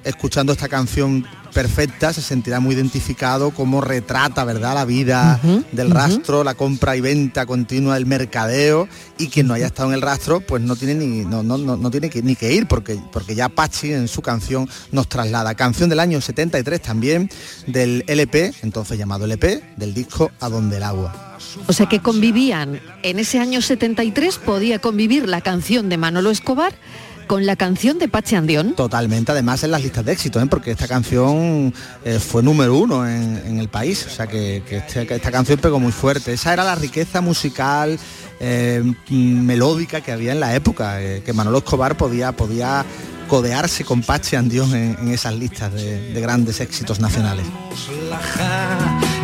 escuchando 0.05 0.53
esta 0.53 0.69
canción 0.69 1.27
perfecta 1.53 2.13
se 2.13 2.23
sentirá 2.23 2.61
muy 2.61 2.75
identificado 2.75 3.51
como 3.51 3.81
retrata 3.81 4.45
verdad 4.45 4.75
la 4.75 4.85
vida 4.85 5.41
del 5.73 5.91
rastro 5.91 6.45
la 6.45 6.55
compra 6.55 6.97
y 6.97 7.01
venta 7.01 7.47
continua 7.47 7.95
del 7.95 8.07
mercadeo 8.07 8.89
y 9.19 9.29
quien 9.29 9.49
no 9.49 9.55
haya 9.55 9.67
estado 9.67 9.89
en 9.89 9.95
el 9.95 10.03
rastro 10.03 10.41
pues 10.41 10.63
no 10.63 10.77
tiene 10.77 10.95
ni 10.95 11.25
no, 11.25 11.43
no, 11.43 11.59
no, 11.59 11.77
no 11.77 11.91
tiene 11.91 12.11
que, 12.11 12.23
ni 12.23 12.37
que 12.37 12.53
ir 12.53 12.69
porque 12.69 13.01
porque 13.13 13.35
ya 13.35 13.49
Pachi 13.49 13.93
en 13.93 14.09
su 14.09 14.23
canción 14.23 14.69
nos 14.93 15.09
traslada. 15.09 15.55
Canción 15.55 15.89
del 15.89 16.01
año 16.01 16.21
73 16.21 16.81
también 16.81 17.31
del 17.67 18.05
LP 18.07 18.53
entonces 18.63 18.99
llamado 18.99 19.25
LP 19.25 19.75
del 19.77 19.95
disco 19.95 20.31
A 20.41 20.49
donde 20.49 20.77
el 20.77 20.83
agua. 20.83 21.29
O 21.67 21.73
sea 21.73 21.87
que 21.87 22.01
convivían, 22.01 22.81
en 23.03 23.19
ese 23.19 23.39
año 23.39 23.63
73 23.63 24.39
podía 24.39 24.79
convivir 24.81 25.29
la 25.29 25.41
canción 25.41 25.89
de 25.89 25.97
Manolo 25.97 26.31
Escobar 26.31 26.75
con 27.29 27.47
la 27.47 27.55
canción 27.55 27.99
de 28.01 28.09
Pache 28.09 28.35
Andión. 28.37 28.75
Totalmente, 28.75 29.31
además 29.31 29.63
en 29.63 29.71
las 29.71 29.83
listas 29.83 30.05
de 30.05 30.13
éxito, 30.13 30.41
¿eh? 30.41 30.47
porque 30.47 30.73
esta 30.73 30.89
canción 30.89 31.73
eh, 32.05 32.19
fue 32.19 32.43
número 32.43 32.77
uno 32.77 33.07
en, 33.07 33.41
en 33.47 33.61
el 33.61 33.69
país, 33.69 34.05
o 34.07 34.11
sea 34.11 34.27
que, 34.27 34.65
que 34.69 34.79
este- 34.79 35.07
que 35.07 35.15
esta 35.15 35.31
canción 35.31 35.61
pegó 35.61 35.79
muy 35.79 35.93
fuerte. 35.93 36.33
Esa 36.33 36.53
era 36.53 36.65
la 36.65 36.75
riqueza 36.75 37.21
musical, 37.21 37.97
eh, 38.41 38.83
melódica 39.11 40.01
que 40.01 40.11
había 40.11 40.33
en 40.33 40.41
la 40.41 40.55
época, 40.57 41.01
eh, 41.01 41.23
que 41.25 41.33
Manolo 41.33 41.59
Escobar 41.59 41.97
podía, 41.97 42.33
podía 42.33 42.85
codearse 43.29 43.85
con 43.85 44.03
Pache 44.03 44.37
Andión 44.37 44.75
en, 44.75 44.97
en 45.01 45.09
esas 45.09 45.35
listas 45.35 45.73
de, 45.73 46.13
de 46.13 46.21
grandes 46.21 46.61
éxitos 46.61 46.99
nacionales. 46.99 47.45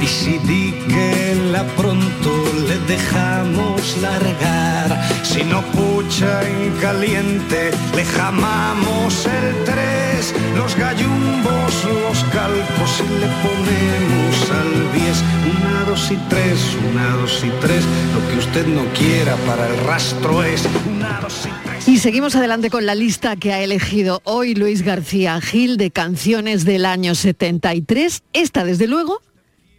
Y 0.05 0.07
si 0.07 0.39
di 0.39 0.71
que 0.87 1.35
la 1.51 1.65
pronto 1.79 2.31
le 2.69 2.77
dejamos 2.95 3.97
largar 4.03 4.89
si 5.23 5.43
no 5.45 5.63
pucha 5.73 6.43
en 6.47 6.73
caliente 6.79 7.71
le 7.97 8.05
jamamos 8.05 9.25
el 9.25 9.65
tres 9.65 10.35
los 10.57 10.77
gallumbos 10.77 11.73
los 11.85 12.19
calcos 12.37 12.91
y 13.01 13.09
le 13.23 13.29
ponemos 13.45 14.35
al 14.61 14.73
bies 14.93 15.21
una 15.55 15.85
dos 15.85 16.11
y 16.11 16.19
tres 16.29 16.59
una 16.91 17.09
dos 17.17 17.43
y 17.43 17.51
tres 17.63 17.83
lo 18.15 18.21
que 18.29 18.39
usted 18.39 18.67
no 18.67 18.85
quiera 18.93 19.37
para 19.47 19.67
el 19.69 19.77
rastro 19.85 20.43
es. 20.43 20.63
Una 20.87 21.21
dos 21.21 21.47
y 21.47 21.67
tres. 21.67 21.89
Y 21.89 21.99
seguimos 21.99 22.35
adelante 22.37 22.69
con 22.69 22.85
la 22.85 22.95
lista 22.95 23.37
que 23.37 23.53
ha 23.53 23.61
elegido 23.61 24.21
hoy 24.25 24.55
Luis 24.55 24.83
García 24.83 25.41
Gil 25.41 25.77
de 25.77 25.91
canciones 25.91 26.65
del 26.65 26.85
año 26.87 27.15
73. 27.15 28.23
Esta, 28.33 28.65
desde 28.65 28.87
luego, 28.87 29.21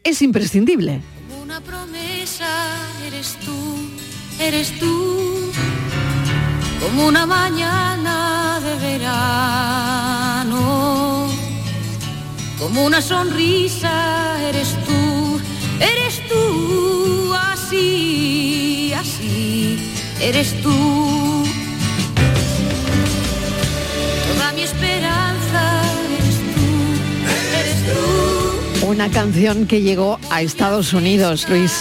es 0.05 0.21
imprescindible. 0.21 1.01
Una 1.41 1.59
promesa 1.59 2.47
eres 3.05 3.35
tú, 3.43 3.89
eres 4.39 4.71
tú, 4.79 5.51
como 6.79 7.07
una 7.07 7.25
mañana 7.25 8.61
de 8.63 8.75
verano, 8.87 10.57
como 12.59 12.85
una 12.85 13.01
sonrisa 13.01 14.39
eres 14.47 14.77
tú, 14.85 15.39
eres 15.79 16.21
tú, 16.29 17.33
así, 17.33 18.93
así, 18.93 19.91
eres 20.21 20.61
tú. 20.61 21.44
Una 28.85 29.09
canción 29.09 29.65
que 29.67 29.81
llegó 29.81 30.19
a 30.29 30.41
Estados 30.41 30.93
Unidos, 30.93 31.47
Luis. 31.49 31.71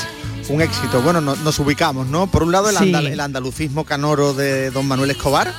Un 0.48 0.60
éxito, 0.62 1.02
bueno, 1.02 1.20
no- 1.20 1.36
nos 1.36 1.58
ubicamos, 1.58 2.06
¿no? 2.06 2.26
Por 2.26 2.42
un 2.42 2.52
lado 2.52 2.68
el, 2.70 2.76
Sí. 2.76 2.84
andal- 2.84 3.06
el 3.10 3.20
andalucismo 3.20 3.84
canoro 3.84 4.32
de 4.34 4.70
don 4.70 4.86
Manuel 4.86 5.10
Escobar, 5.10 5.52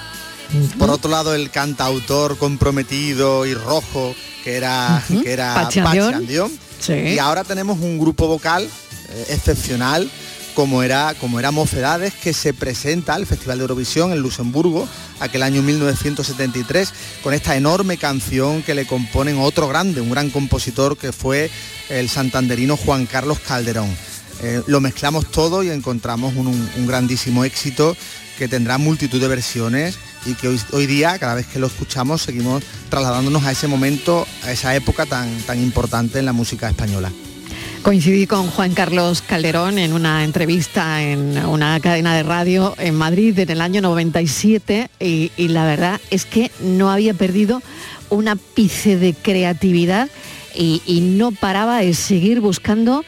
por 0.77 0.89
otro 0.89 1.09
lado 1.09 1.33
el 1.35 1.49
cantautor 1.51 2.37
comprometido 2.37 3.45
y 3.45 3.53
rojo 3.53 4.15
que 4.43 4.57
era, 4.57 5.03
Ujú, 5.09 5.23
que 5.23 5.33
era 5.33 5.53
Pachi 5.55 5.81
Pachi 5.81 5.97
Andión. 5.99 6.13
Andión. 6.15 6.51
Sí. 6.79 6.93
Y 6.93 7.19
ahora 7.19 7.43
tenemos 7.43 7.79
un 7.79 7.97
grupo 7.99 8.27
vocal 8.27 8.63
eh, 9.09 9.25
excepcional 9.29 10.09
como 10.55 10.81
era, 10.81 11.13
como 11.19 11.39
Mocedades, 11.51 12.13
que 12.13 12.33
se 12.33 12.53
presenta 12.53 13.13
al 13.13 13.25
Festival 13.25 13.59
de 13.59 13.63
Eurovisión 13.63 14.11
en 14.11 14.19
Luxemburgo, 14.19 14.87
aquel 15.19 15.43
año 15.43 15.61
1973, 15.61 16.93
con 17.21 17.33
esta 17.33 17.55
enorme 17.55 17.97
canción 17.97 18.63
que 18.63 18.73
le 18.73 18.87
componen 18.87 19.37
otro 19.37 19.67
grande, 19.67 20.01
un 20.01 20.09
gran 20.09 20.29
compositor 20.29 20.97
que 20.97 21.11
fue 21.11 21.51
el 21.89 22.09
santanderino 22.09 22.77
Juan 22.77 23.05
Carlos 23.05 23.39
Calderón. 23.39 23.89
Eh, 24.41 24.61
lo 24.67 24.81
mezclamos 24.81 25.29
todo 25.29 25.61
y 25.61 25.69
encontramos 25.69 26.35
un 26.35 26.87
grandísimo 26.87 27.45
éxito 27.45 27.95
que 28.37 28.47
tendrá 28.47 28.77
multitud 28.77 29.21
de 29.21 29.27
versiones 29.27 29.97
y 30.25 30.33
que 30.33 30.47
hoy, 30.47 30.59
hoy 30.71 30.87
día, 30.87 31.17
cada 31.19 31.35
vez 31.35 31.45
que 31.45 31.59
lo 31.59 31.67
escuchamos, 31.67 32.21
seguimos 32.21 32.63
trasladándonos 32.89 33.43
a 33.43 33.51
ese 33.51 33.67
momento, 33.67 34.25
a 34.43 34.51
esa 34.51 34.75
época 34.75 35.05
tan, 35.05 35.29
tan 35.43 35.61
importante 35.61 36.19
en 36.19 36.25
la 36.25 36.33
música 36.33 36.67
española. 36.69 37.11
Coincidí 37.85 38.25
con 38.25 38.47
Juan 38.49 38.73
Carlos 38.73 39.21
Calderón 39.21 39.77
en 39.77 39.93
una 39.93 40.23
entrevista 40.23 41.03
en 41.03 41.37
una 41.45 41.79
cadena 41.79 42.15
de 42.15 42.23
radio 42.23 42.73
en 42.79 42.95
Madrid 42.95 43.37
en 43.37 43.51
el 43.51 43.61
año 43.61 43.79
97 43.79 44.89
y, 44.99 45.29
la 45.49 45.65
verdad 45.67 46.01
es 46.09 46.25
que 46.25 46.49
no 46.61 46.89
había 46.89 47.13
perdido 47.13 47.61
un 48.09 48.27
ápice 48.27 48.97
de 48.97 49.13
creatividad 49.13 50.09
y, 50.55 50.81
y 50.87 51.01
no 51.01 51.31
paraba 51.31 51.77
de 51.77 51.93
seguir 51.93 52.41
buscando 52.41 53.05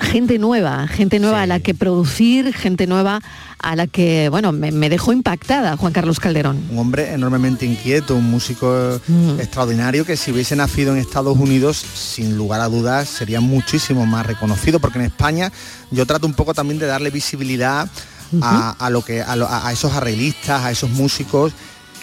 gente 0.00 0.38
nueva, 0.38 0.86
gente 0.88 1.18
nueva 1.18 1.42
a 1.42 1.46
la 1.46 1.60
que 1.60 1.74
producir, 1.74 2.52
gente 2.54 2.86
nueva 2.86 3.20
a 3.58 3.76
la 3.76 3.86
que, 3.86 4.28
bueno, 4.28 4.52
me, 4.52 4.72
me 4.72 4.90
dejó 4.90 5.12
impactada 5.12 5.76
Juan 5.76 5.92
Carlos 5.92 6.20
Calderón. 6.20 6.62
Un 6.70 6.78
hombre 6.78 7.12
enormemente 7.14 7.64
inquieto, 7.64 8.14
un 8.16 8.30
músico 8.30 9.00
Mm. 9.08 9.40
extraordinario 9.40 10.04
que 10.04 10.16
si 10.16 10.32
hubiese 10.32 10.54
nacido 10.56 10.92
en 10.92 10.98
Estados 10.98 11.38
Unidos, 11.38 11.76
sin 11.94 12.36
lugar 12.36 12.60
a 12.60 12.68
dudas, 12.68 13.08
sería 13.08 13.40
muchísimo 13.40 14.04
más 14.06 14.26
reconocido, 14.26 14.80
porque 14.80 14.98
en 14.98 15.06
España 15.06 15.50
yo 15.90 16.04
trato 16.06 16.26
un 16.26 16.34
poco 16.34 16.52
también 16.54 16.78
de 16.78 16.86
darle 16.86 17.10
visibilidad 17.10 17.88
a, 18.42 18.70
a 18.78 18.90
lo 18.90 19.02
que, 19.02 19.22
a, 19.22 19.36
lo- 19.36 19.46
a- 19.48 19.68
a 19.68 19.72
esos 19.72 19.92
arreglistas, 19.92 20.62
a 20.64 20.70
esos 20.70 20.90
músicos 20.90 21.52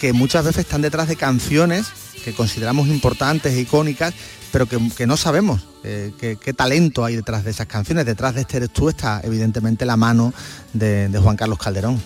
que 0.00 0.12
muchas 0.12 0.44
veces 0.44 0.64
están 0.64 0.82
detrás 0.82 1.06
de 1.08 1.16
canciones 1.16 1.86
que 2.24 2.32
consideramos 2.32 2.88
importantes 2.88 3.52
e 3.54 3.60
icónicas, 3.60 4.14
pero 4.52 4.66
que, 4.66 4.78
que 4.96 5.06
no 5.06 5.16
sabemos 5.16 5.66
eh, 5.82 6.12
qué, 6.18 6.52
talento 6.52 7.04
hay 7.04 7.16
detrás 7.16 7.42
de 7.44 7.50
esas 7.50 7.66
canciones. 7.66 8.06
Detrás 8.06 8.34
de 8.34 8.42
este 8.42 8.58
eres 8.58 8.70
tú 8.70 8.88
está 8.88 9.20
evidentemente 9.24 9.84
la 9.84 9.96
mano 9.96 10.32
de 10.72 11.18
Juan 11.20 11.36
Carlos 11.36 11.58
Calderón. 11.58 12.00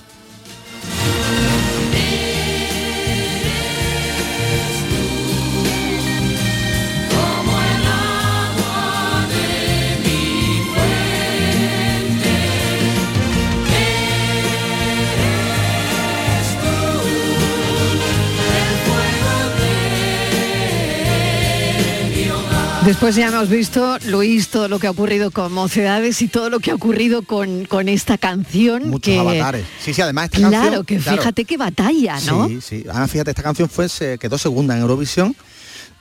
Después 22.87 23.17
ya 23.17 23.27
hemos 23.27 23.49
visto, 23.49 23.99
Luis, 24.07 24.47
todo 24.47 24.69
lo 24.69 24.79
que 24.79 24.87
ha 24.87 24.93
ocurrido 24.93 25.33
con 25.33 25.53
Mocedades 25.53 26.23
y 26.23 26.29
todo 26.29 26.51
lo 26.51 26.61
que 26.61 26.71
ha 26.71 26.75
ocurrido 26.77 27.23
con, 27.23 27.65
con 27.65 27.89
esta 27.89 28.17
canción. 28.17 28.91
Muchos 28.91 29.13
que, 29.13 29.19
avatares. 29.19 29.67
Sí, 29.81 29.93
sí, 29.93 30.01
además 30.01 30.27
esta 30.27 30.39
Claro, 30.49 30.55
canción... 30.55 30.85
que 30.85 30.99
claro, 30.99 31.19
fíjate 31.19 31.45
qué 31.45 31.57
batalla, 31.57 32.21
¿no? 32.27 32.47
Sí, 32.47 32.61
sí. 32.61 32.85
Además, 32.89 33.11
fíjate, 33.11 33.31
esta 33.33 33.43
canción 33.43 33.69
fue, 33.69 33.89
se 33.89 34.19
quedó 34.19 34.39
segunda 34.39 34.77
en 34.77 34.83
Eurovisión, 34.83 35.35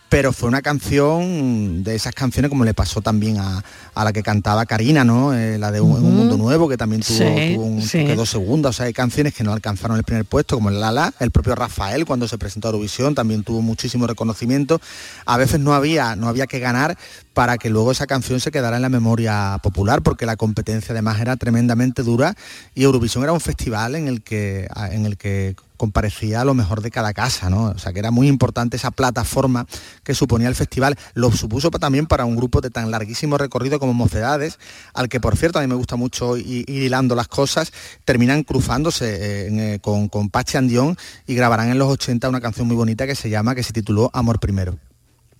pero 0.09 0.31
fue 0.31 0.47
una 0.47 0.61
canción 0.61 1.83
de 1.83 1.95
esas 1.95 2.13
canciones 2.13 2.49
como 2.49 2.63
le 2.63 2.73
pasó 2.73 3.01
también 3.01 3.37
a, 3.39 3.63
a 3.93 4.03
la 4.03 4.13
que 4.13 4.23
cantaba 4.23 4.65
Karina, 4.65 5.03
¿no? 5.03 5.33
Eh, 5.33 5.57
la 5.57 5.71
de 5.71 5.81
un, 5.81 6.01
mundo 6.01 6.37
nuevo, 6.37 6.69
que 6.69 6.77
también 6.77 7.01
tuvo, 7.01 7.17
Sí, 7.17 7.53
tuvo 7.55 7.65
un- 7.65 7.81
sí. 7.81 8.05
quedó 8.05 8.25
segunda. 8.25 8.69
O 8.69 8.73
sea, 8.73 8.85
hay 8.85 8.93
canciones 8.93 9.33
que 9.33 9.43
no 9.43 9.51
alcanzaron 9.51 9.97
el 9.97 10.03
primer 10.03 10.25
puesto, 10.25 10.55
como 10.55 10.69
el 10.69 10.79
Lala, 10.79 11.13
el 11.19 11.31
propio 11.31 11.55
Rafael 11.55 12.05
cuando 12.05 12.27
se 12.27 12.37
presentó 12.37 12.67
a 12.67 12.71
Eurovisión 12.71 13.15
también 13.15 13.43
tuvo 13.43 13.61
muchísimo 13.61 14.07
reconocimiento. 14.07 14.79
A 15.25 15.37
veces 15.37 15.59
no 15.59 15.73
había, 15.73 16.15
no 16.15 16.27
había 16.29 16.47
que 16.47 16.59
ganar 16.59 16.97
para 17.33 17.57
que 17.57 17.69
luego 17.69 17.91
esa 17.91 18.07
canción 18.07 18.39
se 18.39 18.51
quedara 18.51 18.77
en 18.77 18.83
la 18.83 18.89
memoria 18.89 19.59
popular, 19.61 20.01
porque 20.01 20.25
la 20.25 20.37
competencia 20.37 20.93
además 20.93 21.19
era 21.19 21.35
tremendamente 21.35 22.03
dura 22.03 22.35
y 22.73 22.83
Eurovisión 22.83 23.23
era 23.23 23.33
un 23.33 23.41
festival 23.41 23.95
en 23.95 24.07
el 24.07 24.21
que, 24.21 24.67
en 24.91 25.05
el 25.05 25.17
que 25.17 25.55
comparecía 25.75 26.43
lo 26.45 26.53
mejor 26.53 26.81
de 26.81 26.91
cada 26.91 27.13
casa, 27.13 27.49
¿no? 27.49 27.65
O 27.65 27.77
sea 27.77 27.93
que 27.93 27.99
era 27.99 28.11
muy 28.11 28.27
importante 28.27 28.77
esa 28.77 28.91
plataforma 28.91 29.67
que 30.03 30.13
suponía 30.13 30.47
el 30.47 30.55
festival. 30.55 30.97
Lo 31.13 31.31
supuso 31.31 31.71
también 31.71 32.07
para 32.07 32.25
un 32.25 32.35
grupo 32.35 32.61
de 32.61 32.69
tan 32.69 32.91
larguísimo 32.91 33.37
recorrido 33.37 33.79
como 33.79 33.93
Mocedades, 33.93 34.59
al 34.93 35.09
que 35.09 35.19
por 35.19 35.37
cierto 35.37 35.59
a 35.59 35.61
mí 35.61 35.67
me 35.67 35.75
gusta 35.75 35.95
mucho 35.95 36.37
ir 36.37 36.69
hilando 36.69 37.15
las 37.15 37.27
cosas, 37.27 37.71
terminan 38.05 38.43
cruzándose 38.43 39.15
eh, 39.15 39.73
eh, 39.75 39.79
con, 39.81 40.09
con 40.09 40.29
Andión 40.55 40.97
y 41.27 41.35
grabarán 41.35 41.69
en 41.69 41.79
los 41.79 41.89
80 41.89 42.29
una 42.29 42.41
canción 42.41 42.67
muy 42.67 42.75
bonita 42.75 43.07
que 43.07 43.15
se 43.15 43.29
llama, 43.29 43.55
que 43.55 43.63
se 43.63 43.73
tituló 43.73 44.09
Amor 44.13 44.39
Primero. 44.39 44.77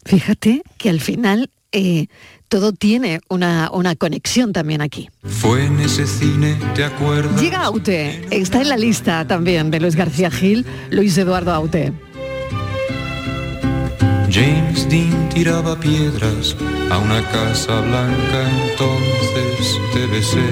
Fíjate 0.05 0.61
que 0.77 0.89
al 0.89 0.99
final 0.99 1.49
eh, 1.71 2.07
todo 2.47 2.71
tiene 2.71 3.19
una, 3.29 3.69
una 3.71 3.95
conexión 3.95 4.53
también 4.53 4.81
aquí. 4.81 5.09
Fue 5.23 5.65
en 5.65 5.79
ese 5.79 6.07
cine, 6.07 6.57
¿te 6.75 6.83
acuerdas? 6.83 7.41
Llega 7.41 7.63
Aute, 7.63 8.25
está 8.31 8.61
en 8.61 8.69
la 8.69 8.77
lista 8.77 9.25
también 9.27 9.71
de 9.71 9.79
Luis 9.79 9.95
García 9.95 10.31
Gil, 10.31 10.65
Luis 10.89 11.17
Eduardo 11.17 11.51
Aute. 11.51 11.93
James 14.29 14.89
Dean 14.89 15.29
tiraba 15.29 15.79
piedras 15.79 16.55
a 16.89 16.97
una 16.97 17.21
casa 17.29 17.79
blanca, 17.81 18.49
entonces 18.69 19.79
te 19.93 20.05
besé. 20.07 20.43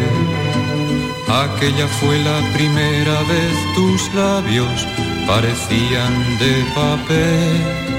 Aquella 1.28 1.88
fue 1.88 2.18
la 2.20 2.39
primera 2.54 3.20
vez 3.24 3.76
tus 3.76 4.14
labios 4.14 4.88
parecían 5.26 6.38
de 6.39 6.64
papel. 6.76 7.93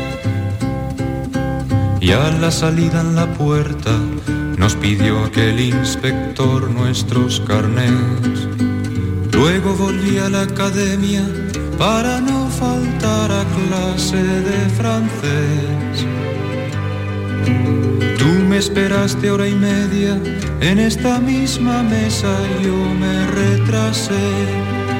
Y 2.05 2.13
a 2.13 2.31
la 2.33 2.51
salida 2.51 3.01
en 3.01 3.15
la 3.15 3.33
puerta 3.33 3.99
nos 4.59 4.77
pidió 4.77 5.25
aquel 5.25 5.59
inspector 5.59 6.71
nuestros 6.71 7.41
carnés. 7.41 8.47
Luego 9.33 9.73
volví 9.73 10.19
a 10.19 10.29
la 10.29 10.43
academia 10.43 11.27
para 11.79 12.21
no 12.21 12.51
faltar 12.51 13.33
a 13.33 13.45
clase 13.57 14.23
de 14.23 14.69
francés. 14.77 16.05
Tú 18.19 18.29
me 18.51 18.59
esperaste 18.59 19.31
hora 19.31 19.49
y 19.49 19.55
media 19.55 20.21
en 20.61 20.81
esta 20.81 21.19
misma 21.21 21.83
mesa, 21.85 22.37
yo 22.63 22.77
me 23.01 23.27
retrasé. 23.29 24.94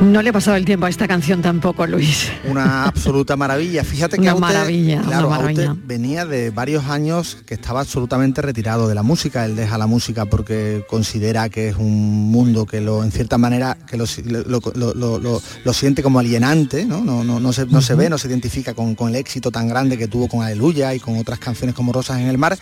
No 0.00 0.20
le 0.22 0.28
ha 0.28 0.32
pasado 0.32 0.56
el 0.58 0.64
tiempo 0.66 0.84
a 0.86 0.90
esta 0.90 1.08
canción 1.08 1.40
tampoco, 1.40 1.86
Luis. 1.86 2.28
Una 2.48 2.84
absoluta 2.84 3.34
maravilla. 3.34 3.82
Fíjate 3.82 4.16
que 4.16 4.22
Una 4.22 4.32
Aute, 4.32 4.40
maravilla, 4.40 5.02
una 5.06 5.18
Aute 5.18 5.70
venía 5.86 6.26
de 6.26 6.50
varios 6.50 6.84
años 6.84 7.38
que 7.46 7.54
estaba 7.54 7.80
absolutamente 7.80 8.42
retirado 8.42 8.88
de 8.88 8.94
la 8.94 9.02
música. 9.02 9.44
Él 9.46 9.56
deja 9.56 9.78
la 9.78 9.86
música 9.86 10.26
porque 10.26 10.84
considera 10.88 11.48
que 11.48 11.70
es 11.70 11.76
un 11.76 12.30
mundo 12.30 12.66
que 12.66 12.80
lo, 12.82 13.02
en 13.04 13.10
cierta 13.10 13.38
manera, 13.38 13.76
que 13.86 13.96
lo, 13.96 14.04
lo- 14.26 14.60
lo- 14.74 14.94
lo- 14.94 15.18
lo- 15.18 15.42
lo 15.64 15.72
siente 15.72 16.02
como 16.02 16.18
alienante, 16.18 16.84
¿no? 16.84 17.02
No, 17.02 17.24
no, 17.24 17.40
no 17.40 17.52
se, 17.54 17.64
no 17.66 17.80
se 17.80 17.94
ve, 17.94 18.10
no 18.10 18.18
se 18.18 18.28
identifica 18.28 18.74
con, 18.74 18.94
con 18.94 19.08
el 19.08 19.16
éxito 19.16 19.50
tan 19.50 19.66
grande 19.66 19.96
que 19.96 20.08
tuvo 20.08 20.28
con 20.28 20.42
Aleluya 20.42 20.94
y 20.94 21.00
con 21.00 21.16
otras 21.18 21.38
canciones 21.38 21.74
como 21.74 21.92
Rosas 21.92 22.20
en 22.20 22.26
el 22.28 22.36
Mar. 22.38 22.58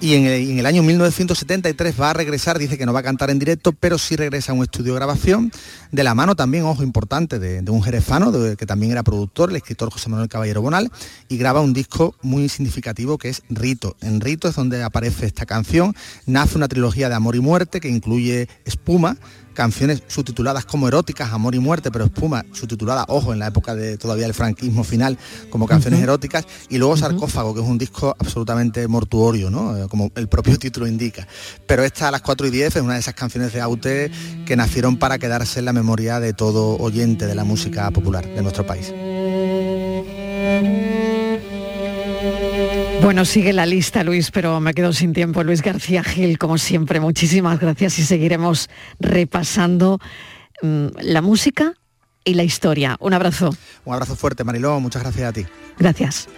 Y 0.00 0.14
en 0.14 0.26
el, 0.26 0.50
en 0.50 0.58
el 0.58 0.66
año 0.66 0.82
1973 0.82 2.00
va 2.00 2.10
a 2.10 2.12
regresar, 2.12 2.58
dice 2.58 2.76
que 2.76 2.84
no 2.84 2.92
va 2.92 3.00
a 3.00 3.02
cantar 3.02 3.30
en 3.30 3.38
directo, 3.38 3.72
pero 3.72 3.96
sí 3.96 4.14
regresa 4.14 4.52
a 4.52 4.54
un 4.54 4.62
estudio 4.62 4.94
grabación, 4.94 5.50
de 5.90 6.04
la 6.04 6.14
mano 6.14 6.34
también, 6.34 6.64
ojo 6.64 6.82
importante, 6.82 7.38
de, 7.38 7.70
un 7.70 7.82
jerezano, 7.82 8.30
que 8.56 8.66
también 8.66 8.92
era 8.92 9.02
productor, 9.02 9.50
el 9.50 9.56
escritor 9.56 9.90
José 9.90 10.10
Manuel 10.10 10.28
Caballero 10.28 10.60
Bonal, 10.60 10.90
y 11.28 11.38
graba 11.38 11.60
un 11.60 11.72
disco 11.72 12.14
muy 12.22 12.48
significativo 12.48 13.16
que 13.16 13.30
es 13.30 13.42
Rito. 13.48 13.96
En 14.02 14.20
Rito 14.20 14.48
es 14.48 14.54
donde 14.54 14.82
aparece 14.82 15.26
esta 15.26 15.46
canción, 15.46 15.94
nace 16.26 16.56
una 16.56 16.68
trilogía 16.68 17.08
de 17.08 17.14
amor 17.14 17.34
y 17.34 17.40
muerte 17.40 17.80
que 17.80 17.88
incluye 17.88 18.48
Espuma, 18.64 19.16
canciones 19.56 20.02
subtituladas 20.06 20.64
como 20.64 20.86
eróticas, 20.86 21.32
amor 21.32 21.56
y 21.56 21.58
muerte, 21.58 21.90
pero 21.90 22.04
espuma, 22.04 22.44
subtitulada, 22.52 23.04
ojo, 23.08 23.32
en 23.32 23.40
la 23.40 23.48
época 23.48 23.74
de 23.74 23.98
todavía 23.98 24.26
el 24.26 24.34
franquismo 24.34 24.84
final, 24.84 25.18
como 25.50 25.66
canciones 25.66 26.00
eróticas, 26.00 26.46
y 26.68 26.78
luego 26.78 26.96
Sarcófago, 26.96 27.54
que 27.54 27.60
es 27.60 27.66
un 27.66 27.78
disco 27.78 28.14
absolutamente 28.18 28.86
mortuorio, 28.86 29.50
¿no? 29.50 29.76
Eh, 29.76 29.88
como 29.88 30.12
el 30.14 30.28
propio 30.28 30.58
título 30.58 30.86
indica. 30.86 31.26
Pero 31.66 31.82
esta 31.82 32.08
a 32.08 32.10
las 32.10 32.20
4 32.20 32.46
y 32.46 32.50
10 32.50 32.76
es 32.76 32.82
una 32.82 32.94
de 32.94 33.00
esas 33.00 33.14
canciones 33.14 33.52
de 33.52 33.60
Aute 33.60 34.10
que 34.44 34.56
nacieron 34.56 34.98
para 34.98 35.18
quedarse 35.18 35.58
en 35.58 35.64
la 35.64 35.72
memoria 35.72 36.20
de 36.20 36.34
todo 36.34 36.76
oyente 36.76 37.26
de 37.26 37.34
la 37.34 37.44
música 37.44 37.90
popular 37.90 38.26
de 38.26 38.42
nuestro 38.42 38.66
país. 38.66 38.92
Bueno, 43.02 43.24
sigue 43.24 43.52
la 43.52 43.66
lista, 43.66 44.02
Luis, 44.02 44.30
pero 44.30 44.60
me 44.60 44.74
quedo 44.74 44.92
sin 44.92 45.12
tiempo. 45.12 45.44
Luis 45.44 45.62
García 45.62 46.02
Gil, 46.02 46.38
como 46.38 46.58
siempre, 46.58 46.98
muchísimas 46.98 47.60
gracias 47.60 47.98
y 47.98 48.02
seguiremos 48.02 48.68
repasando 48.98 50.00
mm, 50.62 50.86
la 51.00 51.22
música 51.22 51.74
y 52.24 52.34
la 52.34 52.42
historia. 52.42 52.96
Un 52.98 53.14
abrazo. 53.14 53.50
Un 53.84 53.94
abrazo 53.94 54.16
fuerte, 54.16 54.44
Mariló, 54.44 54.80
muchas 54.80 55.02
gracias 55.02 55.28
a 55.28 55.32
ti. 55.32 55.46
Gracias. 55.78 56.28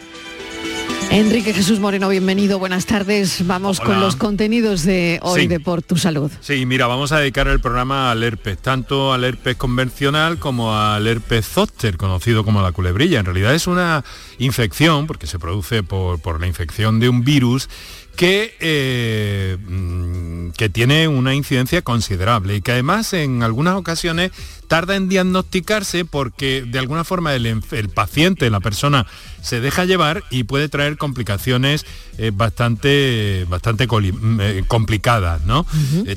Enrique 1.10 1.54
Jesús 1.54 1.80
Moreno, 1.80 2.10
bienvenido. 2.10 2.58
Buenas 2.58 2.84
tardes. 2.84 3.46
Vamos 3.46 3.80
con 3.80 3.98
los 3.98 4.14
contenidos 4.14 4.82
de 4.84 5.18
hoy 5.22 5.42
Sí. 5.42 5.46
de 5.46 5.58
Por 5.58 5.80
Tu 5.82 5.96
Salud. 5.96 6.30
Sí, 6.40 6.66
mira, 6.66 6.86
vamos 6.86 7.12
a 7.12 7.18
dedicar 7.18 7.48
el 7.48 7.60
programa 7.60 8.10
al 8.10 8.22
herpes, 8.22 8.58
tanto 8.58 9.14
al 9.14 9.24
herpes 9.24 9.56
convencional 9.56 10.38
como 10.38 10.76
al 10.76 11.06
herpes 11.06 11.46
zóster, 11.46 11.96
conocido 11.96 12.44
como 12.44 12.60
la 12.60 12.72
culebrilla. 12.72 13.20
En 13.20 13.24
realidad 13.24 13.54
es 13.54 13.66
una 13.66 14.04
infección, 14.38 15.06
porque 15.06 15.26
se 15.26 15.38
produce 15.38 15.82
por, 15.82 16.20
por 16.20 16.40
la 16.40 16.46
infección 16.46 17.00
de 17.00 17.08
un 17.08 17.24
virus 17.24 17.70
que, 18.18 18.56
eh, 18.58 19.56
mm, 19.64 20.50
que 20.56 20.68
tiene 20.68 21.06
una 21.06 21.36
incidencia 21.36 21.82
considerable 21.82 22.56
y 22.56 22.60
que 22.60 22.72
además 22.72 23.12
en 23.12 23.44
algunas 23.44 23.76
ocasiones 23.76 24.32
tarda 24.66 24.96
en 24.96 25.08
diagnosticarse 25.08 26.04
porque 26.04 26.64
de 26.66 26.80
alguna 26.80 27.04
forma 27.04 27.32
el, 27.36 27.62
paciente, 27.94 28.50
la 28.50 28.58
persona, 28.58 29.06
se 29.40 29.60
deja 29.60 29.84
llevar 29.84 30.24
y 30.30 30.42
puede 30.42 30.68
traer 30.68 30.96
complicaciones 30.96 31.86
eh, 32.18 32.32
bastante, 32.34 33.46
bastante 33.48 33.86
mm, 33.86 34.40
eh, 34.40 34.64
complicadas, 34.66 35.42
¿no? 35.44 35.64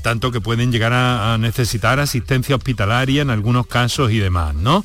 Tanto 0.02 0.32
que 0.32 0.42
pueden 0.42 0.72
llegar 0.72 0.94
a, 0.94 1.36
a 1.36 1.38
necesitar 1.38 2.00
asistencia 2.00 2.56
hospitalaria 2.56 3.22
en 3.22 3.30
algunos 3.30 3.68
casos 3.68 4.12
y 4.12 4.18
demás, 4.18 4.56
¿no? 4.56 4.84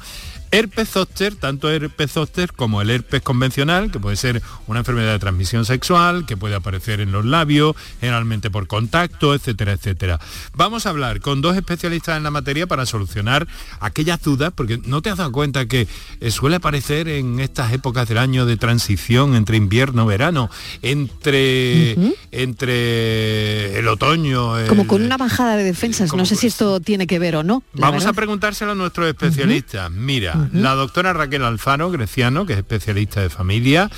Herpes 0.51 0.89
zóster, 0.91 1.35
tanto 1.35 1.71
herpes 1.71 2.13
zóster 2.13 2.53
como 2.53 2.81
el 2.81 2.91
herpes 2.91 3.21
convencional, 3.23 3.91
que 3.91 3.99
puede 4.01 4.17
ser 4.17 4.43
una 4.67 4.81
enfermedad 4.81 5.13
de 5.13 5.19
transmisión 5.19 5.65
sexual, 5.65 6.25
que 6.27 6.37
puede 6.37 6.55
aparecer 6.55 7.01
en 7.01 7.13
los 7.13 7.25
labios, 7.25 7.75
generalmente 8.01 8.51
por 8.51 8.67
contacto, 8.67 9.35
etcétera, 9.35 9.73
etcétera. 9.73 10.19
Vamos 10.55 10.87
a 10.87 10.91
hablar 10.91 11.21
con 11.21 11.41
dos 11.43 11.57
especialistas 11.57 12.17
en 12.17 12.23
la 12.23 12.31
materia 12.31 12.67
para 12.67 12.87
solucionar 12.87 13.47
aquellas 13.81 14.23
dudas, 14.23 14.53
porque 14.55 14.81
no 14.87 15.03
te 15.03 15.11
has 15.11 15.19
dado 15.19 15.33
cuenta 15.33 15.67
que 15.67 15.89
eh, 16.21 16.31
suele 16.31 16.57
aparecer 16.57 17.09
en 17.09 17.41
estas 17.41 17.73
épocas 17.73 18.09
del 18.09 18.19
año 18.19 18.47
de 18.47 18.57
transición 18.57 19.35
entre 19.35 19.57
invierno, 19.57 20.07
verano, 20.07 20.51
entre, 20.83 21.97
entre 22.33 23.79
el 23.79 23.89
otoño. 23.89 24.59
el- 24.59 24.69
Como 24.69 24.87
con 24.87 25.03
una 25.03 25.17
bajada 25.17 25.57
de 25.57 25.65
defensas. 25.65 26.13
No 26.15 26.25
sé 26.27 26.37
si 26.37 26.47
esto 26.47 26.81
tiene 26.81 27.07
que 27.07 27.19
ver 27.19 27.37
o 27.37 27.43
no. 27.43 27.63
Vamos 27.75 28.07
a 28.07 28.13
preguntárselo 28.13 28.73
a 28.73 28.75
nuestros 28.75 29.09
especialistas. 29.09 29.91
Mira, 29.91 30.36
la 30.53 30.75
doctora 30.75 31.13
Raquel 31.13 31.45
Alfano, 31.45 31.91
greciano, 31.91 32.47
que 32.47 32.55
es 32.55 32.59
especialista 32.59 33.21
de 33.21 33.31
familia, 33.31 33.91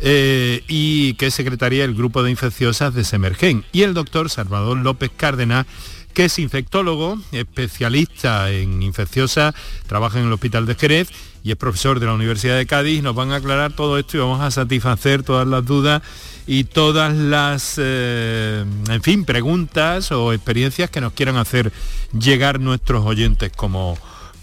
eh, 0.00 0.62
y 0.68 1.14
que 1.14 1.26
es 1.26 1.34
secretaria 1.34 1.82
del 1.82 1.94
grupo 1.94 2.22
de 2.22 2.30
infecciosas 2.30 2.94
de 2.94 3.04
Semergen, 3.04 3.64
y 3.72 3.82
el 3.82 3.94
doctor 3.94 4.30
Salvador 4.30 4.78
López 4.78 5.10
Cárdenas, 5.16 5.66
que 6.14 6.24
es 6.24 6.38
infectólogo, 6.38 7.20
especialista 7.32 8.50
en 8.50 8.82
infecciosas, 8.82 9.54
trabaja 9.86 10.18
en 10.18 10.26
el 10.26 10.32
Hospital 10.32 10.66
de 10.66 10.74
Jerez 10.74 11.10
y 11.44 11.52
es 11.52 11.56
profesor 11.56 12.00
de 12.00 12.06
la 12.06 12.14
Universidad 12.14 12.56
de 12.56 12.66
Cádiz. 12.66 13.02
Nos 13.04 13.14
van 13.14 13.30
a 13.30 13.36
aclarar 13.36 13.72
todo 13.72 13.98
esto 13.98 14.16
y 14.16 14.20
vamos 14.20 14.40
a 14.40 14.50
satisfacer 14.50 15.22
todas 15.22 15.46
las 15.46 15.64
dudas 15.64 16.02
y 16.46 16.64
todas 16.64 17.14
las, 17.14 17.76
eh, 17.78 18.64
en 18.88 19.02
fin, 19.02 19.24
preguntas 19.24 20.10
o 20.10 20.32
experiencias 20.32 20.90
que 20.90 21.00
nos 21.00 21.12
quieran 21.12 21.36
hacer 21.36 21.72
llegar 22.18 22.58
nuestros 22.58 23.04
oyentes 23.04 23.52
como, 23.54 23.96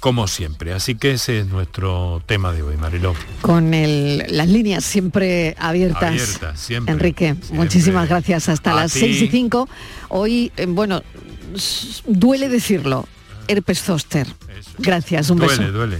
como 0.05 0.27
siempre. 0.27 0.71
Así 0.71 0.93
que 0.93 1.13
ese 1.13 1.39
es 1.39 1.47
nuestro 1.47 2.21
tema 2.27 2.51
de 2.51 2.61
hoy, 2.61 2.77
Mariló. 2.77 3.15
Con 3.41 3.73
el- 3.73 4.23
las 4.29 4.47
líneas 4.47 4.85
siempre 4.85 5.55
abiertas. 5.57 6.03
Abiertas, 6.03 6.59
siempre, 6.59 6.93
Enrique, 6.93 7.33
muchísimas 7.49 8.07
gracias. 8.07 8.47
Hasta 8.47 8.73
A 8.73 8.75
las 8.75 8.93
ti. 8.93 8.99
6 8.99 9.23
y 9.23 9.27
5. 9.29 9.67
Hoy, 10.09 10.51
eh, 10.57 10.67
bueno, 10.67 11.01
duele 12.05 12.49
decirlo, 12.49 13.07
herpes 13.47 13.81
zóster. 13.81 14.27
Gracias, 14.77 15.31
un 15.31 15.39
beso. 15.39 15.55
Duele, 15.55 15.71
duele. 15.71 15.97